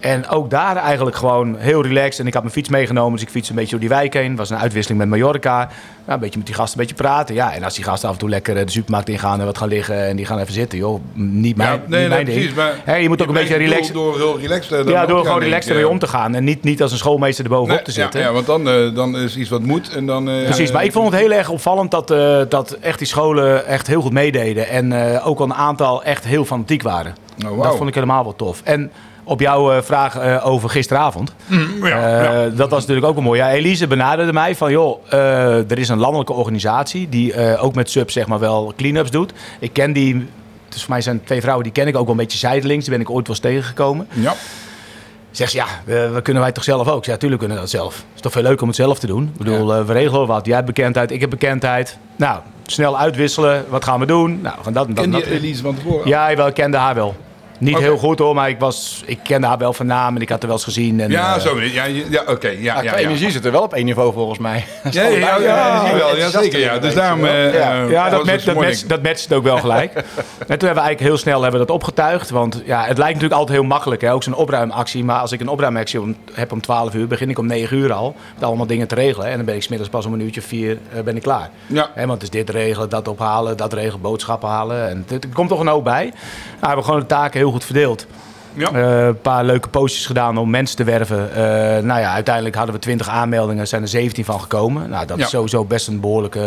En 0.00 0.28
ook 0.28 0.50
daar 0.50 0.76
eigenlijk 0.76 1.16
gewoon 1.16 1.56
heel 1.58 1.82
relaxed. 1.82 2.18
En 2.18 2.26
ik 2.26 2.32
had 2.32 2.42
mijn 2.42 2.54
fiets 2.54 2.68
meegenomen, 2.68 3.12
dus 3.12 3.22
ik 3.22 3.28
fiets 3.28 3.48
een 3.48 3.54
beetje 3.54 3.70
door 3.70 3.80
die 3.80 3.88
wijk 3.88 4.14
heen. 4.14 4.36
Was 4.36 4.50
een 4.50 4.56
uitwisseling 4.58 5.00
met 5.00 5.10
Mallorca. 5.20 5.56
Nou, 5.56 5.70
een 6.06 6.18
beetje 6.18 6.38
met 6.38 6.46
die 6.46 6.54
gasten 6.56 6.80
een 6.80 6.86
beetje 6.86 7.02
praten. 7.02 7.34
Ja, 7.34 7.54
en 7.54 7.62
als 7.62 7.74
die 7.74 7.84
gasten 7.84 8.08
af 8.08 8.14
en 8.14 8.20
toe 8.20 8.28
lekker 8.28 8.56
eh, 8.56 8.64
de 8.64 8.70
supermarkt 8.70 9.08
ingaan 9.08 9.40
en 9.40 9.46
wat 9.46 9.58
gaan 9.58 9.68
liggen 9.68 10.06
en 10.06 10.16
die 10.16 10.26
gaan 10.26 10.38
even 10.38 10.52
zitten, 10.52 10.78
joh. 10.78 11.00
Niet 11.14 11.56
mij 11.56 11.80
nee, 11.86 12.08
nee, 12.08 12.24
Precies, 12.24 12.52
maar 12.84 13.00
je 13.00 13.08
moet 13.08 13.22
ook 13.22 13.28
een 13.28 13.34
beetje 13.34 13.56
relaxed. 13.56 13.94
Door 13.94 14.16
heel 14.16 14.38
relaxed. 14.40 14.86
Eh, 14.86 14.92
ja, 14.92 15.06
door 15.06 15.24
gewoon 15.24 15.40
relaxed 15.42 15.70
ermee 15.70 15.88
om 15.88 15.98
te 15.98 16.06
gaan. 16.06 16.34
En 16.34 16.44
niet, 16.44 16.62
niet 16.62 16.82
als 16.82 16.92
een 16.92 16.98
schoolmeester 16.98 17.44
erbovenop 17.44 17.76
nee, 17.76 17.84
te 17.84 17.92
zitten. 17.92 18.20
Ja, 18.20 18.26
ja 18.26 18.32
want 18.32 18.46
dan, 18.46 18.68
eh, 18.68 18.94
dan 18.94 19.16
is 19.16 19.36
iets 19.36 19.50
wat 19.50 19.62
moet. 19.62 19.88
En 19.94 20.06
dan, 20.06 20.24
precies, 20.24 20.70
maar 20.72 20.84
ik 20.84 20.92
vond 20.92 21.12
het 21.12 21.20
heel 21.20 21.32
erg 21.32 21.48
opvallend 21.48 21.90
dat, 21.90 22.08
dat 22.50 22.70
echt 22.72 22.98
die 22.98 23.06
scholen 23.06 23.66
echt 23.66 23.86
heel 23.86 24.00
goed 24.00 24.12
meededen. 24.12 24.68
En 24.68 25.20
ook 25.22 25.38
al 25.38 25.44
een 25.44 25.54
aantal 25.54 26.02
echt 26.02 26.24
heel 26.24 26.44
fanatiek 26.44 26.82
waren. 26.82 27.14
wow. 27.38 27.56
Oh, 27.58 27.62
dat 27.62 27.76
vond 27.76 27.88
ik 27.88 27.94
helemaal 27.94 28.24
wel 28.24 28.36
tof. 28.36 28.60
En 28.64 28.90
op 29.28 29.40
jouw 29.40 29.72
eh, 29.72 29.82
vraag 29.82 30.16
eh, 30.18 30.46
over 30.46 30.68
gisteravond. 30.68 31.34
Mm, 31.46 31.84
eh, 31.86 32.40
dat 32.54 32.70
was 32.70 32.80
natuurlijk 32.80 33.06
ook 33.06 33.16
een 33.16 33.22
mooi. 33.22 33.40
Ja, 33.40 33.50
Elise 33.52 33.86
benaderde 33.86 34.32
mij 34.32 34.54
van, 34.56 34.70
joh, 34.72 35.12
er 35.68 35.78
is 35.78 35.88
een 35.88 35.98
landelijke 35.98 36.32
organisatie 36.32 37.08
die 37.08 37.58
ook 37.58 37.74
met 37.74 37.90
sub 37.90 38.10
zeg 38.10 38.26
maar 38.26 38.38
wel 38.38 38.72
clean-ups 38.76 39.10
doet. 39.10 39.32
Ik 39.58 39.72
ken 39.72 39.92
die, 39.92 40.26
dus 40.68 40.80
voor 40.82 40.90
mij 40.90 41.00
zijn 41.00 41.24
twee 41.24 41.40
vrouwen, 41.40 41.62
die 41.64 41.72
ken 41.72 41.86
ik 41.86 41.96
ook 41.96 42.02
wel 42.02 42.10
een 42.10 42.16
beetje 42.16 42.38
zijdelings. 42.38 42.84
Die 42.84 42.92
ben 42.94 43.02
ik 43.02 43.10
ooit 43.10 43.26
wel 43.26 43.36
eens 43.36 43.44
tegengekomen. 43.44 44.08
Ja. 44.14 44.32
Zeg 45.30 45.50
ze, 45.50 45.56
ja, 45.56 45.64
we, 45.84 46.20
kunnen 46.22 46.42
wij 46.42 46.52
toch 46.52 46.64
zelf 46.64 46.88
ook? 46.88 47.04
Ja, 47.04 47.16
tuurlijk 47.16 47.38
kunnen 47.38 47.56
we 47.56 47.62
dat 47.62 47.72
zelf. 47.80 47.96
Het 47.96 48.14
is 48.14 48.20
toch 48.20 48.32
veel 48.32 48.42
leuk 48.42 48.60
om 48.60 48.66
het 48.68 48.76
zelf 48.76 48.98
te 48.98 49.06
doen? 49.06 49.22
Ik 49.24 49.38
bedoel, 49.44 49.84
we 49.84 49.92
regelen 49.92 50.26
wat. 50.26 50.46
Jij 50.46 50.54
hebt 50.54 50.66
bekendheid, 50.66 51.10
ik 51.10 51.20
heb 51.20 51.30
bekendheid. 51.30 51.98
Nou, 52.16 52.40
snel 52.66 52.98
uitwisselen. 52.98 53.64
Wat 53.68 53.84
gaan 53.84 54.00
we 54.00 54.06
doen? 54.06 54.40
Nou, 54.42 54.54
we 54.58 54.64
gaan 54.64 54.72
dat 54.72 54.86
en 54.86 54.94
dat. 55.10 55.22
Ken 55.22 55.32
je 55.32 55.36
Elise 55.38 55.62
van 55.62 55.74
tevoren? 55.74 56.08
Ja, 56.08 56.34
wel, 56.36 56.52
kende 56.52 56.76
haar 56.76 56.94
wel. 56.94 57.16
Niet 57.58 57.78
heel 57.78 57.96
goed 57.96 58.18
hoor, 58.18 58.34
maar 58.34 58.48
ik, 58.48 58.58
was, 58.58 59.02
ik 59.06 59.18
kende 59.22 59.46
haar 59.46 59.58
wel 59.58 59.72
van 59.72 59.86
naam 59.86 60.14
en 60.16 60.22
ik 60.22 60.28
had 60.28 60.38
haar 60.38 60.46
wel 60.50 60.56
eens 60.56 60.64
gezien. 60.64 61.00
En, 61.00 61.10
ja, 61.10 61.38
zo 61.38 61.48
eh, 61.48 61.54
zo. 61.54 61.60
Ja, 61.74 61.84
ja 62.08 62.20
oké. 62.20 62.30
Okay, 62.30 62.62
ja, 62.62 62.74
ja, 62.74 62.82
ja, 62.82 62.94
energie 62.96 63.30
zit 63.30 63.44
er 63.44 63.52
wel 63.52 63.62
op 63.62 63.74
één 63.74 63.84
niveau 63.84 64.12
volgens 64.12 64.38
mij. 64.38 64.64
ja, 64.90 65.02
ja, 65.06 65.38
ja, 65.40 65.94
wel, 65.96 66.16
ja, 66.16 66.28
zeker. 66.30 66.58
Ja. 66.60 66.78
Dus 66.78 66.94
daarom, 66.94 67.24
uh, 67.24 67.52
ja, 67.90 68.08
dat, 68.10 68.24
matcht, 68.24 68.46
dat, 68.46 68.84
dat 68.86 69.02
matcht 69.02 69.32
ook 69.32 69.42
wel 69.42 69.58
gelijk. 69.58 69.92
en 69.94 70.02
toen 70.38 70.44
hebben 70.48 70.58
we 70.58 70.66
eigenlijk 70.68 71.00
heel 71.00 71.16
snel 71.16 71.42
hebben 71.42 71.60
dat 71.60 71.70
opgetuigd. 71.70 72.30
Want 72.30 72.62
ja, 72.64 72.78
het 72.78 72.98
lijkt 72.98 73.12
natuurlijk 73.12 73.40
altijd 73.40 73.58
heel 73.58 73.66
makkelijk, 73.68 74.00
hè, 74.00 74.12
ook 74.12 74.22
zo'n 74.22 74.34
opruimactie. 74.34 75.04
Maar 75.04 75.20
als 75.20 75.32
ik 75.32 75.40
een 75.40 75.48
opruimactie 75.48 76.16
heb 76.32 76.52
om 76.52 76.60
12 76.60 76.94
uur, 76.94 77.06
begin 77.06 77.30
ik 77.30 77.38
om 77.38 77.46
9 77.46 77.76
uur 77.78 77.92
al 77.92 78.14
met 78.34 78.44
allemaal 78.44 78.66
dingen 78.66 78.86
te 78.88 78.94
regelen. 78.94 79.26
en 79.28 79.36
dan 79.36 79.44
ben 79.44 79.54
ik 79.54 79.62
smiddags 79.62 79.90
pas 79.90 80.06
om 80.06 80.12
een 80.12 80.20
uurtje 80.20 80.42
vier 80.42 80.78
uh, 80.96 81.00
ben 81.00 81.16
ik 81.16 81.22
klaar. 81.22 81.50
Hè, 81.94 82.00
want 82.06 82.12
het 82.12 82.22
is 82.22 82.30
dit 82.30 82.50
regelen, 82.50 82.88
dat 82.88 83.08
ophalen, 83.08 83.56
dat 83.56 83.72
regelen, 83.72 84.00
boodschappen 84.00 84.48
halen. 84.48 84.88
En 84.88 85.04
het, 85.08 85.24
er 85.24 85.30
komt 85.32 85.48
toch 85.48 85.60
een 85.60 85.66
hoop 85.66 85.84
bij. 85.84 86.04
Nou, 86.04 86.12
we 86.60 86.66
hebben 86.66 86.84
gewoon 86.84 87.00
de 87.00 87.06
taken 87.06 87.38
heel 87.38 87.47
goed 87.52 87.64
verdeeld. 87.64 88.06
Ja. 88.54 88.72
Eh, 88.72 89.06
een 89.06 89.20
paar 89.20 89.44
leuke 89.44 89.68
postjes 89.68 90.06
gedaan 90.06 90.36
om 90.38 90.50
mensen 90.50 90.76
te 90.76 90.84
werven. 90.84 91.32
Eh, 91.34 91.42
nou 91.84 92.00
ja, 92.00 92.12
uiteindelijk 92.12 92.54
hadden 92.54 92.74
we 92.74 92.80
20 92.80 93.08
aanmeldingen, 93.08 93.68
zijn 93.68 93.82
er 93.82 93.88
17 93.88 94.24
van 94.24 94.40
gekomen. 94.40 94.90
Nou, 94.90 95.06
dat 95.06 95.18
is 95.18 95.28
sowieso 95.30 95.64
best 95.64 95.88
een 95.88 96.00
behoorlijke 96.00 96.46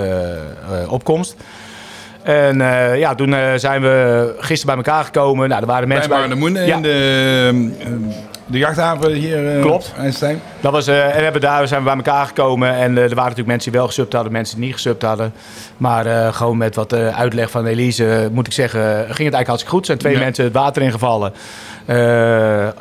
eh, 0.82 0.92
opkomst. 0.92 1.36
En 2.24 2.62
eh, 2.62 2.98
ja, 2.98 3.16
toen 3.16 3.34
eh, 3.34 3.42
zijn 3.56 3.82
we 3.82 4.26
gisteren 4.40 4.76
bij 4.76 4.86
elkaar 4.86 5.04
gekomen. 5.04 5.50
Nou, 5.50 5.62
er 5.62 5.68
waren 5.68 5.88
mensen 5.88 6.10
bij... 6.10 6.28
de 6.28 6.36
Moen 6.36 6.58
in 6.58 6.82
de, 6.82 7.72
ehm, 7.80 8.00
de 8.46 8.58
jachthaven 8.58 9.14
hier. 9.14 9.56
Uh, 9.56 9.62
Klopt. 9.62 9.94
Einstein. 9.98 10.42
Dat 10.60 10.72
was, 10.72 10.88
en 10.88 11.12
hebben 11.24 11.42
daar 11.42 11.68
zijn 11.68 11.80
we 11.80 11.86
bij 11.86 11.96
elkaar 11.96 12.26
gekomen. 12.26 12.70
En 12.70 12.82
er 12.90 12.96
waren 12.96 13.16
natuurlijk 13.16 13.48
mensen 13.48 13.70
die 13.72 13.80
wel 13.80 13.88
gesubt 13.90 14.14
hadden, 14.14 14.32
mensen 14.32 14.56
die 14.56 14.66
niet 14.66 14.74
gesubt 14.74 15.02
hadden. 15.02 15.34
Maar 15.78 16.34
gewoon 16.34 16.58
met 16.58 16.76
wat 16.76 16.94
uitleg 16.94 17.52
van 17.52 17.66
Elise, 17.66 18.30
moet 18.32 18.48
ik 18.48 18.54
zeggen, 18.54 18.80
ging 18.82 18.98
het 19.02 19.08
eigenlijk 19.18 19.48
hartstikke 19.48 19.72
goed. 19.76 19.80
Er 19.82 19.86
zijn 19.86 19.98
twee 19.98 20.18
mensen 20.18 20.44
het 20.44 20.54
water 20.54 20.82
ingevallen. 20.82 21.30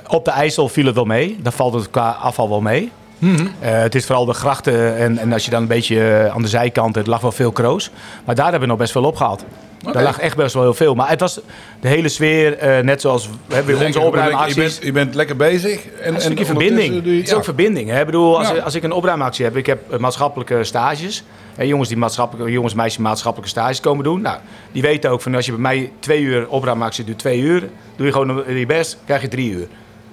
op 0.07 0.25
de 0.25 0.31
IJssel 0.31 0.69
viel 0.69 0.87
het 0.87 0.95
wel 0.95 1.05
mee. 1.05 1.37
Daar 1.43 1.53
valt 1.53 1.75
het 1.75 1.97
afval 2.21 2.49
wel 2.49 2.61
mee. 2.61 2.91
Eh, 3.21 3.81
het 3.81 3.95
is 3.95 4.07
vooral 4.07 4.25
de 4.25 4.33
grachten 4.33 4.97
en, 4.97 5.19
en 5.19 5.33
als 5.33 5.45
je 5.45 5.51
dan 5.51 5.63
een 5.63 5.69
beetje 5.69 6.11
eh, 6.11 6.35
aan 6.35 6.43
de 6.43 6.49
zijkant, 6.49 6.95
het 6.95 7.07
lag 7.07 7.21
wel 7.21 7.33
veel 7.33 7.53
kroos. 7.53 7.91
Maar 8.25 8.35
daar 8.35 8.45
hebben 8.51 8.63
we 8.63 8.69
nog 8.69 8.79
best 8.79 8.93
veel 8.93 9.05
op 9.05 9.17
gehad. 9.17 9.45
Daar 9.93 10.03
lag 10.03 10.19
echt 10.19 10.37
best 10.37 10.55
wel 10.55 10.63
heel 10.63 10.75
veel. 10.75 10.95
Maar 10.95 11.09
het 11.09 11.21
was 11.21 11.41
de 11.81 11.89
hele 11.89 12.09
sfeer, 12.09 12.59
eh, 12.59 12.79
net 12.83 13.01
zoals 13.01 13.29
we 13.47 13.55
hebben 13.55 13.87
onze 13.87 14.01
opruimacties. 14.01 14.55
Je 14.55 14.61
bent, 14.61 14.79
je 14.83 14.93
bent 14.93 15.15
lekker 15.15 15.37
bezig. 15.37 15.87
En, 15.87 16.15
een 16.15 16.21
stukje 16.21 16.45
verbinding. 16.45 16.95
Het 16.95 17.07
is 17.07 17.33
ook 17.33 17.45
verbinding. 17.45 17.91
Hè? 17.91 18.01
Ik 18.01 18.07
bedoel, 18.07 18.39
als, 18.39 18.61
als 18.63 18.75
ik 18.75 18.83
een 18.83 18.93
opruimactie 18.93 19.45
heb, 19.45 19.57
ik 19.57 19.67
heb 19.67 19.99
maatschappelijke 19.99 20.65
stages. 20.65 21.25
Hè, 21.57 21.63
jongens 21.65 21.89
die 21.89 21.99
maatschappelijke, 21.99 22.53
jongens, 22.53 22.75
meisjes 22.75 22.99
maatschappelijke 23.03 23.51
stages 23.59 23.81
komen 23.81 24.05
doen. 24.05 24.21
Nou, 24.23 24.39
die 24.73 24.83
weten 24.83 25.11
ook 25.11 25.21
van 25.23 25.35
als 25.35 25.47
je 25.47 25.53
bij 25.53 25.61
mij 25.61 25.93
twee 25.99 26.21
uur 26.23 26.49
opruimactie 26.49 27.05
doet, 27.05 27.19
twee 27.19 27.39
uur. 27.41 27.61
Doe 27.97 28.07
je 28.07 28.13
gewoon 28.13 28.43
je 28.59 28.67
best, 28.67 28.99
krijg 29.07 29.23
je 29.23 29.29
drie 29.29 29.51
uur. 29.51 29.67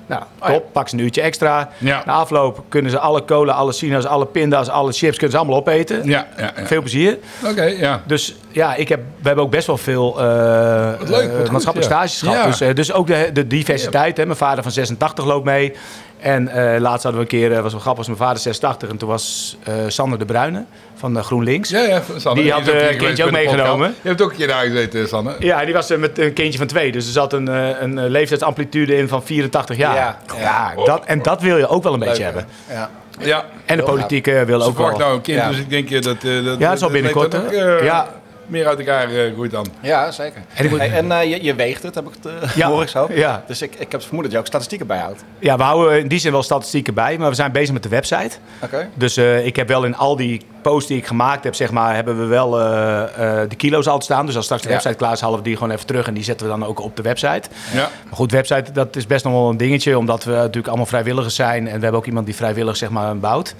Nou, 0.07 0.21
ah, 0.39 0.53
top. 0.53 0.63
Pak 0.73 0.89
ze 0.89 0.95
een 0.97 1.01
uurtje 1.01 1.21
extra. 1.21 1.69
Na 1.79 2.03
afloop 2.05 2.63
kunnen 2.69 2.91
ze 2.91 2.99
alle 2.99 3.25
cola, 3.25 3.53
alle 3.53 3.71
sinaas, 3.71 4.05
alle 4.05 4.25
pinda's, 4.25 4.67
alle 4.69 4.91
chips... 4.91 5.13
kunnen 5.17 5.31
ze 5.31 5.37
allemaal 5.37 5.57
opeten. 5.57 6.03
Ja, 6.03 6.27
ja 6.37 6.51
Veel 6.63 6.81
plezier. 6.81 7.17
Oké, 7.45 7.63
ja. 7.63 8.01
Dus 8.05 8.35
ja, 8.51 8.75
ik 8.75 8.89
heb, 8.89 8.99
we 8.99 9.27
hebben 9.27 9.45
ook 9.45 9.51
best 9.51 9.67
wel 9.67 9.77
veel 9.77 10.19
uh, 10.21 10.93
eh, 10.93 10.99
uh, 11.09 11.45
eh, 11.45 11.49
maatschappelijke 11.49 11.93
stages 11.93 12.21
gehad. 12.21 12.45
Dus, 12.45 12.61
eh, 12.61 12.73
dus, 12.73 12.91
ook 12.93 13.07
de, 13.07 13.29
de 13.33 13.47
diversiteit. 13.47 14.17
Hè. 14.17 14.25
Mijn 14.25 14.37
vader 14.37 14.63
van 14.63 14.71
86 14.71 15.25
loopt 15.25 15.45
mee. 15.45 15.73
En 16.19 16.49
uh, 16.55 16.79
laatst 16.79 17.03
hadden 17.03 17.21
we 17.21 17.33
een 17.33 17.39
keer, 17.39 17.53
eh, 17.53 17.61
was 17.61 17.71
wel 17.71 17.81
grappig, 17.81 18.07
als 18.07 18.17
mijn 18.17 18.29
vader 18.29 18.41
86 18.41 18.89
en 18.89 18.97
toen 18.97 19.09
was 19.09 19.57
uh, 19.67 19.75
Sander 19.87 20.19
de 20.19 20.25
Bruyne 20.25 20.63
van 20.95 21.23
GroenLinks. 21.23 21.69
Ja, 21.69 21.81
ja, 21.81 22.01
Sander. 22.17 22.43
Die 22.43 22.51
had 22.51 22.67
een 22.67 22.97
kindje 22.97 23.23
ook 23.25 23.31
meegenomen. 23.31 23.95
Je 24.01 24.07
hebt 24.07 24.21
ook 24.21 24.29
een 24.29 24.35
keer 24.37 24.47
daar 24.47 24.63
gezeten, 24.63 25.07
Sander. 25.07 25.35
Ja, 25.45 25.65
die 25.65 25.73
was 25.73 25.95
met 25.97 26.19
een 26.19 26.33
kindje 26.33 26.57
van 26.59 26.67
twee. 26.67 26.91
Dus 26.91 27.05
er 27.05 27.11
zat 27.11 27.33
een, 27.33 27.47
een 27.83 28.07
leeftijdsamplitude 28.09 28.95
in 28.97 29.07
van 29.07 29.23
84 29.23 29.77
jaar. 29.77 30.17
Ja, 30.39 30.73
dat, 30.85 31.03
en 31.05 31.21
dat 31.21 31.41
wil 31.41 31.57
je 31.57 31.67
ook 31.67 31.83
wel 31.83 31.93
een 31.93 31.99
beetje 31.99 32.23
hebben. 32.23 32.45
Ja. 32.69 32.89
ja. 33.19 33.45
En 33.65 33.77
de 33.77 33.83
politiek 33.83 34.25
wil 34.25 34.61
ook 34.61 34.77
wel. 34.77 34.89
Ik 34.89 34.97
nou 34.97 35.15
een 35.15 35.21
kind, 35.21 35.47
dus 35.47 35.57
ik 35.57 35.69
denk 35.69 35.91
dat... 36.03 36.21
dat 36.21 36.59
ja, 36.59 36.71
het 36.71 36.91
binnenkort. 36.91 37.35
ja 37.81 38.07
meer 38.47 38.67
uit 38.67 38.79
elkaar 38.79 39.09
eh, 39.11 39.33
groeit 39.33 39.51
dan. 39.51 39.65
Ja, 39.81 40.11
zeker. 40.11 40.41
En, 40.53 40.79
en 40.79 41.11
eh, 41.11 41.23
je, 41.29 41.43
je, 41.43 41.55
weegt 41.55 41.83
het, 41.83 41.95
heb 41.95 42.07
ik 42.07 42.11
het 42.21 42.25
eh, 42.43 42.55
ja. 42.55 42.67
hoor 42.67 42.87
zo. 42.87 43.07
Ja. 43.11 43.43
Dus 43.47 43.61
ik, 43.61 43.73
ik 43.73 43.79
heb 43.79 43.91
het 43.91 44.03
vermoeden 44.05 44.23
dat 44.25 44.31
je 44.31 44.37
ook 44.37 44.45
statistieken 44.45 44.87
bijhoudt. 44.87 45.23
Ja, 45.39 45.57
we 45.57 45.63
houden 45.63 45.99
in 45.99 46.07
die 46.07 46.19
zin 46.19 46.31
wel 46.31 46.43
statistieken 46.43 46.93
bij, 46.93 47.17
maar 47.17 47.29
we 47.29 47.35
zijn 47.35 47.51
bezig 47.51 47.73
met 47.73 47.83
de 47.83 47.89
website. 47.89 48.37
Oké. 48.63 48.89
Dus 48.93 49.17
ik 49.17 49.55
heb 49.55 49.67
wel 49.67 49.83
in 49.83 49.95
al 49.95 50.15
die 50.15 50.41
posts 50.61 50.87
die 50.87 50.97
ik 50.97 51.07
gemaakt 51.07 51.43
heb, 51.43 51.55
zeg 51.55 51.71
maar, 51.71 51.95
hebben 51.95 52.19
we 52.19 52.25
wel 52.25 52.49
de 52.51 53.55
kilo's 53.57 53.87
al 53.87 54.01
staan. 54.01 54.25
Dus 54.25 54.35
als 54.35 54.43
straks 54.45 54.63
de 54.63 54.69
website 54.69 54.93
klaar 54.95 55.11
is, 55.11 55.21
halen 55.21 55.37
we 55.37 55.43
die 55.43 55.53
gewoon 55.57 55.71
even 55.71 55.85
terug 55.85 56.07
en 56.07 56.13
die 56.13 56.23
zetten 56.23 56.45
we 56.47 56.59
dan 56.59 56.67
ook 56.69 56.79
op 56.79 56.95
de 56.95 57.01
website. 57.01 57.49
Ja. 57.73 57.81
Maar 58.03 58.13
goed, 58.13 58.31
website, 58.31 58.71
dat 58.71 58.95
is 58.95 59.07
best 59.07 59.23
nog 59.23 59.33
wel 59.33 59.49
een 59.49 59.57
dingetje, 59.57 59.97
omdat 59.97 60.23
we 60.23 60.31
natuurlijk 60.31 60.67
allemaal 60.67 60.85
vrijwilligers 60.85 61.35
zijn 61.35 61.57
en 61.67 61.75
we 61.75 61.81
hebben 61.81 61.91
ook 61.93 62.05
iemand 62.05 62.25
die 62.25 62.35
vrijwillig 62.35 62.77
zeg 62.77 62.89
maar 62.89 63.17
bouwt. 63.17 63.55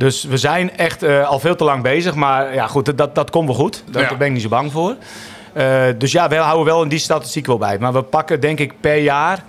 Dus 0.00 0.24
we 0.24 0.36
zijn 0.36 0.76
echt 0.76 1.02
eh, 1.02 1.28
al 1.28 1.38
veel 1.38 1.56
te 1.56 1.64
lang 1.64 1.82
bezig. 1.82 2.14
Maar 2.14 2.54
ja, 2.54 2.66
goed, 2.66 2.98
dat, 2.98 3.14
dat 3.14 3.30
komt 3.30 3.46
wel 3.46 3.54
goed. 3.54 3.84
Daar 3.90 4.16
ben 4.16 4.26
ik 4.26 4.32
niet 4.32 4.42
zo 4.42 4.48
bang 4.48 4.72
voor. 4.72 4.96
Eh, 5.52 5.82
dus 5.98 6.12
ja, 6.12 6.28
we 6.28 6.34
houden 6.36 6.64
wel 6.66 6.82
in 6.82 6.88
die 6.88 6.98
statistiek 6.98 7.46
wel 7.46 7.58
bij. 7.58 7.78
Maar 7.78 7.92
we 7.92 8.02
pakken 8.02 8.40
denk 8.40 8.58
ik 8.58 8.72
per 8.80 8.96
jaar... 8.96 9.44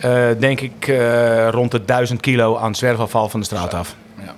Eh, 0.00 0.24
denk 0.38 0.60
ik 0.60 0.86
rond 1.50 1.70
de 1.70 1.84
1000 1.84 2.20
kilo 2.20 2.56
aan 2.56 2.74
zwerfafval 2.74 3.28
van 3.28 3.40
de 3.40 3.46
straat 3.46 3.74
af. 3.74 3.94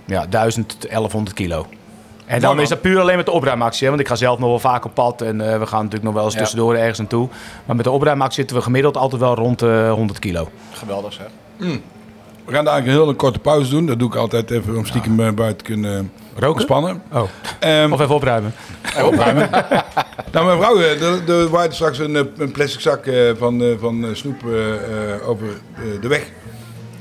Ja, 0.07 0.27
ja 0.27 0.27
1100 0.27 1.33
kilo. 1.37 1.67
En 2.27 2.41
dan 2.41 2.61
is 2.61 2.69
dat 2.69 2.81
puur 2.81 3.01
alleen 3.01 3.17
met 3.17 3.27
de 3.27 3.33
opruimactie. 3.33 3.83
Hè? 3.85 3.89
Want 3.89 4.01
ik 4.01 4.09
ga 4.09 4.15
zelf 4.15 4.39
nog 4.39 4.49
wel 4.49 4.59
vaak 4.59 4.85
op 4.85 4.95
pad. 4.95 5.21
En 5.23 5.37
we 5.39 5.67
gaan 5.67 5.79
natuurlijk 5.85 6.03
nog 6.03 6.15
wel 6.15 6.25
eens 6.25 6.35
tussendoor 6.35 6.75
ergens 6.77 6.99
naartoe. 6.99 7.29
Maar 7.67 7.77
met 7.77 7.85
de 7.85 7.91
opruimactie 7.91 8.37
zitten 8.39 8.57
we 8.57 8.63
gemiddeld 8.63 8.97
altijd 8.97 9.21
wel 9.21 9.35
rond 9.35 9.63
uh, 9.63 9.93
100 9.93 10.19
kilo. 10.19 10.49
Geweldig 10.73 11.13
zeg. 11.13 11.27
Mm. 11.59 11.83
We 12.49 12.55
gaan 12.55 12.65
daar 12.65 12.77
een 12.79 12.83
heel 12.85 13.15
korte 13.15 13.39
pauze 13.39 13.71
doen. 13.71 13.87
Dat 13.87 13.99
doe 13.99 14.09
ik 14.09 14.15
altijd 14.15 14.51
even 14.51 14.77
om 14.77 14.85
stiekem 14.87 15.21
eh, 15.21 15.31
buiten 15.33 15.67
kunnen 15.67 15.99
eh, 16.35 16.39
Roken? 16.41 16.63
spannen 16.63 17.03
Oh. 17.13 17.23
Ehm, 17.59 17.93
of 17.93 18.01
even 18.01 18.15
opruimen. 18.15 18.55
Even 18.89 19.07
opruimen. 19.13 19.49
nou, 20.33 20.47
mijn 20.47 20.59
vrouw, 20.59 20.79
er 20.79 21.41
eh, 21.45 21.51
waait 21.51 21.75
straks 21.75 21.99
een, 21.99 22.15
een, 22.15 22.51
plastic 22.53 22.81
zak 22.81 23.11
van, 23.39 23.77
van 23.81 24.05
snoep 24.13 24.41
over 25.27 25.47
de 26.01 26.09
weg. 26.09 26.31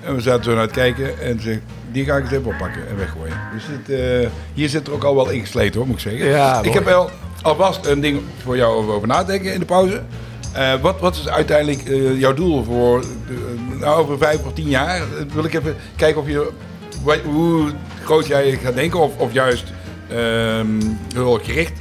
En 0.03 0.15
we 0.15 0.21
zaten 0.21 0.43
zo 0.43 0.51
naar 0.53 0.61
het 0.61 0.71
kijken 0.71 1.19
en 1.21 1.41
ze 1.41 1.59
die 1.91 2.05
ga 2.05 2.15
ik 2.15 2.23
eens 2.23 2.31
even 2.31 2.45
oppakken 2.45 2.87
en 2.89 2.97
weggooien. 2.97 3.37
Dus 3.53 3.63
dit, 3.87 3.99
hier 4.53 4.69
zit 4.69 4.87
er 4.87 4.93
ook 4.93 5.03
al 5.03 5.15
wel 5.15 5.29
ingesleten 5.29 5.77
hoor, 5.79 5.87
moet 5.87 6.05
ik 6.05 6.11
zeggen. 6.11 6.63
ik 6.63 6.73
heb 6.73 6.85
wel 6.85 7.09
alvast 7.41 7.85
een 7.85 7.99
ding 7.99 8.21
voor 8.43 8.57
jou 8.57 8.75
over, 8.75 8.93
over 8.93 9.07
nadenken 9.07 9.53
in 9.53 9.59
de 9.59 9.65
pauze. 9.65 10.01
wat, 10.81 10.99
wat, 10.99 11.15
is 11.15 11.27
uiteindelijk 11.29 11.81
jouw 12.19 12.33
doel 12.33 12.63
voor 12.63 13.03
nou, 13.79 14.01
over 14.01 14.17
vijf 14.17 14.39
of 14.45 14.53
tien 14.53 14.69
jaar 14.69 14.95
eh, 14.95 15.01
wil 15.33 15.43
ik 15.43 15.53
even 15.53 15.75
kijken 15.95 16.21
of 16.21 16.27
je, 16.27 16.47
hoe 17.23 17.71
groot 18.03 18.27
jij 18.27 18.59
gaat 18.63 18.73
denken 18.75 18.99
of, 18.99 19.17
of 19.17 19.33
juist 19.33 19.63
um, 20.59 20.99
heel 21.13 21.39
gericht. 21.43 21.73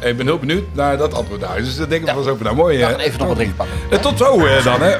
Ik 0.00 0.16
ben 0.16 0.26
heel 0.26 0.38
benieuwd 0.38 0.64
naar 0.74 0.96
dat 0.98 1.14
antwoord 1.14 1.40
daar. 1.40 1.56
Dus 1.56 1.76
dat 1.76 1.88
denk 1.88 2.00
ik 2.02 2.08
ja. 2.08 2.14
wel 2.14 2.28
eens 2.28 2.42
Nou, 2.42 2.56
mooi. 2.56 2.78
Ja, 2.78 2.96
even 2.96 3.18
nog 3.18 3.26
wat 3.28 3.36
drinken 3.36 3.56
pakken. 3.56 3.76
Eh, 3.90 3.98
tot 3.98 4.18
zo 4.18 4.46
eh, 4.46 4.64
dan, 4.64 4.80
hè. 4.80 4.96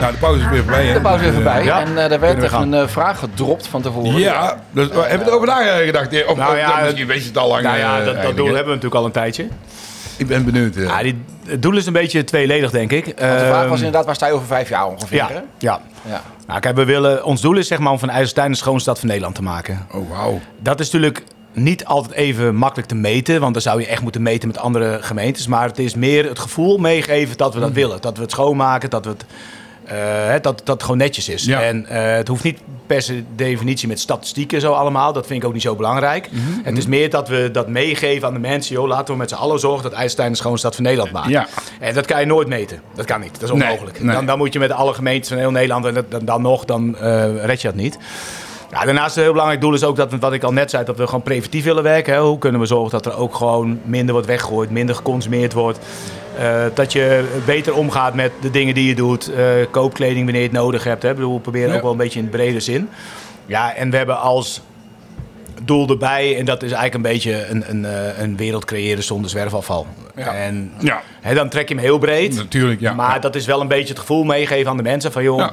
Nou, 0.00 0.12
de 0.12 0.18
pauze 0.18 0.40
is 0.42 0.48
weer 0.48 0.62
voorbij, 0.62 0.86
hè? 0.86 0.92
De 0.92 1.00
pauze 1.00 1.24
is 1.24 1.30
weer 1.34 1.46
eh, 1.46 1.52
voorbij. 1.52 1.80
En 1.82 1.92
uh, 1.92 2.10
er 2.12 2.20
werd 2.20 2.42
echt 2.42 2.52
een 2.52 2.88
vraag 2.88 3.18
gedropt 3.18 3.66
van 3.66 3.82
tevoren. 3.82 4.12
Ja, 4.20 4.62
dus, 4.70 4.88
hebben 4.92 5.26
we 5.26 5.30
over 5.34 5.46
nagedacht? 5.46 6.26
Of, 6.26 6.36
nou, 6.36 6.56
ja, 6.56 6.80
misschien 6.82 7.06
weet 7.06 7.22
je 7.22 7.28
het 7.28 7.38
al 7.38 7.48
lang. 7.48 7.62
Nou 7.62 7.78
ja, 7.78 8.04
dat, 8.04 8.22
dat 8.22 8.36
doel 8.36 8.46
hebben 8.46 8.62
we 8.64 8.68
natuurlijk 8.74 8.94
al 8.94 9.04
een 9.04 9.12
tijdje. 9.12 9.48
Ik 10.16 10.26
ben 10.26 10.44
benieuwd. 10.44 10.74
Ja. 10.74 10.98
Ah, 11.00 11.12
het 11.44 11.62
doel 11.62 11.76
is 11.76 11.86
een 11.86 11.92
beetje 11.92 12.24
tweeledig, 12.24 12.70
denk 12.70 12.92
ik. 12.92 13.04
Want 13.04 13.16
de 13.18 13.26
vraag 13.26 13.54
was 13.62 13.64
ehm, 13.64 13.74
inderdaad, 13.74 14.04
waar 14.04 14.14
sta 14.14 14.26
je 14.26 14.32
over 14.32 14.46
vijf 14.46 14.68
jaar 14.68 14.86
ongeveer? 14.86 15.16
Ja. 15.58 15.80
ja. 16.06 16.22
Nou, 16.46 16.60
kijk, 16.60 16.76
we 16.76 16.84
willen, 16.84 17.24
ons 17.24 17.40
doel 17.40 17.56
is 17.56 17.66
zeg 17.68 17.78
maar, 17.78 17.92
om 17.92 17.98
van 17.98 18.10
IJsselstein 18.10 18.50
een 18.50 18.54
schoonstad 18.56 18.82
stad 18.96 18.98
van 18.98 19.08
Nederland 19.08 19.34
te 19.34 19.42
maken. 19.42 19.86
Oh, 19.94 20.10
wauw. 20.10 20.40
Dat 20.60 20.80
is 20.80 20.86
natuurlijk 20.90 21.22
niet 21.52 21.84
altijd 21.84 22.14
even 22.14 22.54
makkelijk 22.54 22.88
te 22.88 22.94
meten, 22.94 23.40
want 23.40 23.52
dan 23.52 23.62
zou 23.62 23.80
je 23.80 23.86
echt 23.86 24.02
moeten 24.02 24.22
meten 24.22 24.48
met 24.48 24.58
andere 24.58 24.98
gemeentes. 25.00 25.46
Maar 25.46 25.66
het 25.68 25.78
is 25.78 25.94
meer 25.94 26.28
het 26.28 26.38
gevoel 26.38 26.78
meegeven 26.78 27.36
dat 27.36 27.54
we 27.54 27.60
dat 27.60 27.68
mm. 27.68 27.74
willen. 27.74 28.00
Dat 28.00 28.16
we 28.16 28.22
het 28.22 28.30
schoonmaken, 28.30 28.90
dat 28.90 29.04
we 29.04 29.10
het 29.10 29.24
eh, 29.86 30.34
dat, 30.42 30.60
dat 30.64 30.82
gewoon 30.82 30.96
netjes 30.96 31.28
is. 31.28 31.46
En 31.46 31.86
eh, 31.86 32.16
het 32.16 32.28
hoeft 32.28 32.42
niet 32.44 32.58
per 32.86 33.02
se 33.02 33.22
definitie 33.36 33.88
met 33.88 34.00
statistieken 34.00 34.60
zo 34.60 34.72
allemaal. 34.72 35.12
Dat 35.12 35.26
vind 35.26 35.40
ik 35.42 35.46
ook 35.48 35.52
niet 35.52 35.62
zo 35.62 35.76
belangrijk. 35.76 36.28
Mhm, 36.32 36.40
mhm. 36.50 36.64
Het 36.64 36.78
is 36.78 36.86
meer 36.86 37.10
dat 37.10 37.28
we 37.28 37.48
dat 37.52 37.68
meegeven 37.68 38.28
aan 38.28 38.34
de 38.34 38.40
mensen. 38.40 38.74
Joh, 38.74 38.86
laten 38.86 39.06
we 39.06 39.16
met 39.18 39.28
z'n 39.28 39.34
allen 39.34 39.60
zorgen 39.60 39.82
dat 39.82 39.92
IJsselstein 39.92 40.32
is 40.32 40.38
schoon 40.38 40.58
stad 40.58 40.74
van 40.74 40.84
Nederland 40.84 41.12
maakt. 41.12 41.28
Ja. 41.28 41.46
En 41.80 41.94
dat 41.94 42.06
kan 42.06 42.20
je 42.20 42.26
nooit 42.26 42.48
meten. 42.48 42.80
Dat 42.94 43.04
kan 43.06 43.20
niet. 43.20 43.32
Dat 43.32 43.42
is 43.42 43.50
onmogelijk. 43.50 44.06
Dan, 44.12 44.26
dan 44.26 44.38
moet 44.38 44.52
je 44.52 44.58
met 44.58 44.70
alle 44.72 44.92
gemeenten 44.94 45.28
van 45.28 45.38
heel 45.38 45.50
Nederland... 45.50 45.84
en 45.84 46.06
dan, 46.08 46.24
dan 46.24 46.42
nog, 46.42 46.64
dan 46.64 46.96
eh, 46.98 47.44
red 47.44 47.60
je 47.60 47.66
dat 47.66 47.76
niet 47.76 47.98
daarnaast 48.70 49.16
een 49.16 49.22
heel 49.22 49.30
belangrijk 49.32 49.60
doel 49.62 49.74
is 49.74 49.84
ook 49.84 49.96
dat, 49.96 50.12
wat 50.12 50.32
ik 50.32 50.42
al 50.42 50.52
net 50.52 50.70
zei, 50.70 50.84
dat 50.84 50.96
we 50.96 51.06
gewoon 51.06 51.22
preventief 51.22 51.64
willen 51.64 51.82
werken. 51.82 52.14
Hè. 52.14 52.20
Hoe 52.20 52.38
kunnen 52.38 52.60
we 52.60 52.66
zorgen 52.66 52.90
dat 52.90 53.06
er 53.06 53.18
ook 53.18 53.34
gewoon 53.34 53.80
minder 53.84 54.12
wordt 54.12 54.28
weggegooid, 54.28 54.70
minder 54.70 54.94
geconsumeerd 54.94 55.52
wordt. 55.52 55.78
Eh, 56.38 56.62
dat 56.74 56.92
je 56.92 57.24
beter 57.44 57.74
omgaat 57.74 58.14
met 58.14 58.32
de 58.40 58.50
dingen 58.50 58.74
die 58.74 58.88
je 58.88 58.94
doet. 58.94 59.30
Uh, 59.30 59.60
eh, 59.60 59.66
koop 59.70 59.94
kleding 59.94 60.24
wanneer 60.24 60.42
je 60.42 60.48
het 60.48 60.56
nodig 60.56 60.84
hebt. 60.84 61.02
Hè. 61.02 61.14
bedoel, 61.14 61.34
we 61.34 61.40
proberen 61.40 61.74
ook 61.76 61.82
wel 61.82 61.90
een 61.90 61.96
beetje 61.96 62.18
in 62.20 62.28
brede 62.28 62.60
zin. 62.60 62.88
Ja, 63.46 63.74
en 63.74 63.90
we 63.90 63.96
hebben 63.96 64.18
als 64.20 64.60
doel 65.64 65.88
erbij. 65.88 66.36
En 66.38 66.44
dat 66.44 66.62
is 66.62 66.72
eigenlijk 66.72 66.94
een 66.94 67.12
beetje 67.12 67.46
een, 67.46 67.70
een, 67.70 67.84
eh, 67.84 68.18
een 68.22 68.36
wereld 68.36 68.64
creëren 68.64 69.02
zonder 69.04 69.30
zwerfafval. 69.30 69.86
Ja. 70.16 70.34
En 70.34 70.72
ja. 70.80 71.02
dan 71.34 71.48
trek 71.48 71.68
je 71.68 71.74
hem 71.74 71.82
heel 71.82 71.98
breed. 71.98 72.34
Natuurlijk, 72.34 72.80
ja. 72.80 72.92
Maar 72.92 73.20
dat 73.20 73.34
is 73.34 73.46
wel 73.46 73.60
een 73.60 73.68
beetje 73.68 73.88
het 73.88 73.98
gevoel 73.98 74.24
meegeven 74.24 74.70
aan 74.70 74.76
de 74.76 74.82
mensen 74.82 75.12
van 75.12 75.22
joh, 75.22 75.48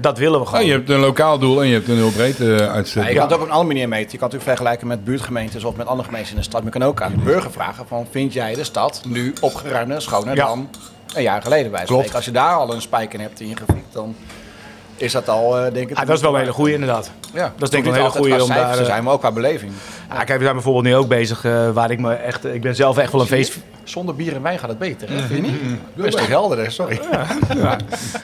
dat 0.00 0.18
willen 0.18 0.40
we 0.40 0.46
gewoon. 0.46 0.66
je 0.66 0.72
hebt 0.72 0.90
een 0.90 1.00
lokaal 1.00 1.38
doel 1.38 1.62
en 1.62 1.68
je 1.68 1.74
hebt 1.74 1.88
een 1.88 1.96
heel 1.96 2.10
breed 2.10 2.40
uh, 2.40 2.56
Ja, 2.58 2.76
je 2.78 2.84
kan 2.94 3.04
het 3.14 3.32
ook 3.32 3.32
op 3.32 3.32
een 3.46 3.52
andere 3.52 3.64
manier 3.66 3.88
meten. 3.88 3.88
Je 3.88 3.88
kan 3.88 3.98
het 4.00 4.10
natuurlijk 4.20 4.42
vergelijken 4.42 4.86
met 4.86 5.04
buurtgemeentes 5.04 5.64
of 5.64 5.76
met 5.76 5.86
andere 5.86 6.08
gemeenten 6.08 6.32
in 6.32 6.38
de 6.38 6.42
stad. 6.44 6.62
je 6.64 6.70
kan 6.70 6.82
ook 6.82 7.02
aan 7.02 7.12
de 7.12 7.18
burger 7.20 7.50
vragen 7.50 7.86
van 7.88 8.06
vind 8.10 8.32
jij 8.32 8.54
de 8.54 8.64
stad 8.64 9.02
nu 9.08 9.32
opgeruimder, 9.40 10.02
schoner 10.02 10.34
dan 10.34 10.68
een 11.14 11.22
jaar 11.22 11.42
geleden 11.42 11.70
bij 11.70 11.86
Als 12.12 12.24
je 12.24 12.30
daar 12.30 12.54
al 12.54 12.74
een 12.74 12.80
spijker 12.82 13.20
hebt 13.20 13.40
in 13.40 13.48
je 13.48 13.56
gebied, 13.56 13.84
dan 13.92 14.14
is 15.00 15.12
dat 15.12 15.28
al, 15.28 15.58
eh, 15.58 15.72
denk 15.72 15.90
ik... 15.90 15.96
Ah, 15.96 16.06
dat 16.06 16.16
is 16.16 16.22
wel 16.22 16.32
een 16.32 16.38
hele 16.38 16.52
goede 16.52 16.72
inderdaad. 16.72 17.10
Ja. 17.34 17.52
Dat 17.56 17.62
is 17.62 17.70
denk 17.70 17.84
ik 17.84 17.90
een 17.92 17.96
hele 17.98 18.10
goede 18.10 18.42
om 18.42 18.48
daar... 18.48 18.72
Te 18.72 18.78
eh, 18.78 18.84
zijn, 18.86 19.04
maar 19.04 19.12
ook 19.12 19.20
qua 19.20 19.30
beleving. 19.32 19.72
Ja. 20.08 20.14
Ah, 20.14 20.24
kijk, 20.24 20.38
we 20.38 20.42
zijn 20.42 20.54
bijvoorbeeld 20.54 20.84
nu 20.84 20.94
ook 20.94 21.08
bezig 21.08 21.44
eh, 21.44 21.70
waar 21.70 21.90
ik 21.90 21.98
me 21.98 22.12
echt... 22.14 22.44
Ik 22.44 22.60
ben 22.60 22.74
zelf 22.74 22.98
echt 22.98 23.12
wel 23.12 23.20
een 23.20 23.26
feest... 23.26 23.56
Zonder 23.84 24.14
bier 24.14 24.34
en 24.34 24.42
wijn 24.42 24.58
gaat 24.58 24.68
het 24.68 24.78
beter, 24.78 25.12
mhm. 25.12 25.20
vind 25.26 25.46
je 25.46 25.52
niet? 25.52 25.62
Mm 25.62 25.78
is 26.04 26.14
helder, 26.14 26.70
sorry. 26.72 27.00
Ja. 27.56 27.76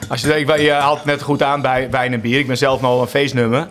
Als 0.09 0.21
je, 0.21 0.27
denkt, 0.27 0.59
je 0.59 0.71
haalt 0.71 1.05
net 1.05 1.21
goed 1.21 1.43
aan 1.43 1.61
bij 1.61 1.87
wijn 1.89 2.13
en 2.13 2.21
bier. 2.21 2.39
Ik 2.39 2.47
ben 2.47 2.57
zelf 2.57 2.81
nogal 2.81 3.01
een 3.01 3.07
feestnummer. 3.07 3.69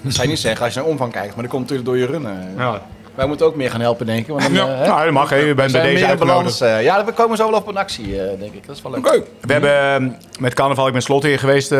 Dat 0.00 0.12
zou 0.14 0.22
je 0.22 0.28
niet 0.28 0.38
zeggen 0.38 0.64
als 0.64 0.74
je 0.74 0.80
naar 0.80 0.88
omvang 0.88 1.12
kijkt, 1.12 1.34
maar 1.34 1.42
dat 1.44 1.52
komt 1.52 1.70
natuurlijk 1.70 1.88
door 1.88 1.98
je 1.98 2.06
runnen. 2.06 2.54
Ja. 2.56 2.82
Wij 3.14 3.26
moeten 3.26 3.46
ook 3.46 3.54
meer 3.54 3.70
gaan 3.70 3.80
helpen, 3.80 4.06
denk 4.06 4.26
ik. 4.28 4.40
ja, 4.40 4.46
eh, 4.46 4.86
nou, 4.88 5.04
dat 5.04 5.12
mag. 5.12 5.30
Hè. 5.30 5.36
Je 5.36 5.54
bent 5.54 5.72
bij 5.72 5.82
deze 5.94 6.14
balans. 6.18 6.60
Eh, 6.60 6.82
ja, 6.82 7.04
we 7.04 7.12
komen 7.12 7.36
zo 7.36 7.50
wel 7.50 7.58
op 7.58 7.66
een 7.66 7.76
actie, 7.76 8.20
eh, 8.22 8.38
denk 8.38 8.54
ik. 8.54 8.66
Dat 8.66 8.76
is 8.76 8.82
wel 8.82 8.92
leuk. 8.92 9.06
Okay. 9.06 9.22
We 9.40 9.52
hebben 9.52 10.16
met 10.40 10.54
carnaval, 10.54 10.86
ik 10.86 10.92
ben 10.92 11.02
Slotheer 11.02 11.38
geweest. 11.38 11.74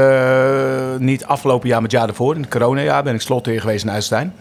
niet 1.01 1.25
afgelopen 1.25 1.69
jaar, 1.69 1.77
maar 1.81 1.89
het 1.91 1.99
jaar 1.99 2.09
ervoor. 2.09 2.35
In 2.35 2.47
het 2.51 2.81
jaar 2.83 3.03
ben 3.03 3.15
ik 3.15 3.21
Slotheer 3.21 3.61
geweest 3.61 3.85
in 3.85 3.91
Uitstein. 3.91 4.35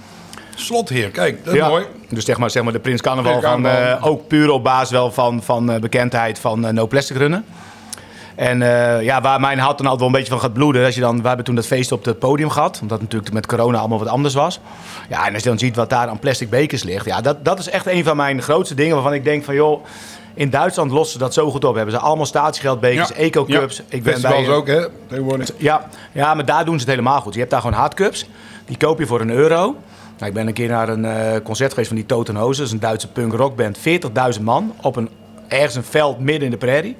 Slotheer, 0.55 1.09
kijk, 1.09 1.45
dat 1.45 1.53
is 1.53 1.61
mooi. 1.61 1.85
Dus 2.09 2.25
zeg 2.25 2.37
maar, 2.37 2.49
zeg 2.49 2.63
maar 2.63 2.73
de 2.73 2.79
Prins 2.79 3.01
Carnaval, 3.01 3.31
Prins 3.31 3.45
Carnaval. 3.47 3.99
Van, 3.99 4.09
ook 4.09 4.27
puur 4.27 4.49
op 4.49 4.63
basis 4.63 4.89
wel 4.91 5.11
van, 5.11 5.43
van 5.43 5.79
bekendheid 5.79 6.39
van 6.39 6.73
No 6.73 6.87
Plastic 6.87 7.17
Runnen. 7.17 7.45
En 8.35 8.61
eh, 8.61 9.01
ja, 9.01 9.21
waar 9.21 9.39
mijn 9.39 9.59
hart 9.59 9.77
dan 9.77 9.85
altijd 9.87 9.97
wel 10.03 10.07
een 10.07 10.15
beetje 10.15 10.29
van 10.31 10.39
gaat 10.41 10.53
bloeden. 10.53 10.85
Als 10.85 10.95
je 10.95 11.01
dan, 11.01 11.21
we 11.21 11.27
hebben 11.27 11.45
toen 11.45 11.55
dat 11.55 11.65
feest 11.65 11.91
op 11.91 12.05
het 12.05 12.19
podium 12.19 12.49
gehad. 12.49 12.79
Omdat 12.81 12.97
het 12.99 13.01
natuurlijk 13.07 13.33
met 13.33 13.45
corona 13.45 13.77
allemaal 13.79 13.99
wat 13.99 14.07
anders 14.07 14.33
was. 14.33 14.59
Ja, 15.09 15.27
en 15.27 15.33
als 15.33 15.43
je 15.43 15.49
dan 15.49 15.57
ziet 15.57 15.75
wat 15.75 15.89
daar 15.89 16.07
aan 16.07 16.19
plastic 16.19 16.49
bekers 16.49 16.83
ligt. 16.83 17.05
Ja, 17.05 17.21
dat, 17.21 17.45
dat 17.45 17.59
is 17.59 17.69
echt 17.69 17.85
een 17.85 18.03
van 18.03 18.17
mijn 18.17 18.41
grootste 18.41 18.75
dingen 18.75 18.93
waarvan 18.93 19.13
ik 19.13 19.23
denk 19.23 19.43
van 19.43 19.55
joh... 19.55 19.85
In 20.35 20.49
Duitsland 20.49 20.91
lossen 20.91 21.11
ze 21.11 21.17
dat 21.17 21.33
zo 21.33 21.49
goed 21.51 21.63
op. 21.63 21.75
Hebben 21.75 21.93
ze 21.93 21.99
allemaal 21.99 22.25
statiegeldbekers, 22.25 23.11
eco-cups. 23.13 23.81
Ik 23.87 24.03
ben 24.03 24.21
bij, 24.21 24.47
ook, 24.49 24.67
hè? 24.67 24.85
Ja, 25.57 25.85
ja, 26.11 26.33
maar 26.33 26.45
daar 26.45 26.65
doen 26.65 26.73
ze 26.73 26.79
het 26.79 26.89
helemaal 26.89 27.21
goed. 27.21 27.33
Je 27.33 27.39
hebt 27.39 27.51
daar 27.51 27.61
gewoon 27.61 27.77
hardcups. 27.79 28.25
Die 28.65 28.77
koop 28.77 28.99
je 28.99 29.05
voor 29.05 29.21
een 29.21 29.29
euro. 29.29 29.75
Nou, 30.17 30.25
ik 30.25 30.33
ben 30.33 30.47
een 30.47 30.53
keer 30.53 30.67
naar 30.67 30.89
een 30.89 31.05
eh, 31.05 31.35
concert 31.43 31.69
geweest 31.69 31.87
van 31.87 31.97
die 31.97 32.05
Totenhozen, 32.05 32.57
Dat 32.57 32.65
is 32.65 32.71
een 32.71 32.79
Duitse 32.79 33.07
punk 33.07 33.33
rockband. 33.33 33.77
40.000 34.37 34.41
man 34.43 34.73
op 34.81 34.95
een, 34.95 35.09
ergens 35.47 35.75
een 35.75 35.83
veld 35.83 36.19
midden 36.19 36.45
in 36.45 36.51
de 36.51 36.57
prairie. 36.57 36.95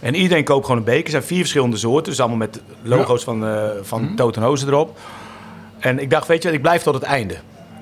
En 0.00 0.14
iedereen 0.14 0.44
koopt 0.44 0.62
gewoon 0.64 0.80
een 0.80 0.84
beker. 0.86 1.04
Er 1.04 1.10
zijn 1.10 1.22
vier 1.22 1.38
verschillende 1.38 1.76
soorten. 1.76 2.10
Dus 2.12 2.20
allemaal 2.20 2.36
met 2.38 2.60
logo's 2.82 3.24
van, 3.24 3.44
uh, 3.44 3.62
van 3.82 4.02
mm. 4.02 4.18
en 4.32 4.42
Hozen 4.42 4.68
erop. 4.68 4.98
En 5.78 5.98
ik 5.98 6.10
dacht, 6.10 6.26
weet 6.26 6.42
je, 6.42 6.52
ik 6.52 6.62
blijf 6.62 6.82
tot 6.82 6.94
het 6.94 7.02
einde. 7.02 7.34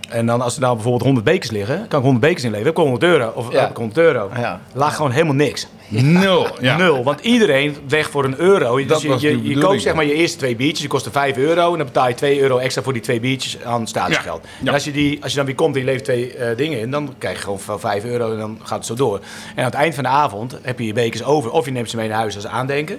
En 0.08 0.26
dan 0.26 0.40
als 0.40 0.54
er 0.54 0.60
nou 0.60 0.74
bijvoorbeeld 0.74 1.04
100 1.04 1.24
bekers 1.26 1.50
liggen, 1.50 1.76
kan 1.88 1.98
ik 1.98 2.04
100 2.04 2.20
bekers 2.20 2.44
inleveren. 2.44 2.68
Heb 2.74 2.78
ik 2.82 2.82
100 2.84 3.02
euro. 3.04 3.32
Of 3.34 3.52
ja. 3.52 3.60
heb 3.60 3.70
ik 3.70 3.76
100 3.76 3.98
euro. 3.98 4.30
Ja. 4.36 4.60
Laag 4.72 4.96
gewoon 4.96 5.10
helemaal 5.10 5.34
niks. 5.34 5.68
Nul. 5.88 6.48
Ja. 6.60 6.76
Nul. 6.76 7.02
Want 7.02 7.20
iedereen 7.20 7.76
weg 7.88 8.10
voor 8.10 8.24
een 8.24 8.40
euro. 8.40 8.84
Dus 8.86 9.02
je, 9.02 9.38
je, 9.42 9.58
koopt 9.58 9.82
zeg 9.82 9.94
maar 9.94 10.04
je 10.04 10.14
eerste 10.14 10.38
twee 10.38 10.56
biertjes. 10.56 10.80
Die 10.80 10.88
kosten 10.88 11.12
5 11.12 11.36
euro. 11.36 11.72
En 11.72 11.76
dan 11.76 11.86
betaal 11.86 12.08
je 12.08 12.14
2 12.14 12.40
euro 12.40 12.58
extra 12.58 12.82
voor 12.82 12.92
die 12.92 13.02
twee 13.02 13.20
biertjes 13.20 13.62
aan 13.62 13.86
staatsgeld. 13.86 14.42
Ja. 14.60 14.66
En 14.66 14.72
als 14.74 14.84
je, 14.84 14.90
die, 14.92 15.22
als 15.22 15.30
je 15.30 15.36
dan 15.36 15.46
weer 15.46 15.54
komt 15.54 15.74
en 15.74 15.80
je 15.80 15.86
levert 15.86 16.04
twee 16.04 16.34
eh, 16.34 16.56
dingen 16.56 16.80
in. 16.80 16.90
Dan 16.90 17.14
krijg 17.18 17.36
je 17.36 17.42
gewoon 17.44 17.60
van 17.60 17.80
5 17.80 18.04
euro 18.04 18.32
en 18.32 18.38
dan 18.38 18.60
gaat 18.62 18.78
het 18.78 18.86
zo 18.86 18.94
door. 18.94 19.14
En 19.54 19.58
aan 19.64 19.64
het 19.64 19.74
eind 19.74 19.94
van 19.94 20.02
de 20.02 20.08
avond 20.10 20.58
heb 20.62 20.78
je 20.78 20.86
je 20.86 20.92
bekers 20.92 21.22
over. 21.24 21.50
Of 21.50 21.64
je 21.64 21.70
neemt 21.70 21.90
ze 21.90 21.96
mee 21.96 22.08
naar 22.08 22.18
huis 22.18 22.34
als 22.34 22.46
aandenken. 22.46 22.98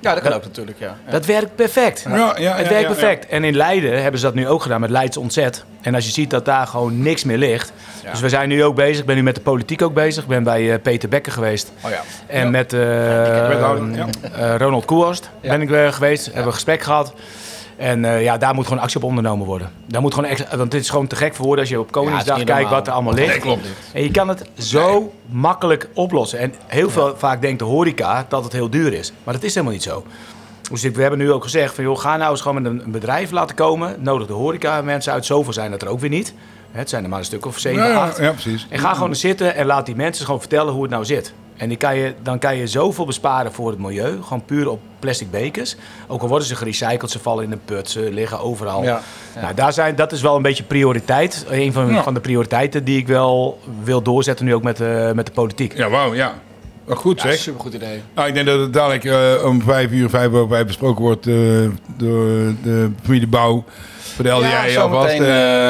Ja, 0.00 0.14
dat 0.14 0.22
klopt 0.22 0.44
natuurlijk, 0.44 0.78
ja. 0.78 0.96
Dat 1.10 1.26
werkt 1.26 1.54
perfect. 1.54 2.04
Ja, 2.08 2.34
ja, 2.38 2.56
het 2.56 2.68
werkt 2.68 2.86
perfect. 2.86 3.26
En 3.28 3.44
in 3.44 3.56
Leiden 3.56 4.02
hebben 4.02 4.20
ze 4.20 4.26
dat 4.26 4.34
nu 4.34 4.48
ook 4.48 4.62
gedaan 4.62 4.80
met 4.80 4.90
Leids 4.90 5.16
Ontzet. 5.16 5.64
En 5.82 5.94
als 5.94 6.04
je 6.04 6.10
ziet 6.10 6.30
dat 6.30 6.44
daar 6.44 6.66
gewoon 6.66 7.02
niks 7.02 7.24
meer 7.24 7.38
ligt. 7.38 7.72
Dus 8.10 8.20
we 8.20 8.28
zijn 8.28 8.48
nu 8.48 8.64
ook 8.64 8.74
bezig. 8.74 8.98
Ik 9.00 9.06
ben 9.06 9.16
nu 9.16 9.22
met 9.22 9.34
de 9.34 9.40
politiek 9.40 9.82
ook 9.82 9.94
bezig. 9.94 10.22
Ik 10.22 10.28
ben 10.28 10.42
bij 10.42 10.72
eh, 10.72 10.80
Peter 10.82 11.08
Bekker 11.08 11.32
geweest. 11.32 11.72
Oh, 11.84 11.90
ja. 11.90 12.00
En 12.26 12.50
met 12.50 12.72
eh, 12.72 13.70
eh, 14.00 14.06
Ronald 14.58 14.84
Koerst 14.84 15.30
ben 15.40 15.60
ik 15.60 15.68
weer 15.68 15.92
geweest. 15.92 16.24
Hebben 16.24 16.42
we 16.42 16.48
een 16.48 16.54
gesprek 16.54 16.82
gehad. 16.82 17.14
En 17.80 18.04
eh, 18.04 18.22
ja, 18.22 18.36
daar 18.38 18.54
moet 18.54 18.66
gewoon 18.66 18.82
actie 18.82 18.96
op 18.96 19.02
ondernomen 19.04 19.46
worden. 19.46 19.70
Daar 19.86 20.00
moet 20.00 20.14
gewoon 20.14 20.30
extra, 20.30 20.56
want 20.56 20.70
dit 20.70 20.80
is 20.82 20.88
gewoon 20.90 21.06
te 21.06 21.16
gek 21.16 21.34
voor 21.34 21.44
woorden 21.46 21.64
als 21.64 21.72
je 21.72 21.80
op 21.80 21.90
Koningsdag 21.92 22.44
kijkt 22.44 22.70
wat 22.70 22.86
er 22.86 22.92
allemaal 22.92 23.14
ligt. 23.14 23.28
Nee, 23.28 23.38
klopt. 23.38 23.66
En 23.92 24.02
je 24.02 24.10
kan 24.10 24.28
het 24.28 24.48
zo 24.58 25.12
makkelijk 25.26 25.88
oplossen. 25.94 26.38
En 26.38 26.54
heel 26.66 26.90
veel, 26.90 27.14
vaak 27.18 27.40
denkt 27.40 27.58
de 27.58 27.64
horeca 27.64 28.26
dat 28.28 28.44
het 28.44 28.52
heel 28.52 28.70
duur 28.70 28.92
is. 28.92 29.12
Maar 29.24 29.34
dat 29.34 29.42
is 29.42 29.52
helemaal 29.54 29.72
niet 29.74 29.82
zo. 29.82 30.04
Dus 30.70 30.82
we 30.82 31.00
hebben 31.02 31.18
nu 31.18 31.32
ook 31.32 31.42
gezegd 31.42 31.74
van 31.74 31.84
joh, 31.84 31.98
ga 31.98 32.16
nou 32.16 32.30
eens 32.30 32.40
gewoon 32.40 32.62
met 32.62 32.72
een, 32.84 32.90
bedrijf 32.90 33.30
laten 33.30 33.56
komen. 33.56 33.96
Nodig 33.98 34.26
de 34.26 34.32
horeca 34.32 34.82
mensen 34.82 35.12
uit. 35.12 35.26
Zoveel 35.26 35.52
zijn 35.52 35.70
dat 35.70 35.82
er 35.82 35.88
ook 35.88 36.00
weer 36.00 36.10
niet. 36.10 36.34
Het 36.72 36.88
zijn 36.88 37.02
er 37.04 37.10
maar 37.10 37.18
een 37.18 37.24
stuk 37.24 37.46
of 37.46 37.58
zeven, 37.58 37.84
ja, 37.86 37.94
acht. 37.94 38.18
Ja, 38.18 38.30
precies. 38.32 38.66
En 38.70 38.78
ga 38.78 38.94
gewoon 38.94 39.16
zitten 39.16 39.54
en 39.54 39.66
laat 39.66 39.86
die 39.86 39.96
mensen 39.96 40.24
gewoon 40.24 40.40
vertellen 40.40 40.72
hoe 40.72 40.82
het 40.82 40.92
nou 40.92 41.04
zit. 41.04 41.32
En 41.60 41.68
die 41.68 41.76
kan 41.78 41.96
je, 41.96 42.12
dan 42.22 42.38
kan 42.38 42.56
je 42.56 42.66
zoveel 42.66 43.06
besparen 43.06 43.52
voor 43.52 43.68
het 43.70 43.78
milieu, 43.78 44.22
gewoon 44.22 44.44
puur 44.44 44.68
op 44.70 44.80
plastic 44.98 45.30
bekers. 45.30 45.76
Ook 46.06 46.22
al 46.22 46.28
worden 46.28 46.46
ze 46.48 46.54
gerecycled, 46.56 47.10
ze 47.10 47.18
vallen 47.18 47.44
in 47.44 47.52
een 47.52 47.60
put, 47.64 47.90
ze 47.90 48.10
liggen 48.12 48.38
overal. 48.40 48.82
Ja, 48.82 49.00
Nou, 49.40 49.54
daar 49.54 49.72
zijn, 49.72 49.94
dat 49.96 50.12
is 50.12 50.22
wel 50.22 50.36
een 50.36 50.42
beetje 50.42 50.62
prioriteit. 50.62 51.46
Een 51.50 51.72
van, 51.72 52.02
van 52.02 52.14
de 52.14 52.20
prioriteiten 52.20 52.84
die 52.84 52.98
ik 52.98 53.06
wel 53.06 53.58
wil 53.82 54.02
doorzetten 54.02 54.46
nu 54.46 54.54
ook 54.54 54.62
met, 54.62 54.76
de, 54.76 54.86
eh, 55.08 55.14
met 55.14 55.26
de 55.26 55.32
politiek. 55.32 55.76
Ja, 55.76 55.88
wauw, 55.88 56.14
ja. 56.14 56.34
Wel 56.84 56.96
goed 56.96 57.20
zeg. 57.20 57.34
Supergoed 57.36 57.74
idee. 57.74 58.02
Ah, 58.14 58.28
ik 58.28 58.34
denk 58.34 58.46
dat 58.46 58.60
het 58.60 58.72
dadelijk 58.72 59.04
eh, 59.04 59.44
om 59.46 59.62
vijf 59.62 59.90
uur, 59.90 60.08
vijf 60.10 60.32
uur, 60.32 60.64
besproken 60.66 61.02
wordt 61.02 61.26
eh, 61.26 61.34
door 61.96 62.52
de 62.62 62.90
familie 63.02 63.26
Bouw 63.28 63.64
ja, 64.26 64.38
jij 64.40 64.76
eh, 64.76 64.84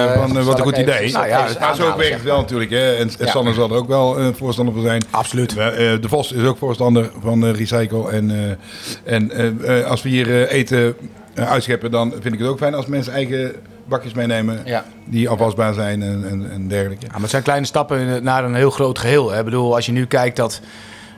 eh, 0.04 0.20
van, 0.20 0.36
eh, 0.38 0.44
wat 0.44 0.56
een 0.56 0.64
goed 0.64 0.78
idee. 0.78 1.12
Nou, 1.12 1.26
ja, 1.26 1.46
gaat 1.46 1.76
zo 1.76 1.96
werkt 1.96 2.14
het 2.14 2.22
wel 2.22 2.40
natuurlijk. 2.40 2.70
Hè. 2.70 2.94
En, 2.96 3.10
en 3.18 3.54
zal 3.54 3.68
er 3.70 3.74
ook 3.76 3.88
wel 3.88 4.18
een 4.18 4.36
voorstander 4.36 4.74
van 4.74 4.82
zijn. 4.84 5.02
Absoluut. 5.10 5.50
de 5.54 5.98
Vos 6.08 6.32
is 6.32 6.44
ook 6.44 6.58
voorstander 6.58 7.10
van 7.22 7.44
recycle. 7.44 8.10
En, 8.10 8.58
en 9.04 9.84
als 9.86 10.02
we 10.02 10.08
hier 10.08 10.48
eten 10.48 10.96
uitscheppen, 11.34 11.90
dan 11.90 12.10
vind 12.20 12.34
ik 12.34 12.38
het 12.40 12.48
ook 12.48 12.58
fijn 12.58 12.74
als 12.74 12.86
mensen 12.86 13.12
eigen 13.12 13.52
bakjes 13.84 14.12
meenemen 14.14 14.60
ja. 14.64 14.84
die 15.04 15.28
afwasbaar 15.28 15.74
zijn 15.74 16.02
en, 16.02 16.48
en, 16.52 16.68
dergelijke. 16.68 17.04
Ja, 17.04 17.12
maar 17.12 17.20
het 17.20 17.30
zijn 17.30 17.42
kleine 17.42 17.66
stappen 17.66 18.22
naar 18.22 18.44
een 18.44 18.54
heel 18.54 18.70
groot 18.70 18.98
geheel. 18.98 19.30
Hè. 19.30 19.38
Ik 19.38 19.44
bedoel, 19.44 19.74
als 19.74 19.86
je 19.86 19.92
nu 19.92 20.06
kijkt 20.06 20.36
dat 20.36 20.60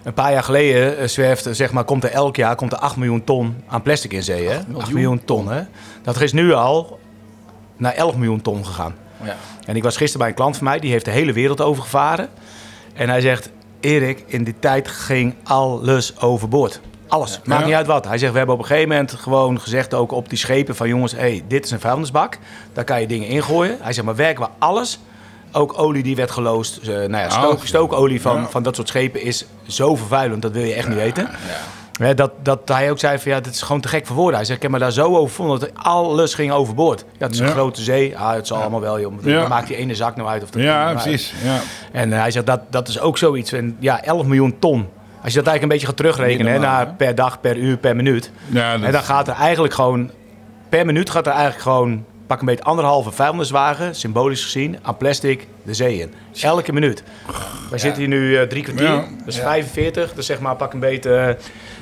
een 0.05 0.13
paar 0.15 0.33
jaar 0.33 0.43
geleden 0.43 1.11
zwerft, 1.11 1.49
zeg 1.53 1.73
maar, 1.73 1.85
komt 1.85 2.05
er 2.05 2.11
elk 2.11 2.37
jaar 2.37 2.55
komt 2.55 2.73
er 2.73 2.79
8 2.79 2.97
miljoen 2.97 3.25
ton 3.25 3.57
aan 3.69 3.83
plastic 3.83 4.13
in 4.13 4.23
zee. 4.23 4.49
Hè? 4.49 4.55
8 4.57 4.65
miljoen, 4.67 4.81
8 4.83 4.93
miljoen 4.93 5.25
ton. 5.25 5.51
Hè? 5.53 5.61
Dat 6.03 6.21
is 6.21 6.33
nu 6.33 6.53
al 6.53 6.99
naar 7.83 7.93
11 7.95 8.15
miljoen 8.17 8.41
ton 8.43 8.67
gegaan. 8.67 8.95
Ja. 9.23 9.37
En 9.67 9.77
ik 9.77 9.83
was 9.83 9.97
gisteren 9.97 10.21
bij 10.21 10.29
een 10.29 10.35
klant 10.35 10.55
van 10.57 10.65
mij, 10.65 10.79
die 10.79 10.91
heeft 10.91 11.05
de 11.05 11.11
hele 11.11 11.33
wereld 11.33 11.61
overgevaren. 11.61 12.29
En 12.95 13.09
hij 13.09 13.21
zegt, 13.21 13.51
Erik, 13.81 14.25
in 14.27 14.45
die 14.45 14.55
tijd 14.59 14.89
ging 14.89 15.35
alles 15.43 16.21
overboord. 16.21 16.81
Alles, 17.09 17.41
maakt 17.45 17.65
niet 17.65 17.75
uit 17.75 17.87
wat. 17.87 18.05
Hij 18.07 18.19
zegt, 18.19 18.33
we 18.33 18.39
hebben 18.39 18.55
op 18.57 18.61
een 18.63 18.69
gegeven 18.69 18.89
moment 18.89 19.13
gewoon 19.13 19.61
gezegd 19.61 19.95
ook 19.95 20.13
op 20.13 20.29
die 20.29 20.39
schepen 20.39 20.77
van 20.77 20.89
jongens, 20.89 21.13
hey, 21.13 21.43
dit 21.49 21.65
is 21.65 21.71
een 21.71 21.81
vuilnisbak. 21.81 22.39
Daar 22.73 22.85
kan 22.85 23.01
je 23.01 23.07
dingen 23.07 23.29
ingooien. 23.29 23.77
Hij 23.81 23.93
zegt, 23.93 24.07
maar 24.07 24.17
werken 24.17 24.45
we 24.45 24.51
alles. 24.59 24.99
Ook 25.53 25.79
olie 25.79 26.03
die 26.03 26.17
werd 26.17 26.31
geloosd. 26.31 26.77
Eh, 26.79 26.89
nou 26.89 27.11
ja, 27.11 27.25
oh. 27.27 27.31
stook, 27.33 27.67
stookolie 27.67 28.21
van, 28.21 28.51
van 28.51 28.63
dat 28.63 28.77
soort 28.77 28.89
schepen 28.89 29.23
is 29.23 29.47
zo 29.67 29.97
vervuilend, 29.97 30.43
dat 30.43 30.53
wil 30.53 30.63
je 30.63 30.73
echt 30.75 30.89
niet 30.89 30.97
weten. 30.97 31.29
Hè, 32.03 32.15
dat, 32.15 32.33
dat 32.43 32.69
hij 32.69 32.91
ook 32.91 32.99
zei 32.99 33.19
van 33.19 33.33
ja, 33.33 33.41
dit 33.41 33.55
is 33.55 33.63
gewoon 33.63 33.81
te 33.81 33.89
gek 33.89 34.07
voor 34.07 34.17
woorden. 34.17 34.35
Hij 34.35 34.45
zegt, 34.45 34.57
ik 34.57 34.63
heb 34.63 34.73
me 34.73 34.79
daar 34.79 34.93
zo 34.93 35.17
over 35.17 35.35
vonden 35.35 35.61
dat 35.61 35.71
alles 35.75 36.35
ging 36.35 36.53
overboord. 36.53 37.05
Ja, 37.19 37.25
het 37.27 37.35
is 37.35 37.41
een 37.41 37.49
grote 37.49 37.83
zee. 37.83 38.19
Ah, 38.19 38.33
het 38.33 38.47
zal 38.47 38.59
allemaal 38.61 38.81
wel, 38.81 39.01
joh. 39.01 39.23
Ja. 39.23 39.49
maakt 39.49 39.67
die 39.69 39.77
ene 39.77 39.95
zak 39.95 40.17
nou 40.17 40.29
uit? 40.29 40.43
Of 40.43 40.51
dat 40.51 40.63
ja, 40.63 40.85
nou 40.85 40.97
precies. 41.03 41.35
Ja. 41.45 41.59
En 41.93 42.13
eh, 42.13 42.21
hij 42.21 42.31
zegt, 42.31 42.47
dat, 42.47 42.61
dat 42.71 42.89
is 42.89 43.01
ook 43.01 43.19
zoiets. 43.19 43.53
En 43.53 43.77
ja, 43.79 44.03
11 44.03 44.25
miljoen 44.27 44.59
ton. 44.59 44.89
Als 45.23 45.33
je 45.33 45.39
dat 45.39 45.49
eigenlijk 45.49 45.63
een 45.63 45.69
beetje 45.69 45.87
gaat 45.87 45.97
terugrekenen, 45.97 46.61
naar 46.61 46.95
per 46.97 47.15
dag, 47.15 47.41
per 47.41 47.57
uur, 47.57 47.77
per 47.77 47.97
minuut. 47.97 48.31
Ja, 48.49 48.73
En 48.73 48.93
dan 48.93 49.03
gaat 49.03 49.29
er 49.29 49.35
eigenlijk 49.35 49.75
gewoon, 49.75 50.11
per 50.69 50.87
minuut 50.87 51.11
gaat 51.11 51.27
er 51.27 51.33
eigenlijk 51.33 51.63
gewoon 51.63 52.05
pak 52.27 52.41
een 52.41 52.47
beetje 52.47 52.65
anderhalve 52.65 53.11
vuilniswagen, 53.11 53.95
symbolisch 53.95 54.45
gezien, 54.45 54.77
aan 54.83 54.97
plastic 54.97 55.47
de 55.63 55.75
zee 55.75 55.99
in. 56.01 56.15
Elke 56.41 56.73
minuut. 56.73 57.03
Wij 57.71 57.79
zitten 57.79 57.99
hier 57.99 58.09
nu 58.09 58.37
eh, 58.37 58.43
drie 58.43 58.63
kwartier, 58.63 59.05
dus 59.25 59.39
45, 59.39 60.13
dus 60.15 60.27
zeg 60.27 60.41
maar 60.41 60.57
pak 60.57 60.73
een 60.73 60.81
beetje 60.81 61.17
eh, 61.17 61.35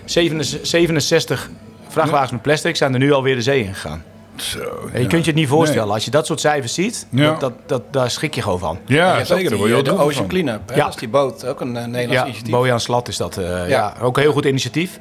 67 0.05 1.51
vrachtwagens 1.88 2.30
met 2.32 2.42
plastic 2.42 2.76
zijn 2.76 2.92
er 2.92 2.98
nu 2.98 3.12
alweer 3.12 3.34
de 3.34 3.42
zee 3.42 3.62
ingegaan. 3.64 4.05
Zo, 4.36 4.59
je 4.92 5.07
kunt 5.07 5.24
je 5.24 5.30
het 5.30 5.34
niet 5.40 5.48
voorstellen. 5.48 5.92
Als 5.92 6.05
je 6.05 6.11
dat 6.11 6.26
soort 6.26 6.40
cijfers 6.40 6.74
ziet, 6.74 7.07
dat, 7.38 7.53
dat, 7.66 7.82
daar 7.90 8.11
schrik 8.11 8.34
je 8.34 8.42
gewoon 8.42 8.59
van. 8.59 8.78
Ja, 8.86 9.24
zeker. 9.24 9.53
Eh, 9.76 9.84
de, 9.84 9.98
Ocean 9.98 10.26
Cleanup, 10.26 10.61
ja. 10.70 10.76
dat 10.76 10.88
is 10.88 10.96
die 11.01 11.09
boot. 11.09 11.46
Ook 11.46 11.61
een 11.61 11.76
eh, 11.76 11.84
Nederlands 11.84 12.22
initiatief. 12.24 12.51
Bojan 12.53 12.80
Slat 12.80 13.09
is 13.09 13.16
dat. 13.16 13.36
Eh, 13.36 13.68
ja. 13.68 13.94
ook 14.01 14.16
een 14.16 14.22
heel 14.22 14.32
goed 14.32 14.44
initiatief. 14.44 15.01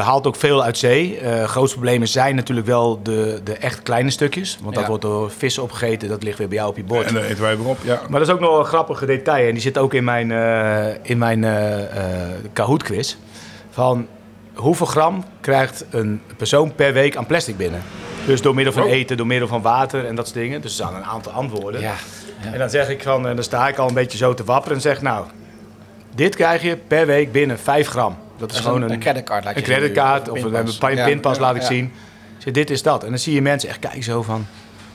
haalt 0.00 0.26
ook 0.26 0.36
veel 0.36 0.62
uit 0.62 0.78
zee. 0.78 1.20
Uh, 1.22 1.44
grootste 1.44 1.76
problemen 1.78 2.08
zijn 2.08 2.34
natuurlijk 2.34 2.66
wel 2.66 3.02
de, 3.02 3.40
de 3.44 3.52
echt 3.52 3.82
kleine 3.82 4.10
stukjes. 4.10 4.58
Want 4.62 4.74
dat 4.74 4.86
wordt 4.86 5.02
door 5.02 5.30
vissen 5.30 5.62
opgegeten. 5.62 6.08
Dat 6.08 6.22
ligt 6.22 6.38
weer 6.38 6.48
bij 6.48 6.56
jou 6.56 6.70
op 6.70 6.76
je 6.76 6.84
bord. 6.84 7.06
En 7.06 7.14
dan 7.14 7.22
eten 7.22 7.42
wij 7.42 7.56
weer 7.58 7.68
op, 7.68 7.78
ja. 7.84 8.00
Maar 8.08 8.18
dat 8.20 8.28
is 8.28 8.34
ook 8.34 8.40
nog 8.40 8.58
een 8.58 8.64
grappige 8.64 9.06
detail. 9.06 9.46
En 9.46 9.52
die 9.52 9.62
zit 9.62 9.78
ook 9.78 9.94
in 9.94 10.04
mijn, 10.04 10.30
in 11.02 11.18
mijn 11.18 11.46
Kahoot-quiz 12.52 13.14
van 13.72 14.06
hoeveel 14.54 14.86
gram 14.86 15.24
krijgt 15.40 15.84
een 15.90 16.22
persoon 16.36 16.74
per 16.74 16.92
week 16.92 17.16
aan 17.16 17.26
plastic 17.26 17.56
binnen? 17.56 17.80
Dus 18.26 18.40
door 18.42 18.54
middel 18.54 18.72
van 18.72 18.82
oh. 18.82 18.90
eten, 18.90 19.16
door 19.16 19.26
middel 19.26 19.48
van 19.48 19.62
water 19.62 20.06
en 20.06 20.14
dat 20.14 20.26
soort 20.26 20.38
dingen. 20.38 20.60
Dus 20.60 20.78
er 20.80 20.84
zijn 20.86 21.00
een 21.00 21.08
aantal 21.08 21.32
antwoorden. 21.32 21.80
Ja, 21.80 21.94
En 22.52 22.58
dan 22.58 22.70
zeg 22.70 22.88
ik 22.88 23.02
van, 23.02 23.22
en 23.22 23.28
eh, 23.28 23.34
dan 23.34 23.44
sta 23.44 23.68
ik 23.68 23.78
al 23.78 23.88
een 23.88 23.94
beetje 23.94 24.18
zo 24.18 24.34
te 24.34 24.44
wapperen 24.44 24.76
en 24.76 24.82
zeg 24.82 25.02
nou, 25.02 25.26
dit 26.14 26.34
krijg 26.34 26.62
je 26.62 26.76
per 26.76 27.06
week 27.06 27.32
binnen 27.32 27.58
5 27.58 27.88
gram. 27.88 28.16
Dat 28.38 28.52
is, 28.52 28.58
gewoon 28.58 28.82
een, 28.82 28.98
creditcard. 28.98 29.44
Laat 29.44 29.52
je 29.54 29.58
een 29.60 29.66
creditcard 29.66 30.28
of 30.28 30.42
een 30.80 31.04
pinpas, 31.04 31.38
laat 31.38 31.56
ik 31.56 31.62
zien. 31.62 31.92
Dus 32.44 32.52
dit 32.52 32.70
is 32.70 32.82
dat. 32.82 33.02
En 33.04 33.08
dan 33.08 33.18
zie 33.18 33.34
je 33.34 33.42
mensen 33.42 33.68
echt 33.68 33.78
kijken 33.78 34.02
zo 34.02 34.22
van, 34.22 34.46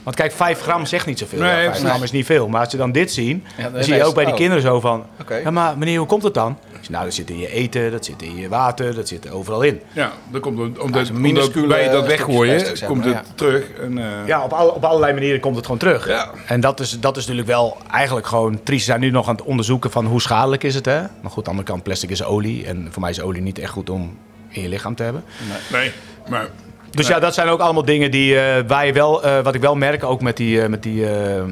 want 0.02 0.16
kijk, 0.16 0.32
5 0.32 0.60
gram 0.60 0.86
zegt 0.86 1.06
niet 1.06 1.18
zoveel. 1.18 1.38
Nee, 1.40 1.50
5 1.66 1.76
gram 1.78 2.02
is 2.02 2.10
niet 2.10 2.26
veel. 2.26 2.48
Maar 2.48 2.60
als 2.60 2.70
ze 2.70 2.76
dan 2.76 2.92
dit 2.92 3.12
zien, 3.12 3.44
zie 3.78 3.94
je 3.94 4.04
ook 4.04 4.14
bij 4.14 4.24
die 4.24 4.32
oh. 4.32 4.38
kinderen 4.38 4.62
zo 4.62 4.80
van... 4.80 5.04
Ja, 5.42 5.50
maar 5.50 5.78
meneer, 5.78 5.98
hoe 5.98 6.06
komt 6.06 6.22
het 6.22 6.34
dan? 6.34 6.58
nou, 6.90 7.04
dat 7.04 7.14
zit 7.14 7.30
in 7.30 7.38
je 7.38 7.52
eten, 7.52 7.90
dat 7.90 8.04
zit 8.04 8.22
in 8.22 8.36
je 8.36 8.48
water, 8.48 8.94
dat 8.94 9.08
zit 9.08 9.24
er 9.24 9.32
overal 9.34 9.62
in. 9.62 9.80
Ja, 9.92 10.12
dan 10.30 10.40
komt 10.40 10.58
omdat, 10.60 10.82
omdat, 10.82 11.10
omdat 11.10 11.68
bij 11.68 11.88
dat 11.88 12.02
eh, 12.02 12.08
weggooien, 12.08 12.66
komt 12.86 13.04
het 13.04 13.16
terug. 13.34 13.64
En, 13.80 13.98
eh, 13.98 14.04
Ja, 14.26 14.42
op, 14.42 14.52
al, 14.52 14.68
op 14.68 14.84
allerlei 14.84 15.12
manieren 15.12 15.40
komt 15.40 15.56
het 15.56 15.64
gewoon 15.64 15.80
terug. 15.80 16.08
En 16.46 16.60
dat 16.60 16.80
is, 16.80 17.00
dat 17.00 17.16
is 17.16 17.22
natuurlijk 17.22 17.48
wel 17.48 17.76
eigenlijk 17.92 18.26
gewoon 18.26 18.62
triest. 18.62 18.84
zijn 18.86 19.00
nu 19.00 19.10
nog 19.10 19.28
aan 19.28 19.34
het 19.34 19.44
onderzoeken 19.44 19.90
van 19.90 20.06
hoe 20.06 20.20
schadelijk 20.20 20.64
is 20.64 20.74
het, 20.74 20.84
hè? 20.84 21.00
Maar 21.00 21.06
goed, 21.30 21.34
aan 21.36 21.42
de 21.42 21.48
andere 21.50 21.66
kant, 21.68 21.82
plastic 21.82 22.10
is 22.10 22.24
olie. 22.24 22.66
En 22.66 22.88
voor 22.90 23.00
mij 23.00 23.10
is 23.10 23.20
olie 23.20 23.42
niet 23.42 23.58
echt 23.58 23.70
goed 23.72 23.90
om 23.90 24.18
in 24.48 24.62
je 24.62 24.68
lichaam 24.68 24.94
te 24.94 25.02
hebben. 25.02 25.24
Nee, 25.72 25.80
nee 25.80 25.92
maar... 26.28 26.46
Dus 26.90 27.06
ja, 27.06 27.18
dat 27.18 27.34
zijn 27.34 27.48
ook 27.48 27.60
allemaal 27.60 27.84
dingen 27.84 28.10
die 28.10 28.32
uh, 28.32 28.56
eh, 28.58 28.64
wij 28.66 28.92
wel, 28.94 29.22
eh, 29.24 29.40
wat 29.40 29.54
ik 29.54 29.60
wel 29.60 29.74
merk, 29.74 30.04
ook 30.04 30.20
met, 30.20 30.36
die, 30.36 30.56
uh, 30.60 30.66
met 30.66 30.82
die, 30.82 31.06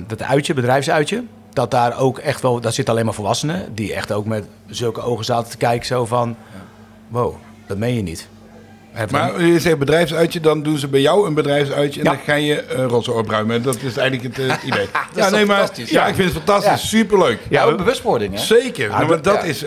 dat 0.06 0.22
uitje, 0.22 0.54
bedrijfsuitje. 0.54 1.22
Dat 1.52 1.70
daar 1.70 1.98
ook 2.00 2.18
echt 2.18 2.40
wel, 2.42 2.60
daar 2.60 2.72
zitten 2.72 2.94
alleen 2.94 3.06
maar 3.06 3.14
volwassenen 3.14 3.74
die 3.74 3.94
echt 3.94 4.12
ook 4.12 4.24
met 4.26 4.44
zulke 4.68 5.00
ogen 5.00 5.24
zaten 5.24 5.50
te 5.50 5.56
kijken, 5.56 5.86
zo 5.86 6.06
van, 6.06 6.36
wow, 7.08 7.34
dat 7.66 7.76
meen 7.78 7.94
je 7.94 8.02
niet. 8.02 8.28
Maar 9.10 9.40
je 9.42 9.60
zegt 9.60 9.78
bedrijfsuitje, 9.78 10.40
dan 10.40 10.62
doen 10.62 10.78
ze 10.78 10.88
bij 10.88 11.00
jou 11.00 11.26
een 11.26 11.34
bedrijfsuitje 11.34 12.00
en 12.00 12.06
dan 12.06 12.18
ga 12.24 12.34
je 12.34 12.64
uh, 12.78 12.84
rotsen 12.84 13.14
opruimen. 13.14 13.62
Dat 13.62 13.80
is 13.82 13.96
eigenlijk 13.96 14.36
het 14.36 14.62
idee. 14.72 14.86
ja, 15.14 15.24
is 15.24 15.30
nee, 15.30 15.44
maar, 15.46 15.70
ja, 15.84 16.06
ik 16.06 16.14
vind 16.14 16.34
het 16.34 16.42
fantastisch. 16.44 16.88
Superleuk. 16.88 17.38
Ja, 17.48 17.64
ook 17.64 17.76
bewustwording. 17.76 18.34
Hè? 18.34 18.40
Zeker. 18.40 18.88
Ja, 18.90 19.06
want 19.06 19.24
nou, 19.24 19.36
dat 19.36 19.44
is, 19.44 19.60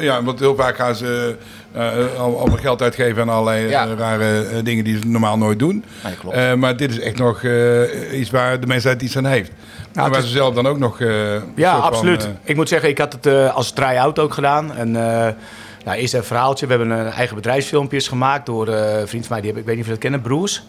ja, 0.00 0.22
want 0.22 0.38
heel 0.38 0.56
vaak 0.56 0.76
gaan 0.76 0.94
ze 0.94 1.36
uh, 1.76 2.14
al, 2.20 2.40
al 2.40 2.48
geld 2.48 2.82
uitgeven 2.82 3.22
aan 3.22 3.28
allerlei 3.28 3.66
eh, 3.70 3.92
rare 3.98 4.42
eh, 4.46 4.64
dingen 4.64 4.84
die 4.84 4.98
ze 4.98 5.06
normaal 5.06 5.38
nooit 5.38 5.58
doen. 5.58 5.84
maar 6.56 6.76
dit 6.76 6.90
is 6.90 7.00
echt 7.00 7.16
nog 7.16 7.42
iets 8.12 8.30
waar 8.30 8.60
de 8.60 8.66
mensheid 8.66 9.02
iets 9.02 9.16
aan 9.16 9.26
heeft. 9.26 9.48
en 9.50 9.56
nou, 9.92 10.10
waar 10.10 10.20
ze 10.22 10.28
zelf 10.28 10.54
dan 10.54 10.66
ook 10.66 10.78
nog... 10.78 10.98
ja, 11.54 11.72
absoluut. 11.76 12.28
ik 12.44 12.56
moet 12.56 12.68
zeggen, 12.68 12.88
ik 12.88 12.98
had 12.98 13.16
het 13.22 13.50
als 13.52 13.70
try-out 13.72 14.18
ook 14.18 14.34
gedaan. 14.34 14.76
En, 14.76 14.90
nou, 15.84 16.00
eerst 16.00 16.14
een 16.14 16.24
verhaaltje. 16.24 16.66
We 16.66 16.72
hebben 16.74 16.90
een 16.90 17.06
eigen 17.10 17.36
bedrijfsfilmpjes 17.36 18.08
gemaakt 18.08 18.46
door 18.46 18.68
een 18.68 19.08
vriend 19.08 19.26
van 19.26 19.40
mij. 19.40 19.50
Die 19.50 19.60
ik 19.60 19.64
weet 19.66 19.74
niet 19.74 19.78
of 19.84 19.84
je 19.84 19.90
dat 19.92 19.98
kennen, 20.02 20.20
Broers. 20.20 20.62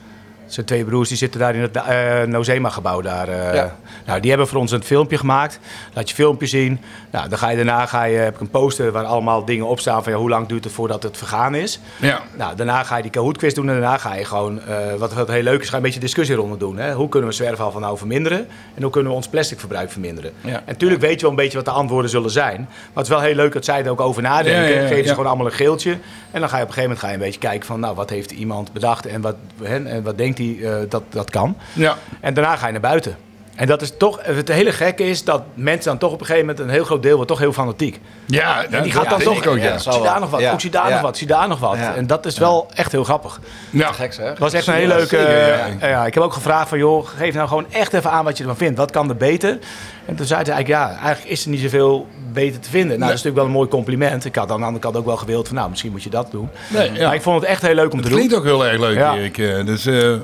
Zijn 0.53 0.65
twee 0.65 0.85
broers 0.85 1.07
die 1.09 1.17
zitten 1.17 1.39
daar 1.39 1.55
in 1.55 1.61
het 1.61 1.75
eh, 1.75 2.21
Nozema-gebouw. 2.23 3.01
Daar, 3.01 3.27
eh. 3.27 3.63
nou, 4.05 4.19
die 4.19 4.29
hebben 4.29 4.47
voor 4.47 4.59
ons 4.59 4.71
een 4.71 4.83
filmpje 4.83 5.17
gemaakt. 5.17 5.59
Laat 5.93 6.09
je 6.09 6.15
filmpje 6.15 6.47
zien. 6.47 6.81
Nou, 7.11 7.29
dan 7.29 7.37
ga 7.37 7.49
je 7.49 7.55
daarna 7.55 7.85
ga 7.85 8.03
je, 8.03 8.17
heb 8.17 8.33
ik 8.33 8.39
een 8.39 8.49
poster 8.49 8.91
waar 8.91 9.03
allemaal 9.03 9.45
dingen 9.45 9.67
op 9.67 9.79
staan 9.79 10.03
van 10.03 10.11
ja, 10.11 10.17
hoe 10.17 10.29
lang 10.29 10.47
duurt 10.47 10.63
het 10.63 10.73
voordat 10.73 11.03
het 11.03 11.17
vergaan 11.17 11.55
is. 11.55 11.79
Ja. 12.01 12.19
Nou, 12.35 12.55
daarna 12.55 12.83
ga 12.83 12.95
je 12.95 13.01
die 13.01 13.11
Kahoot-quiz 13.11 13.53
doen 13.53 13.67
en 13.69 13.73
daarna 13.79 13.97
ga 13.97 14.15
je 14.15 14.25
gewoon, 14.25 14.61
eh, 14.61 14.75
wat, 14.97 15.13
wat 15.13 15.27
heel 15.31 15.41
leuk 15.43 15.61
is, 15.61 15.65
ga 15.65 15.71
je 15.71 15.77
een 15.77 15.81
beetje 15.81 15.99
discussieronde 15.99 16.57
doen. 16.57 16.77
Hè? 16.77 16.93
Hoe 16.93 17.09
kunnen 17.09 17.29
we 17.29 17.35
zwerfafval 17.35 17.81
nou 17.81 17.97
verminderen 17.97 18.47
en 18.75 18.81
hoe 18.81 18.91
kunnen 18.91 19.11
we 19.11 19.17
ons 19.17 19.27
plasticverbruik 19.27 19.91
verminderen? 19.91 20.31
Ja. 20.41 20.53
En 20.53 20.63
natuurlijk 20.65 21.01
weet 21.01 21.13
je 21.13 21.21
wel 21.21 21.29
een 21.29 21.35
beetje 21.35 21.55
wat 21.57 21.65
de 21.65 21.71
antwoorden 21.71 22.09
zullen 22.11 22.29
zijn. 22.31 22.57
Maar 22.61 22.69
het 22.93 23.03
is 23.03 23.09
wel 23.09 23.19
heel 23.21 23.35
leuk 23.35 23.53
dat 23.53 23.65
zij 23.65 23.83
er 23.83 23.91
ook 23.91 24.01
over 24.01 24.21
nadenken. 24.21 24.87
Geven 24.87 25.03
ze 25.07 25.11
gewoon 25.13 25.27
allemaal 25.29 25.45
een 25.45 25.51
geeltje. 25.51 25.97
En 26.31 26.39
dan 26.39 26.49
ga 26.49 26.55
je 26.57 26.63
op 26.63 26.67
een 26.69 26.73
gegeven 26.75 26.81
moment 26.81 26.99
ga 26.99 27.07
je 27.07 27.13
een 27.13 27.19
beetje 27.19 27.39
kijken 27.39 27.65
van, 27.65 27.79
nou, 27.79 27.95
wat 27.95 28.09
heeft 28.09 28.31
iemand 28.31 28.73
bedacht 28.73 29.05
en 29.05 29.21
wat, 29.21 29.35
hè, 29.61 29.85
en 29.87 30.03
wat 30.03 30.17
denkt 30.17 30.38
die, 30.39 30.65
eh, 30.69 30.89
dat, 30.89 31.03
dat 31.09 31.29
kan. 31.31 31.57
Ja. 31.73 31.95
En 32.19 32.33
daarna 32.33 32.55
ga 32.55 32.65
je 32.65 32.71
naar 32.71 32.81
buiten. 32.81 33.17
En 33.55 33.67
dat 33.67 33.81
is 33.81 33.91
toch, 33.97 34.19
het 34.23 34.47
hele 34.47 34.71
gekke 34.71 35.09
is 35.09 35.23
dat 35.23 35.41
mensen 35.53 35.83
dan 35.83 35.97
toch 35.97 36.11
op 36.11 36.19
een 36.19 36.25
gegeven 36.25 36.47
moment, 36.47 36.63
een 36.65 36.73
heel 36.73 36.83
groot 36.83 37.03
deel 37.03 37.13
wordt 37.15 37.27
toch 37.29 37.39
heel 37.39 37.53
fanatiek. 37.53 37.99
Ja, 38.25 38.63
en 38.65 38.83
die 38.83 38.91
gaat 38.91 39.09
dan 39.09 39.19
toch, 39.19 39.45
ook, 39.45 39.57
ja. 39.57 39.77
zie 39.77 40.01
daar 40.01 40.19
nog 40.19 40.29
wat, 40.29 40.39
ja. 40.41 40.59
zie 40.59 40.69
daar 40.69 40.89
nog 40.91 41.01
wat, 41.01 41.17
zie 41.17 41.27
daar 41.27 41.47
nog 41.47 41.59
wat. 41.59 41.77
En 41.95 42.07
dat 42.07 42.25
is 42.25 42.37
wel 42.37 42.67
echt 42.75 42.91
heel 42.91 43.03
grappig. 43.03 43.39
Ja, 43.69 43.91
gek 43.91 44.15
hè? 44.15 44.23
Dat 44.25 44.37
was 44.37 44.53
echt 44.53 44.67
een 44.67 44.73
hele 44.73 44.95
leuke, 44.95 45.17
eh, 45.17 45.89
ja. 45.89 46.05
ik 46.05 46.13
heb 46.13 46.23
ook 46.23 46.33
gevraagd 46.33 46.69
van 46.69 46.77
joh, 46.77 47.07
geef 47.07 47.33
nou 47.33 47.47
gewoon 47.47 47.65
echt 47.71 47.93
even 47.93 48.11
aan 48.11 48.23
wat 48.23 48.37
je 48.37 48.43
ervan 48.43 48.57
vindt. 48.57 48.77
Wat 48.77 48.91
kan 48.91 49.09
er 49.09 49.17
beter? 49.17 49.59
En 50.05 50.15
toen 50.15 50.25
zei 50.25 50.41
hij 50.43 50.53
eigenlijk, 50.53 50.83
ja, 50.83 50.89
eigenlijk 50.89 51.31
is 51.31 51.43
er 51.43 51.49
niet 51.49 51.61
zoveel 51.61 52.07
beter 52.33 52.59
te 52.59 52.69
vinden. 52.69 52.87
Nou, 52.99 52.99
dat 52.99 53.09
is 53.09 53.15
natuurlijk 53.23 53.35
wel 53.35 53.45
een 53.45 53.51
mooi 53.51 53.67
compliment. 53.67 54.25
Ik 54.25 54.35
had 54.35 54.51
aan 54.51 54.57
de 54.59 54.65
andere 54.65 54.83
kant 54.83 54.97
ook 54.97 55.05
wel 55.05 55.17
gewild 55.17 55.47
van, 55.47 55.55
nou, 55.57 55.69
misschien 55.69 55.91
moet 55.91 56.03
je 56.03 56.09
dat 56.09 56.31
doen. 56.31 56.49
Nee, 56.69 56.91
ja. 56.91 57.05
Maar 57.07 57.15
ik 57.15 57.21
vond 57.21 57.41
het 57.41 57.49
echt 57.49 57.61
heel 57.61 57.75
leuk 57.75 57.93
om 57.93 58.01
te 58.01 58.09
doen. 58.09 58.17
Het 58.19 58.27
klinkt 58.27 58.35
ook 58.35 58.43
heel 58.43 58.65
erg 58.67 58.79
leuk, 58.79 58.95
ja. 58.97 59.15
Erik. 59.17 59.37
Eh, 59.37 59.65
dus 59.65 59.85
uh, 59.87 60.15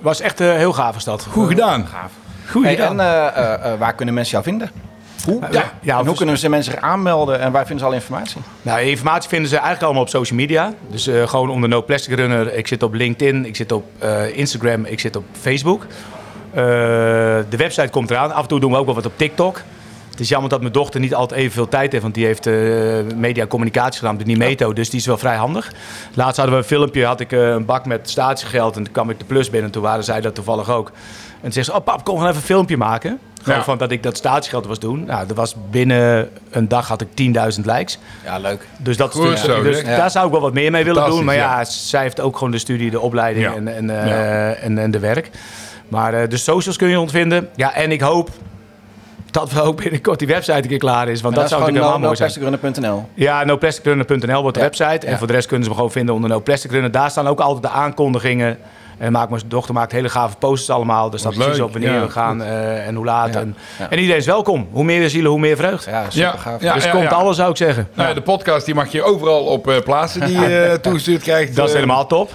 was 0.00 0.20
echt 0.20 0.40
uh, 0.40 0.52
heel 0.52 0.72
gaaf 0.72 1.00
stad. 1.00 1.18
dat. 1.18 1.32
Goed 1.32 1.48
gedaan. 1.48 1.86
Gaaf. 1.86 2.12
Goed 2.50 2.66
gedaan. 2.66 3.00
En 3.00 3.78
waar 3.78 3.94
kunnen 3.94 4.14
mensen 4.14 4.32
jou 4.32 4.44
vinden? 4.44 4.70
Hoe? 5.24 5.42
Ja. 5.82 6.04
hoe 6.04 6.16
kunnen 6.16 6.38
ze 6.38 6.48
mensen 6.48 6.72
zich 6.72 6.82
aanmelden 6.82 7.40
en 7.40 7.52
waar 7.52 7.62
vinden 7.66 7.78
ze 7.78 7.84
al 7.90 7.94
informatie? 7.94 8.40
Nou, 8.62 8.80
informatie 8.80 9.28
vinden 9.28 9.48
ze 9.48 9.54
eigenlijk 9.54 9.84
allemaal 9.86 10.02
op 10.02 10.08
social 10.08 10.38
media. 10.38 10.72
Dus 10.90 11.10
gewoon 11.24 11.50
onder 11.50 11.68
No 11.68 11.82
Plastic 11.82 12.14
Runner. 12.18 12.54
Ik 12.54 12.66
zit 12.66 12.82
op 12.82 12.92
LinkedIn, 12.94 13.46
ik 13.46 13.56
zit 13.56 13.72
op 13.72 13.84
Instagram, 14.32 14.84
ik 14.84 15.00
zit 15.00 15.16
op 15.16 15.24
Facebook. 15.40 15.86
de 16.52 17.56
website 17.56 17.88
komt 17.88 18.10
eraan. 18.10 18.32
Af 18.32 18.42
en 18.42 18.48
toe 18.48 18.60
doen 18.60 18.70
we 18.70 18.76
ook 18.76 18.84
wel 18.86 18.94
wat 18.94 19.06
op 19.06 19.12
TikTok. 19.16 19.60
Het 20.16 20.24
is 20.24 20.30
jammer 20.30 20.50
dat 20.50 20.60
mijn 20.60 20.72
dochter 20.72 21.00
niet 21.00 21.14
altijd 21.14 21.40
evenveel 21.40 21.68
tijd 21.68 21.90
heeft, 21.90 22.02
want 22.02 22.14
die 22.14 22.24
heeft 22.24 22.46
eh, 22.46 22.54
media 23.16 23.42
en 23.42 23.48
communicatie 23.48 23.98
gedaan 23.98 24.16
de 24.16 24.24
Nimeto, 24.24 24.72
dus 24.72 24.90
die 24.90 25.00
is 25.00 25.06
wel 25.06 25.18
vrij 25.18 25.36
handig. 25.36 25.72
Laatst 26.14 26.36
hadden 26.36 26.54
we 26.54 26.60
een 26.62 26.66
filmpje, 26.68 27.04
had 27.04 27.20
ik 27.20 27.32
eh, 27.32 27.48
een 27.48 27.64
bak 27.64 27.86
met 27.86 28.10
statiegeld 28.10 28.76
en 28.76 28.82
toen 28.84 28.92
kwam 28.92 29.10
ik 29.10 29.18
de 29.18 29.24
plus 29.24 29.46
binnen 29.46 29.64
en 29.66 29.70
toen 29.72 29.82
waren 29.82 30.04
zij 30.04 30.20
dat 30.20 30.34
toevallig 30.34 30.70
ook. 30.70 30.88
En 30.88 30.94
toen 31.42 31.52
zegt 31.52 31.66
ze, 31.66 31.72
oh 31.74 31.84
pap, 31.84 32.04
kom 32.04 32.14
gewoon 32.14 32.28
even 32.30 32.36
een 32.40 32.46
filmpje 32.46 32.76
maken. 32.76 33.18
Gewoon 33.42 33.64
van 33.64 33.78
dat 33.78 33.90
ik 33.90 34.02
dat 34.02 34.16
statiegeld 34.16 34.66
was 34.66 34.78
doen. 34.78 35.04
Nou, 35.04 35.26
dat 35.26 35.36
was 35.36 35.54
binnen 35.70 36.28
een 36.50 36.68
dag 36.68 36.88
had 36.88 37.00
ik 37.00 37.08
10.000 37.08 37.14
likes. 37.64 37.98
Ja, 38.24 38.38
leuk. 38.38 38.66
Dus, 38.78 38.96
dat 38.96 39.14
is 39.14 39.20
dus, 39.20 39.42
dus 39.42 39.84
daar 39.84 40.10
zou 40.10 40.26
ik 40.26 40.32
wel 40.32 40.40
wat 40.40 40.52
meer 40.52 40.70
mee 40.70 40.84
willen 40.84 41.10
doen. 41.10 41.24
Maar 41.24 41.34
ja, 41.34 41.64
zij 41.64 42.02
heeft 42.02 42.20
ook 42.20 42.36
gewoon 42.36 42.52
de 42.52 42.58
studie, 42.58 42.90
de 42.90 43.00
opleiding 43.00 43.46
en, 43.54 43.76
en, 43.76 43.90
eh, 43.90 44.64
en, 44.64 44.78
en, 44.78 44.90
de 44.90 44.98
werk. 44.98 45.30
Maar 45.88 46.28
de 46.28 46.36
socials 46.36 46.76
kun 46.76 46.88
je 46.88 47.00
ontvinden. 47.00 47.48
Ja, 47.56 47.74
en 47.74 47.90
ik 47.92 48.00
hoop 48.00 48.30
dat 49.40 49.52
we 49.52 49.62
ook 49.62 49.82
binnenkort 49.82 50.18
die 50.18 50.28
website 50.28 50.62
een 50.62 50.66
keer 50.68 50.78
klaar 50.78 51.08
is. 51.08 51.20
Want 51.20 51.34
dat, 51.34 51.48
zou 51.48 51.60
ik 51.62 51.66
helemaal 51.74 51.98
no, 51.98 52.14
mooi 52.42 52.72
no 52.80 53.04
Ja, 53.14 53.44
noplasticrunner.nl 53.44 54.42
wordt 54.42 54.56
de 54.56 54.62
website. 54.62 55.06
En 55.06 55.18
voor 55.18 55.26
de 55.26 55.32
rest 55.32 55.46
kunnen 55.46 55.64
ze 55.64 55.70
me 55.70 55.76
gewoon 55.76 55.92
vinden 55.92 56.14
onder 56.14 56.30
noplasticrunner. 56.30 56.90
Daar 56.90 57.10
staan 57.10 57.26
ook 57.26 57.40
altijd 57.40 57.62
de 57.62 57.68
aankondigingen. 57.78 58.58
En 58.98 59.12
maak 59.12 59.30
mijn 59.30 59.42
dochter 59.46 59.74
maakt 59.74 59.92
hele 59.92 60.08
gave 60.08 60.36
posters 60.36 60.70
allemaal. 60.76 61.10
Dus 61.10 61.22
dat 61.22 61.34
precies 61.34 61.60
op 61.60 61.72
wanneer 61.72 62.00
we 62.00 62.10
gaan 62.10 62.42
eh, 62.42 62.86
en 62.86 62.94
hoe 62.94 63.04
laat. 63.04 63.34
en, 63.34 63.56
en, 63.90 63.98
iedereen 63.98 64.20
is 64.20 64.26
welkom. 64.26 64.66
Hoe 64.70 64.84
meer 64.84 65.10
zielen, 65.10 65.30
hoe 65.30 65.40
meer 65.40 65.56
vreugd. 65.56 65.84
Ja, 65.84 66.04
super 66.08 66.38
gaaf. 66.38 66.58
dus 66.60 66.90
komt 66.90 67.12
alles, 67.12 67.36
zou 67.36 67.50
ik 67.50 67.56
zeggen. 67.56 67.88
Nou, 67.94 68.14
de 68.14 68.20
podcast 68.22 68.64
die 68.66 68.74
mag 68.74 68.92
je 68.92 69.02
overal 69.02 69.40
op 69.44 69.68
eh, 69.70 69.80
plaatsen 69.80 70.20
die 70.26 70.40
je 70.40 70.60
eh, 70.62 70.74
toegestuurd 70.74 71.22
krijgt. 71.22 71.56
Dat 71.56 71.68
is 71.68 71.74
helemaal 71.74 72.06
top. 72.06 72.32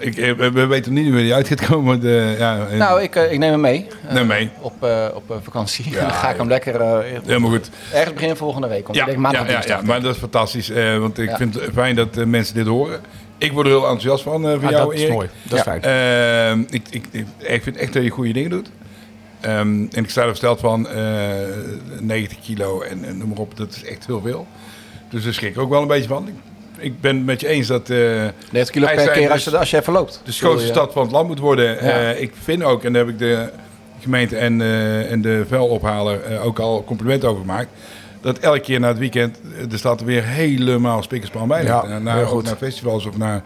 Ik, 0.00 0.16
eh, 0.16 0.32
we, 0.52 0.66
weten 0.66 0.92
niet 0.92 1.06
hoe 1.12 1.16
die 1.20 1.34
uit 1.34 1.48
gaat 1.48 1.66
komen. 1.66 2.00
De, 2.00 2.20
eh, 2.32 2.38
ja, 2.38 2.66
eh, 2.66 2.78
nou, 2.78 3.02
ik, 3.02 3.14
ik 3.14 3.38
neem 3.38 3.50
hem 3.50 3.60
mee. 3.60 3.86
Neem 4.10 4.26
mee. 4.26 4.50
Op, 4.60 5.32
vakantie. 5.42 5.90
dan 5.90 6.10
ga 6.10 6.30
ik 6.30 6.36
hem 6.36 6.48
lekker... 6.48 6.82
helemaal 7.04 7.50
goed. 7.50 7.70
Ergens 7.92 8.12
begin 8.14 8.36
volgende 8.36 8.68
week. 8.68 8.86
want 8.86 8.98
Ja, 8.98 9.06
ik 9.06 9.16
maandag 9.16 9.46
ja, 9.50 9.52
ja, 9.52 9.62
ja, 9.66 9.80
maar 9.84 10.02
dat 10.02 10.12
is 10.14 10.20
fantastisch. 10.20 10.68
want 10.98 11.18
ik 11.18 11.30
vind 11.36 11.54
het 11.54 11.68
fijn 11.74 11.96
dat 11.96 12.24
mensen 12.26 12.54
dit 12.54 12.66
horen. 12.66 13.00
Ik 13.38 13.52
word 13.52 13.66
er 13.66 13.72
heel 13.72 13.82
enthousiast 13.82 14.22
van, 14.22 14.42
van 14.42 14.64
ah, 14.64 14.70
jou, 14.70 14.90
Dat 14.90 15.00
is 15.00 15.08
mooi. 15.08 15.28
Dat 15.42 15.58
is 15.58 15.64
fijn. 15.64 16.66
ik, 16.70 16.82
ik, 16.90 17.06
ik, 17.10 17.26
ik 17.38 17.62
vind 17.62 17.76
echt 17.76 17.92
dat 17.92 18.02
je 18.02 18.10
goede 18.10 18.32
dingen 18.32 18.50
doet. 18.50 18.70
Ehm, 19.40 19.58
en 19.90 20.04
ik 20.04 20.10
sta 20.10 20.20
er 20.20 20.26
versteld 20.28 20.60
van 20.60 20.86
90 22.00 22.38
kilo 22.40 22.80
en, 22.80 23.04
en, 23.04 23.18
noem 23.18 23.28
maar 23.28 23.38
op. 23.38 23.56
Dat 23.56 23.74
is 23.76 23.84
echt 23.84 24.06
heel 24.06 24.20
veel. 24.20 24.46
Dus 25.10 25.24
daar 25.24 25.32
schrik 25.34 25.50
ik 25.50 25.58
ook 25.60 25.70
wel 25.70 25.82
een 25.82 25.88
beetje 25.88 26.08
van 26.08 26.28
ik 26.80 27.00
ben 27.00 27.16
het 27.16 27.26
met 27.26 27.40
je 27.40 27.48
eens 27.48 27.66
dat... 27.66 27.90
Uh, 27.90 28.24
eh, 28.24 28.32
30 28.50 28.84
per 28.94 29.10
keer 29.10 29.20
dus 29.22 29.30
als 29.30 29.44
je, 29.44 29.58
als 29.58 29.70
je 29.70 29.76
even 29.78 29.92
loopt. 29.92 30.20
De 30.24 30.32
grootste 30.32 30.68
stad 30.68 30.92
van 30.92 31.02
het 31.02 31.12
land 31.12 31.28
moet 31.28 31.38
worden. 31.38 31.78
Eh, 31.78 32.20
ik 32.22 32.32
vind 32.42 32.62
ook, 32.62 32.84
en 32.84 32.92
daar 32.92 33.04
heb 33.04 33.12
ik 33.12 33.18
de 33.18 33.48
gemeente 34.00 34.36
en, 34.36 34.60
eh, 34.60 35.10
en 35.10 35.22
de 35.22 35.44
vuilophaler 35.48 36.40
ook 36.42 36.58
al 36.58 36.84
compliment 36.84 37.24
over 37.24 37.40
gemaakt 37.40 37.68
dat 38.22 38.38
elke 38.38 38.60
keer 38.60 38.80
na 38.80 38.88
het 38.88 38.98
weekend 38.98 39.40
de 39.68 39.76
stad 39.78 40.00
weer 40.00 40.24
helemaal 40.24 41.02
spikkerspan 41.02 41.48
bij 41.48 41.62
ligt. 41.62 41.74
Ja, 41.88 41.98
naar, 41.98 42.26
goed. 42.26 42.44
naar 42.44 42.56
festivals 42.56 43.06
of 43.06 43.16
naar 43.16 43.42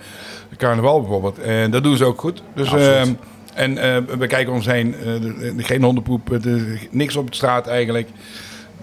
carnaval 0.57 1.01
bijvoorbeeld. 1.01 1.39
En 1.39 1.71
dat 1.71 1.83
doen 1.83 1.97
ze 1.97 2.05
ook 2.05 2.21
goed. 2.21 2.43
Dus, 2.55 2.73
ehm, 2.73 3.13
en 3.55 3.75
we 4.19 4.27
kijken 4.27 4.49
om 4.53 4.55
ons 4.57 4.67
heen. 4.67 4.95
geen 5.59 5.83
hondenpoep, 5.83 6.37
niks 6.91 7.17
op 7.17 7.31
de 7.31 7.37
straat 7.37 7.67
eigenlijk. 7.67 8.09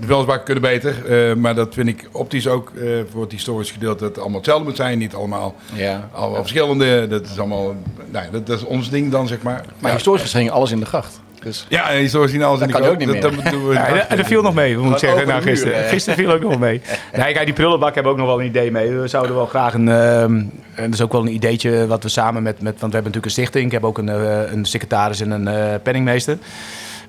De 0.01 0.07
weliswaar 0.07 0.43
kunnen 0.43 0.61
beter, 0.63 0.95
eh, 1.07 1.35
maar 1.35 1.55
dat 1.55 1.73
vind 1.73 1.87
ik 1.87 2.09
optisch 2.11 2.47
ook 2.47 2.71
eh, 2.79 2.89
voor 3.11 3.21
het 3.21 3.31
historisch 3.31 3.71
gedeelte 3.71 3.99
dat 3.99 4.09
het 4.09 4.17
allemaal 4.19 4.37
hetzelfde 4.37 4.65
moet 4.65 4.75
zijn. 4.75 4.97
Niet 4.97 5.13
allemaal, 5.13 5.55
ja. 5.73 6.09
allemaal 6.11 6.39
verschillende. 6.39 7.07
Dat 7.07 7.25
is 7.25 7.39
allemaal, 7.39 7.75
nou, 8.11 8.25
dat, 8.31 8.45
dat, 8.47 8.57
is 8.57 8.63
ons 8.65 8.89
ding 8.89 9.11
dan, 9.11 9.27
zeg 9.27 9.41
maar. 9.41 9.65
Maar 9.79 9.91
historisch 9.91 10.21
gezien 10.21 10.51
alles 10.51 10.71
in 10.71 10.79
de 10.79 10.85
gracht. 10.85 11.19
Dus 11.39 11.65
ja, 11.69 11.89
historisch 11.91 12.31
zien 12.31 12.43
alles 12.43 12.59
in 12.61 12.67
de 12.67 12.73
gracht. 12.73 12.83
kan 12.85 12.93
ook 12.93 12.99
niet 13.01 13.07
meer. 13.07 13.21
Dat, 13.21 14.07
en 14.07 14.17
er 14.17 14.25
viel 14.25 14.41
nog 14.41 14.53
mee, 14.53 14.77
moet 14.77 14.91
ik 14.91 14.97
zeggen. 14.97 15.27
Nou, 15.27 15.41
gisteren, 15.41 15.83
gisteren 15.83 16.19
viel 16.19 16.31
ook 16.31 16.41
nog 16.41 16.59
mee. 16.59 16.81
Nee, 17.17 17.33
kijk, 17.33 17.45
die 17.45 17.53
prullenbak 17.53 17.93
hebben 17.95 18.03
we 18.03 18.09
ook 18.19 18.25
nog 18.25 18.35
wel 18.35 18.39
een 18.45 18.49
idee 18.49 18.71
mee. 18.71 18.91
We 18.91 19.07
zouden 19.07 19.35
wel 19.35 19.45
graag 19.45 19.73
een... 19.73 19.87
Ehm, 19.89 19.95
en 20.35 20.51
dat 20.75 20.93
is 20.93 21.01
ook 21.01 21.11
wel 21.11 21.21
een 21.21 21.33
ideetje 21.33 21.87
wat 21.87 22.03
we 22.03 22.09
samen 22.09 22.43
met... 22.43 22.61
met 22.61 22.79
want 22.79 22.93
we 22.93 22.99
hebben 22.99 22.99
natuurlijk 23.03 23.25
een 23.25 23.31
stichting. 23.31 23.65
Ik 23.65 23.71
heb 23.71 23.83
ook 23.83 23.97
een, 23.97 24.09
eh, 24.09 24.41
een 24.51 24.65
secretaris 24.65 25.21
en 25.21 25.31
een 25.31 25.81
penningmeester. 25.81 26.37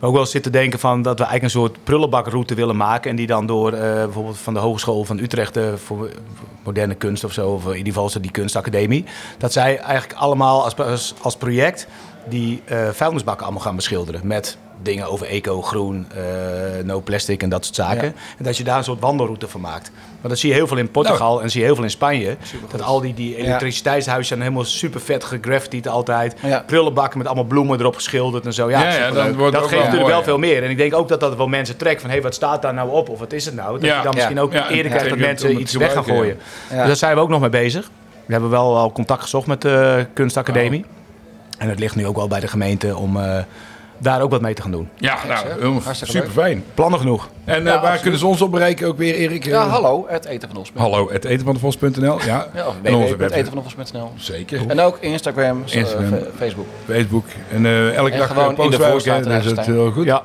Maar 0.02 0.10
ook 0.10 0.16
wel 0.16 0.26
zitten 0.26 0.52
denken 0.52 0.78
van 0.78 1.02
dat 1.02 1.18
we 1.18 1.24
eigenlijk 1.24 1.54
een 1.54 1.60
soort 1.60 1.84
prullenbakroute 1.84 2.54
willen 2.54 2.76
maken. 2.76 3.10
En 3.10 3.16
die 3.16 3.26
dan 3.26 3.46
door 3.46 3.72
eh, 3.72 3.78
bijvoorbeeld 3.80 4.38
van 4.38 4.54
de 4.54 4.60
Hogeschool 4.60 5.04
van 5.04 5.18
Utrecht 5.18 5.56
eh, 5.56 5.72
voor 5.74 6.10
moderne 6.64 6.94
kunst 6.94 7.24
of 7.24 7.32
zo. 7.32 7.50
Of 7.50 7.64
in 7.66 7.76
ieder 7.76 7.92
geval 7.92 8.20
die 8.22 8.30
kunstacademie. 8.30 9.04
Dat 9.38 9.52
zij 9.52 9.78
eigenlijk 9.78 10.20
allemaal 10.20 10.64
als, 10.64 10.76
als, 10.76 11.14
als 11.22 11.36
project 11.36 11.86
die 12.28 12.62
eh, 12.64 12.88
vuilnisbakken 12.88 13.44
allemaal 13.46 13.62
gaan 13.64 13.76
beschilderen. 13.76 14.20
Met 14.24 14.56
dingen 14.82 15.06
over 15.10 15.26
eco, 15.26 15.62
groen, 15.62 16.06
eh, 16.16 16.22
no 16.84 17.00
plastic 17.00 17.42
en 17.42 17.48
dat 17.48 17.64
soort 17.64 17.76
zaken. 17.76 18.14
En 18.38 18.44
dat 18.44 18.56
je 18.56 18.64
daar 18.64 18.76
een 18.78 18.84
soort 18.84 19.00
wandelroute 19.00 19.48
van 19.48 19.60
maakt. 19.60 19.90
Want 20.10 20.28
dat 20.28 20.38
zie 20.38 20.48
je 20.48 20.54
heel 20.54 20.66
veel 20.66 20.76
in 20.76 20.90
Portugal 20.90 21.30
nou. 21.32 21.42
en 21.42 21.50
zie 21.50 21.60
je 21.60 21.66
heel 21.66 21.74
veel 21.74 21.84
in 21.84 21.90
Spanje. 21.90 22.36
Dat 22.70 22.82
al 22.82 23.00
die, 23.00 23.14
die 23.14 23.36
elektriciteitshuizen 23.36 24.26
zijn 24.26 24.40
helemaal 24.40 24.64
super 24.64 25.00
vet 25.00 25.24
gegraffitied 25.24 25.88
altijd. 25.88 26.34
Prullenbakken 26.66 27.18
met 27.18 27.26
allemaal 27.26 27.44
bloemen 27.44 27.80
erop 27.80 27.94
geschilderd 27.94 28.46
en 28.46 28.52
zo. 28.52 28.70
Ja, 28.70 28.88
ja 28.92 29.10
dat 29.50 29.62
geeft 29.66 29.82
natuurlijk 29.82 30.06
wel 30.10 30.22
veel 30.22 30.38
meer. 30.38 30.62
En 30.64 30.70
ik 30.70 30.76
denk 30.76 30.94
ook 30.94 31.08
dat 31.08 31.20
dat 31.20 31.36
wel 31.36 31.48
mensen 31.48 31.76
trekt 31.76 32.00
van... 32.00 32.10
hé, 32.10 32.16
hey, 32.16 32.24
wat 32.24 32.34
staat 32.34 32.62
daar 32.62 32.74
nou 32.74 32.90
op 32.90 33.08
of 33.08 33.18
wat 33.18 33.32
is 33.32 33.44
het 33.44 33.54
nou? 33.54 33.72
Dat 33.80 33.88
je 33.90 34.00
dan 34.02 34.14
misschien 34.14 34.40
ook 34.40 34.52
eerder 34.52 34.90
krijgt 34.92 35.08
dat 35.08 35.18
mensen 35.18 35.60
iets 35.60 35.74
weg 35.74 35.92
gaan 35.92 36.04
gooien. 36.04 36.38
Dus 36.68 36.76
daar 36.86 36.96
zijn 36.96 37.14
we 37.14 37.20
ook 37.20 37.28
nog 37.28 37.40
mee 37.40 37.50
bezig. 37.50 37.90
We 38.26 38.32
hebben 38.32 38.50
wel 38.50 38.76
al 38.76 38.92
contact 38.92 39.22
gezocht 39.22 39.46
met 39.46 39.60
de 39.62 39.94
eh, 39.98 40.04
kunstacademie. 40.14 40.80
Oh. 40.90 40.90
En 41.62 41.68
het 41.68 41.78
ligt 41.78 41.96
nu 41.96 42.06
ook 42.06 42.16
wel 42.16 42.28
bij 42.28 42.40
de 42.40 42.46
gemeente 42.48 42.96
om 42.96 43.16
eh, 43.16 43.38
daar 43.98 44.22
ook 44.22 44.30
wat 44.30 44.40
mee 44.40 44.54
te 44.54 44.62
gaan 44.62 44.70
doen. 44.70 44.88
Ja, 44.96 45.18
nou, 45.28 45.78
super 45.92 46.30
fijn. 46.30 46.64
Plannen 46.74 47.00
genoeg. 47.00 47.28
En 47.44 47.66
eh, 47.66 47.82
waar 47.82 47.98
kunnen 47.98 48.18
ze 48.18 48.26
ons 48.26 48.40
op 48.42 48.50
bereiken 48.50 48.86
ook 48.88 48.96
weer, 48.98 49.14
Erik? 49.14 49.44
Ja, 49.44 49.66
hallo, 49.66 50.04
het 50.08 50.24
eten 50.24 50.48
van 50.52 50.66
Hallo, 50.74 51.10
het 51.10 51.24
eten 51.24 51.44
van 51.44 51.54
de 51.54 51.60
vos.nl. 51.60 52.18
Ja, 52.24 52.46
ja 52.54 52.66
of 52.66 52.74
en 52.82 52.94
onze 52.94 53.16
website. 53.16 53.50
Zeker. 54.14 54.60
En 54.68 54.80
ook 54.80 54.96
Instagram, 55.00 55.62
eh, 55.72 55.80
Facebook. 56.38 56.66
Facebook. 56.88 57.24
En 57.52 57.94
elke 57.94 58.16
dag 58.16 58.54
posten 58.54 58.80
wij 58.80 58.92
ook, 58.92 59.26
is 59.58 59.66
heel 59.66 59.92
goed. 59.92 60.04
Ja. 60.04 60.22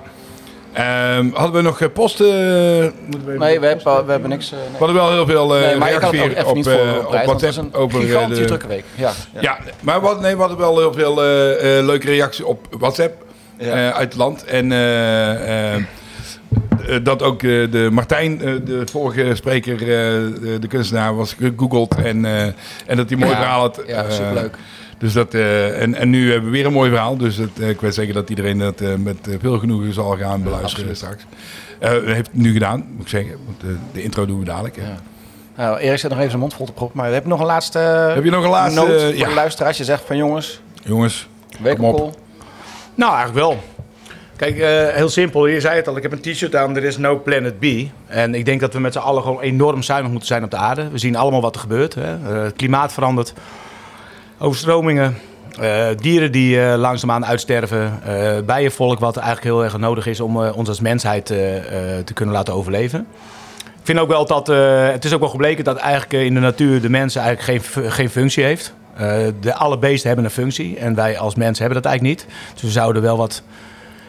Um, 0.80 1.32
hadden 1.34 1.52
we 1.56 1.62
nog 1.62 1.82
eh, 1.82 1.88
posten? 1.94 2.26
nee, 2.28 3.60
we, 3.60 3.66
hebben, 3.68 4.06
we 4.06 4.12
hebben 4.12 4.30
niks. 4.30 4.54
Uh, 4.54 4.58
eh, 4.60 4.64
nee. 4.66 4.72
We 4.72 4.78
hadden 4.78 4.96
wel 4.96 5.12
heel 5.12 5.26
veel 5.26 5.58
uh, 5.60 5.66
nee, 5.66 5.76
maar 5.76 6.06
op, 6.06 6.12
niet 6.56 6.68
voor, 6.68 6.98
op, 7.82 7.94
Een 7.94 8.00
gigantische 8.02 8.40
de... 8.42 8.46
drukke 8.48 8.68
week. 8.68 8.84
Ja, 8.96 9.12
ja. 9.34 9.40
ja 9.42 9.58
maar 9.82 10.02
wat, 10.02 10.20
nee, 10.22 10.34
we 10.34 10.40
hadden 10.40 10.58
wel 10.58 10.78
heel 10.78 10.94
veel 10.94 11.16
leuke 11.86 12.08
reacties 12.08 12.46
op 12.46 12.68
WhatsApp 12.78 13.14
uit 13.62 13.98
het 13.98 14.16
land. 14.16 14.44
En 14.44 14.72
eh, 16.88 16.96
dat 17.04 17.22
ook 17.22 17.44
eh, 17.44 17.72
de 17.72 17.90
Martijn, 17.92 18.42
eh, 18.42 18.54
de 18.66 18.82
vorige 18.92 19.36
spreker, 19.36 19.78
de 19.78 20.68
kunstenaar, 20.68 21.16
was 21.16 21.34
gegoogeld. 21.40 21.96
En, 21.96 22.26
en 22.26 22.96
dat 22.98 23.10
hij 23.10 23.18
mooi 23.18 23.32
verhaal 23.36 23.60
had. 23.60 23.84
Ja, 23.88 24.10
superleuk. 24.10 24.58
Dus 24.98 25.14
dat, 25.14 25.34
en, 25.34 25.94
en 25.96 26.10
nu 26.10 26.32
hebben 26.32 26.50
we 26.52 26.56
weer 26.58 26.66
een 26.66 26.74
mooi 26.74 26.90
verhaal. 26.90 27.18
Dus 27.18 27.38
ik 27.60 27.82
weet 27.82 27.94
zeker 27.94 28.14
dat 28.14 28.30
iedereen 28.30 28.58
dat 28.58 28.82
met 28.98 29.18
veel 29.42 29.60
genoegen 29.60 29.94
zal 29.94 30.18
gaan 30.18 30.44
beluisteren 30.44 30.88
ja, 30.90 30.94
straks. 30.96 31.24
heeft 32.06 32.30
nu 32.32 32.54
gedaan, 32.54 32.86
moet 32.92 33.02
ik 33.02 33.08
zeggen. 33.08 33.36
Want 33.46 33.78
de 33.94 34.04
intro 34.04 34.26
doen 34.26 34.40
we 34.40 34.46
dadelijk. 34.46 34.76
Hè. 34.76 34.84
Nou, 35.58 35.78
Erik 35.80 35.98
zit 36.00 36.10
nog 36.10 36.18
even 36.18 36.30
zijn 36.30 36.42
mond 36.42 36.54
vol 36.54 36.66
te 36.66 36.72
proppen. 36.74 36.98
Maar 37.02 37.12
heb 37.12 37.24
je 37.24 37.30
nog 37.30 37.40
een 37.40 37.46
laatste 37.46 37.80
Heb 37.80 38.24
je 38.24 38.32
nog 38.32 38.44
een 38.44 38.50
laatste 38.50 38.80
noot 38.80 39.02
voor 39.02 39.16
ja. 39.16 39.28
de 39.28 39.34
luisteraars? 39.34 39.78
Je 39.78 39.84
zegt 39.84 40.04
van 40.06 40.18
jongens... 40.18 40.60
Jongens, 40.84 41.28
kom 41.64 41.84
op. 41.86 42.20
Nou, 42.96 43.16
eigenlijk 43.16 43.46
wel. 43.46 43.58
Kijk, 44.38 44.60
eh, 44.60 44.70
heel 44.96 45.10
simpel. 45.10 45.48
Je 45.48 45.60
zei 45.60 45.76
het 45.76 45.88
al, 45.88 45.98
ik 45.98 46.04
heb 46.04 46.12
een 46.12 46.22
t-shirt 46.22 46.56
aan, 46.56 46.76
er 46.76 46.84
is 46.84 46.98
no 46.98 47.20
planet 47.20 47.60
B. 47.60 47.66
En 48.08 48.36
ik 48.36 48.46
denk 48.46 48.60
dat 48.60 48.74
we 48.74 48.80
met 48.80 48.94
z'n 48.94 49.00
allen 49.00 49.22
gewoon 49.24 49.42
enorm 49.42 49.84
zuinig 49.84 50.10
moeten 50.10 50.28
zijn 50.28 50.44
op 50.44 50.52
de 50.52 50.58
aarde. 50.58 50.90
We 50.90 50.98
zien 50.98 51.16
allemaal 51.16 51.42
wat 51.42 51.56
er 51.56 51.62
gebeurt. 51.62 51.96
Hè. 51.96 52.04
Eh, 52.04 52.44
het 52.44 52.56
klimaat 52.56 52.94
verandert, 52.94 53.34
overstromingen, 54.38 55.18
eh, 55.60 55.86
dieren 55.96 56.32
die 56.32 56.60
langzaamaan 56.62 57.26
uitsterven, 57.26 58.00
bijenvolk 58.46 59.00
wat 59.00 59.16
eigenlijk 59.18 59.48
heel 59.56 59.64
erg 59.64 59.78
nodig 59.78 60.08
is 60.08 60.20
om 60.20 60.38
ons 60.38 60.68
als 60.70 60.80
mensheid 60.80 61.26
te 62.06 62.14
kunnen 62.14 62.36
laten 62.36 62.54
overleven. 62.54 63.08
Ik 63.66 63.94
vind 63.96 64.00
ook 64.00 64.08
wel 64.10 64.26
dat, 64.26 64.48
het 64.92 65.06
is 65.06 65.14
ook 65.14 65.20
wel 65.20 65.30
gebleken 65.30 65.64
dat 65.64 65.78
eigenlijk 65.78 66.26
in 66.26 66.34
de 66.34 66.40
natuur 66.40 66.82
de 66.82 66.90
mensen 66.90 67.22
eigenlijk 67.22 67.64
geen, 67.64 67.92
geen 67.92 68.10
functie 68.10 68.44
heeft. 68.44 68.74
de 69.42 69.54
alle 69.54 69.78
beesten 69.78 70.08
hebben 70.08 70.26
een 70.26 70.32
functie 70.32 70.78
en 70.78 70.96
wij 70.96 71.18
als 71.18 71.36
mensen 71.36 71.64
hebben 71.64 71.82
dat 71.82 71.92
eigenlijk 71.92 72.20
niet. 72.24 72.30
Dus 72.54 72.62
we 72.62 72.70
zouden 72.70 73.02
wel 73.02 73.18
wat 73.18 73.44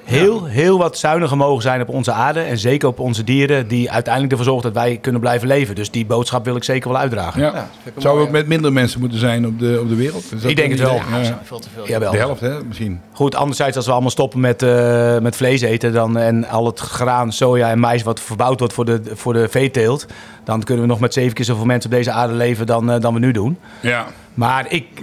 heel, 0.08 0.44
heel 0.44 0.78
wat 0.78 0.98
zuiniger 0.98 1.36
mogen 1.36 1.62
zijn 1.62 1.80
op 1.80 1.88
onze 1.88 2.12
aarde. 2.12 2.40
En 2.40 2.58
zeker 2.58 2.88
op 2.88 2.98
onze 2.98 3.24
dieren, 3.24 3.68
die 3.68 3.90
uiteindelijk 3.90 4.32
ervoor 4.32 4.46
zorgen 4.52 4.72
dat 4.72 4.82
wij 4.82 4.96
kunnen 4.96 5.20
blijven 5.20 5.48
leven. 5.48 5.74
Dus 5.74 5.90
die 5.90 6.06
boodschap 6.06 6.44
wil 6.44 6.56
ik 6.56 6.64
zeker 6.64 6.90
wel 6.90 6.98
uitdragen. 7.00 7.40
Ja. 7.40 7.52
Ja, 7.54 7.68
Zou 7.96 8.20
ook 8.20 8.30
met 8.30 8.46
minder 8.46 8.72
mensen 8.72 9.00
moeten 9.00 9.18
zijn 9.18 9.46
op 9.46 9.58
de, 9.58 9.78
op 9.82 9.88
de 9.88 9.94
wereld? 9.94 10.24
ik 10.46 10.56
denk 10.56 10.70
het 10.70 10.80
wel. 10.80 11.00
veel 11.44 11.58
te 11.58 11.68
veel. 11.74 11.86
Jawel. 11.88 12.10
De 12.10 12.16
helft, 12.18 12.40
hè, 12.40 12.64
misschien. 12.64 13.00
Goed, 13.18 13.34
anderzijds, 13.34 13.76
als 13.76 13.86
we 13.86 13.92
allemaal 13.92 14.10
stoppen 14.10 14.40
met, 14.40 14.62
eh, 14.62 15.18
met 15.18 15.36
vlees 15.36 15.60
eten 15.60 15.92
dan, 15.92 16.16
en 16.18 16.44
al 16.44 16.66
het 16.66 16.78
graan, 16.80 17.32
soja 17.32 17.70
en 17.70 17.78
mais 17.78 18.02
wat 18.02 18.20
verbouwd 18.20 18.58
wordt 18.58 18.74
voor 18.74 18.84
de, 18.84 19.00
voor 19.12 19.32
de 19.32 19.48
veeteelt, 19.48 20.06
dan 20.44 20.62
kunnen 20.62 20.84
we 20.84 20.90
nog 20.90 21.00
met 21.00 21.12
zeven 21.12 21.32
keer 21.34 21.44
zoveel 21.44 21.64
mensen 21.64 21.90
op 21.90 21.96
deze 21.96 22.10
aarde 22.10 22.34
leven 22.34 22.66
dan, 22.66 22.90
eh, 22.90 23.00
dan 23.00 23.14
we 23.14 23.20
nu 23.20 23.32
doen. 23.32 23.58
Ja. 23.80 24.06
Maar, 24.34 24.64
ik, 24.68 24.72
ik, 24.94 24.98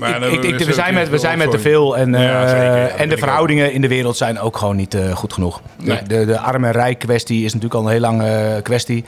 we 0.57 0.73
zijn 0.73 0.93
met, 0.93 1.09
we 1.09 1.17
zijn 1.17 1.37
met 1.37 1.51
te 1.51 1.59
veel 1.59 1.97
en, 1.97 2.15
eh, 2.15 2.99
en 2.99 3.09
de 3.09 3.17
verhoudingen 3.17 3.73
in 3.73 3.81
de 3.81 3.87
wereld 3.87 4.17
zijn 4.17 4.39
ook 4.39 4.57
gewoon 4.57 4.75
niet 4.75 4.97
goed 5.13 5.33
genoeg. 5.33 5.61
De, 6.07 6.25
de 6.25 6.39
arm 6.39 6.63
en 6.63 6.71
rijk 6.71 6.99
kwestie 6.99 7.37
is 7.45 7.53
natuurlijk 7.53 7.73
al 7.81 7.85
een 7.85 7.91
heel 7.91 7.99
lange 8.01 8.59
kwestie. 8.63 9.05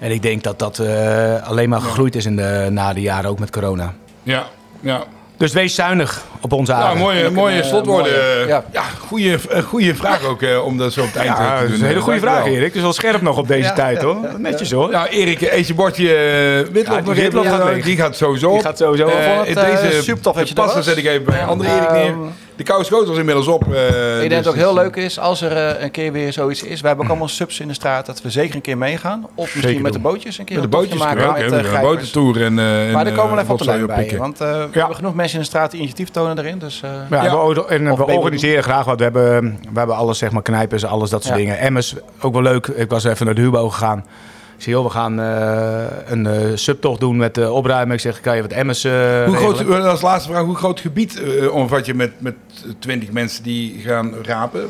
En 0.00 0.10
ik 0.10 0.22
denk 0.22 0.42
dat 0.42 0.58
dat 0.58 0.80
alleen 1.44 1.68
maar 1.68 1.80
gegroeid 1.80 2.14
is 2.16 2.26
in 2.26 2.36
de, 2.36 2.66
na 2.70 2.92
de 2.92 3.00
jaren, 3.00 3.30
ook 3.30 3.38
met 3.38 3.50
corona. 3.50 3.94
Ja, 4.22 4.46
ja 4.80 5.04
dus 5.38 5.52
wees 5.52 5.74
zuinig 5.74 6.22
op 6.40 6.52
onze 6.52 6.72
nou, 6.72 6.84
aarde. 6.84 6.98
mooie, 6.98 7.30
mooie 7.30 7.60
eh, 7.60 7.68
slotwoorden. 7.68 8.46
ja. 8.46 8.62
goede, 9.08 9.38
goede 9.64 9.90
eh, 9.90 9.96
vraag 9.96 10.24
ook 10.24 10.42
eh, 10.42 10.64
om 10.64 10.78
dat 10.78 10.92
zo 10.92 11.00
op 11.00 11.06
het 11.06 11.16
eind 11.16 11.36
ja, 11.36 11.54
eh, 11.54 11.60
te 11.60 11.60
doen. 11.60 11.64
Dat 11.64 11.74
is 11.76 11.80
een 11.80 11.86
hele 11.86 12.00
goede 12.00 12.20
vraag, 12.20 12.46
Erik. 12.46 12.64
Het 12.64 12.74
is 12.74 12.80
wel 12.82 12.92
scherp 12.92 13.22
nog 13.22 13.38
op 13.38 13.48
deze 13.48 13.72
tijd, 13.72 14.02
hoor. 14.02 14.16
Netjes, 14.38 14.70
hoor. 14.72 14.90
Ja, 14.90 14.96
nou, 15.02 15.08
Erik, 15.08 15.40
eet 15.40 15.66
je 15.66 15.74
bordje 15.74 16.04
witlof 16.72 17.44
nog 17.44 17.80
Die 17.82 17.96
gaat 17.96 18.16
sowieso 18.16 18.52
Die 18.52 18.62
gaat 18.62 18.78
sowieso 18.78 19.06
deze 19.44 19.96
uh, 19.96 20.02
super 20.02 20.82
zet 20.84 20.96
ik 20.96 21.04
even 21.06 21.24
bij 21.24 21.44
andere 21.44 21.70
Erik 21.76 21.90
nou, 21.90 21.98
neer. 21.98 22.14
De 22.58 22.64
koude 22.64 22.84
schoot 22.84 23.18
inmiddels 23.18 23.46
op. 23.46 23.74
Eh, 23.74 23.84
ik 23.84 23.92
denk 24.18 24.20
dat 24.20 24.28
het 24.30 24.30
dus 24.30 24.46
ook 24.46 24.54
heel 24.56 24.68
eh, 24.76 24.82
leuk 24.82 24.96
is 24.96 25.18
als 25.18 25.40
er 25.42 25.52
eh, 25.56 25.82
een 25.82 25.90
keer 25.90 26.12
weer 26.12 26.32
zoiets 26.32 26.62
is. 26.62 26.80
We 26.80 26.86
hebben 26.86 26.98
ook 27.06 27.10
mm. 27.10 27.10
allemaal 27.18 27.36
subs 27.36 27.60
in 27.60 27.68
de 27.68 27.74
straat 27.74 28.06
dat 28.06 28.22
we 28.22 28.30
zeker 28.30 28.54
een 28.54 28.60
keer 28.60 28.78
meegaan. 28.78 29.26
Of 29.34 29.54
misschien 29.54 29.82
met 29.82 29.92
de 29.92 29.98
bootjes 29.98 30.38
een 30.38 30.44
keer. 30.44 30.60
Met 30.60 30.70
de 30.70 30.76
bootjes 30.76 30.98
maken. 30.98 31.28
Ook, 31.28 31.38
met, 31.50 31.64
uh, 31.64 31.80
botentour 31.80 32.42
en. 32.42 32.54
maar 32.54 33.06
er 33.06 33.12
komen 33.12 33.28
wel 33.30 33.36
even 33.36 33.46
wat 33.46 33.58
te 33.58 33.86
bij. 33.86 34.14
Want 34.18 34.38
we 34.38 34.44
hebben 34.70 34.96
genoeg 34.96 35.14
mensen 35.14 35.34
in 35.34 35.40
de 35.40 35.46
straat 35.48 35.70
die 35.70 35.78
initiatief 35.80 36.08
tonen 36.08 36.38
erin. 36.38 36.58
Dus, 36.58 36.80
ja, 37.10 37.46
we, 37.46 37.66
en 37.66 37.96
we 37.96 38.04
organiseren 38.04 38.62
graag 38.62 38.84
wat. 38.84 38.96
We 38.98 39.02
hebben, 39.04 39.42
we 39.72 39.78
hebben 39.78 39.96
alles, 39.96 40.18
zeg 40.18 40.30
maar, 40.30 40.42
knijpers, 40.42 40.84
alles 40.84 41.10
dat 41.10 41.24
soort 41.24 41.36
dingen. 41.36 41.58
Emmers, 41.58 41.94
ook 42.20 42.32
wel 42.32 42.42
leuk. 42.42 42.66
Ik 42.66 42.90
was 42.90 43.04
even 43.04 43.26
naar 43.26 43.34
de 43.34 43.40
Hubo 43.40 43.68
gegaan. 43.68 44.04
Ik 44.58 44.64
zei, 44.64 44.76
joh, 44.76 44.84
we 44.84 44.90
gaan 44.90 45.20
eh, 45.20 46.10
een 46.12 46.26
eh, 46.26 46.50
subtocht 46.56 47.00
doen 47.00 47.16
met 47.16 47.34
de 47.34 47.42
eh, 47.42 47.52
opruimen. 47.54 47.94
Ik 47.94 48.00
zeg, 48.00 48.20
kan 48.20 48.36
je 48.36 48.42
wat 48.42 48.50
emmers 48.50 48.82
hoe 48.84 49.32
groot, 49.52 49.70
Als 49.84 50.00
laatste 50.00 50.30
vraag, 50.30 50.44
hoe 50.44 50.56
groot 50.56 50.80
gebied 50.80 51.22
omvat 51.52 51.86
je 51.86 51.94
met, 51.94 52.20
met 52.20 52.34
20 52.78 53.10
mensen 53.10 53.42
die 53.42 53.80
gaan 53.80 54.12
rapen? 54.22 54.68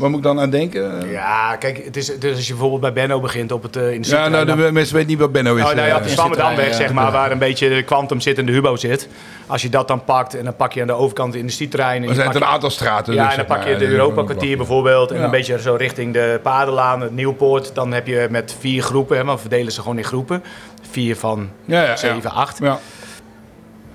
Waar 0.00 0.08
moet 0.10 0.18
ik 0.18 0.24
dan 0.24 0.40
aan 0.40 0.50
denken? 0.50 1.10
Ja, 1.10 1.56
kijk, 1.56 1.84
het 1.84 1.96
is, 1.96 2.18
dus 2.18 2.36
als 2.36 2.46
je 2.46 2.52
bijvoorbeeld 2.52 2.80
bij 2.80 2.92
Benno 2.92 3.20
begint 3.20 3.52
op 3.52 3.62
het, 3.62 3.76
uh, 3.76 3.92
in 3.92 4.02
de 4.02 4.08
Ja, 4.08 4.28
nou, 4.28 4.44
de 4.46 4.56
mensen 4.72 4.94
weten 4.94 5.10
niet 5.10 5.18
wat 5.18 5.32
Benno 5.32 5.54
is. 5.56 5.62
Oh, 5.64 5.68
nou, 5.72 5.86
ja, 5.88 5.96
eh, 5.96 6.02
de 6.02 6.08
Stamendamweg, 6.08 6.74
zeg 6.74 6.92
maar, 6.92 7.12
waar 7.12 7.30
een 7.30 7.38
beetje 7.38 7.68
de 7.68 7.82
kwantum 7.82 8.20
zit 8.20 8.38
en 8.38 8.46
de 8.46 8.52
hubo 8.52 8.76
zit. 8.76 9.08
Als 9.46 9.62
je 9.62 9.68
dat 9.68 9.88
dan 9.88 10.04
pakt 10.04 10.34
en 10.38 10.44
dan 10.44 10.56
pak 10.56 10.72
je 10.72 10.80
aan 10.80 10.86
de 10.86 10.92
overkant 10.92 11.32
de 11.32 11.38
industrietrein. 11.38 12.02
Er 12.08 12.14
zijn 12.14 12.36
een 12.36 12.44
aantal 12.44 12.70
straten. 12.70 13.14
Ja, 13.14 13.22
dus, 13.24 13.32
en 13.32 13.38
dan 13.46 13.56
pak 13.56 13.66
je 13.66 13.72
het 13.72 13.82
Europa-kwartier 13.82 14.56
bijvoorbeeld. 14.56 15.10
En 15.10 15.22
een 15.22 15.30
beetje 15.30 15.60
zo 15.60 15.74
richting 15.74 16.12
de 16.12 16.40
Padelaan, 16.42 17.00
het 17.00 17.12
Nieuwpoort. 17.14 17.74
Dan 17.74 17.92
heb 17.92 18.06
je 18.06 18.26
met 18.30 18.56
vier 18.60 18.82
groepen, 18.82 19.16
hè, 19.16 19.24
maar 19.24 19.38
verdelen 19.38 19.72
ze 19.72 19.80
gewoon 19.80 19.98
in 19.98 20.04
groepen. 20.04 20.44
Vier 20.90 21.16
van 21.16 21.48
ja, 21.64 21.96
zeven, 21.96 22.30
acht. 22.30 22.58
Ja. 22.62 22.78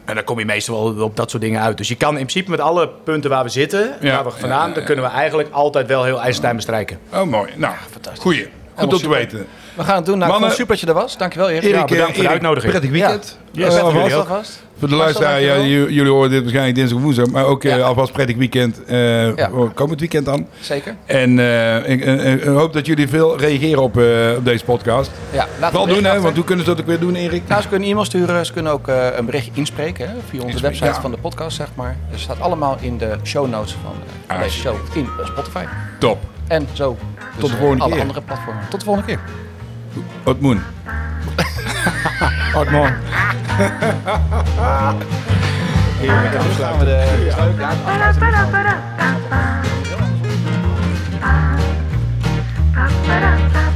En 0.06 0.16
dan 0.16 0.24
kom 0.24 0.40
je 0.40 0.46
meestal 0.46 0.96
wel 0.96 1.06
op 1.06 1.16
dat 1.16 1.30
soort 1.30 1.44
dingen 1.44 1.62
uit. 1.62 1.78
Dus 1.78 1.88
je 1.88 1.96
kan 1.96 2.10
in 2.18 2.26
principe 2.26 2.50
met 2.50 2.60
alle 2.60 2.88
punten 3.04 3.30
waar 3.30 3.44
we 3.44 3.50
zitten, 3.50 3.94
waar 4.02 4.24
we 4.24 4.32
vandaan, 4.32 4.74
dan 4.74 4.84
kunnen 4.84 5.06
we 5.06 5.12
eigenlijk 5.12 5.50
altijd 5.52 5.88
wel 5.88 6.04
heel 6.04 6.16
IJsselstein 6.18 6.56
bestrijken. 6.56 7.00
Oh, 7.14 7.24
mooi. 7.24 7.52
Nou, 7.56 7.74
fantastisch. 7.92 8.22
Goed 8.24 8.48
om 8.94 8.98
te 8.98 9.10
weten. 9.10 9.48
We 9.76 9.84
gaan 9.84 9.96
het 9.96 10.06
doen. 10.06 10.18
Nou, 10.18 10.32
Mannen, 10.32 10.52
super 10.52 10.68
dat 10.68 10.80
je 10.80 10.88
er 10.88 10.94
was. 10.94 11.18
Dankjewel, 11.18 11.50
Erik. 11.50 11.64
Erik 11.64 11.76
ja, 11.76 11.86
bedankt 11.86 12.06
voor 12.12 12.22
de 12.22 12.24
eh, 12.28 12.34
uitnodiging. 12.34 12.72
Prettig 12.72 12.92
weekend. 12.92 13.38
Ja. 13.52 13.66
Yes, 13.66 13.76
jullie 13.76 14.26
Voor 14.80 14.88
de 14.90 14.96
luisteraar, 14.96 15.42
ja, 15.42 15.58
jullie 15.66 16.08
horen 16.10 16.30
dit 16.30 16.40
waarschijnlijk 16.42 16.76
dinsdag 16.76 17.00
woensdag. 17.02 17.28
Maar 17.28 17.46
ook 17.46 17.64
eh, 17.64 17.86
alvast 17.86 18.12
prettig 18.12 18.36
weekend. 18.36 18.82
Uh, 18.90 19.44
Komend 19.74 20.00
weekend 20.00 20.26
dan. 20.26 20.48
Zeker. 20.60 20.96
En 21.06 21.40
ik, 21.90 22.44
hoop 22.44 22.74
dat 22.74 22.86
jullie 22.86 23.08
veel 23.10 23.38
reageren 23.38 23.82
op, 23.84 23.98
op 24.38 24.46
deze 24.46 24.64
podcast. 24.66 25.12
Ja, 25.32 25.48
wel 25.72 25.88
doen, 25.88 26.04
hè, 26.04 26.22
want 26.22 26.36
hoe 26.36 26.44
kunnen 26.46 26.66
ze 26.66 26.72
dat 26.72 26.80
ook 26.80 26.88
weer 26.88 27.00
doen, 27.00 27.16
Erik? 27.16 27.42
Nou, 27.48 27.62
ze 27.62 27.68
kunnen 27.68 27.90
e-mail 27.90 28.06
sturen. 28.06 28.46
Ze 28.46 28.54
kunnen 28.54 28.72
ook 28.72 28.88
een 29.16 29.26
bericht 29.26 29.50
inspreken 29.54 30.10
via 30.30 30.42
onze 30.44 30.62
website 30.62 31.02
van 31.02 31.12
de 31.12 31.18
podcast, 31.18 31.56
zeg 31.58 31.68
maar. 31.76 31.98
Dat 32.12 32.20
staat 32.20 32.42
allemaal 32.42 32.78
in 32.82 32.98
de 32.98 33.16
show 33.24 33.50
notes 33.50 33.76
van 33.84 33.94
ah, 34.36 34.42
deze 34.44 34.58
show 34.60 34.76
in 34.94 35.08
Spotify. 35.26 35.64
Top. 36.00 36.18
En 36.48 36.68
zo. 36.74 36.98
Dus, 37.18 37.28
tot 37.40 37.50
de 37.52 37.58
volgende 37.58 37.84
alle 37.84 37.92
keer. 37.92 38.02
andere 38.02 38.22
platformen. 38.22 38.64
Tot 38.70 38.80
de 38.80 38.86
volgende 38.86 39.08
keer. 39.08 39.20
Otmoen. 40.26 40.62
Otmoen. 42.54 42.94
Heerlijk, 46.00 46.32
dan 46.32 46.42
gaan 46.44 46.80
we 46.80 46.86
de 46.86 47.34
truik 47.56 48.84
Ja. 53.08 53.75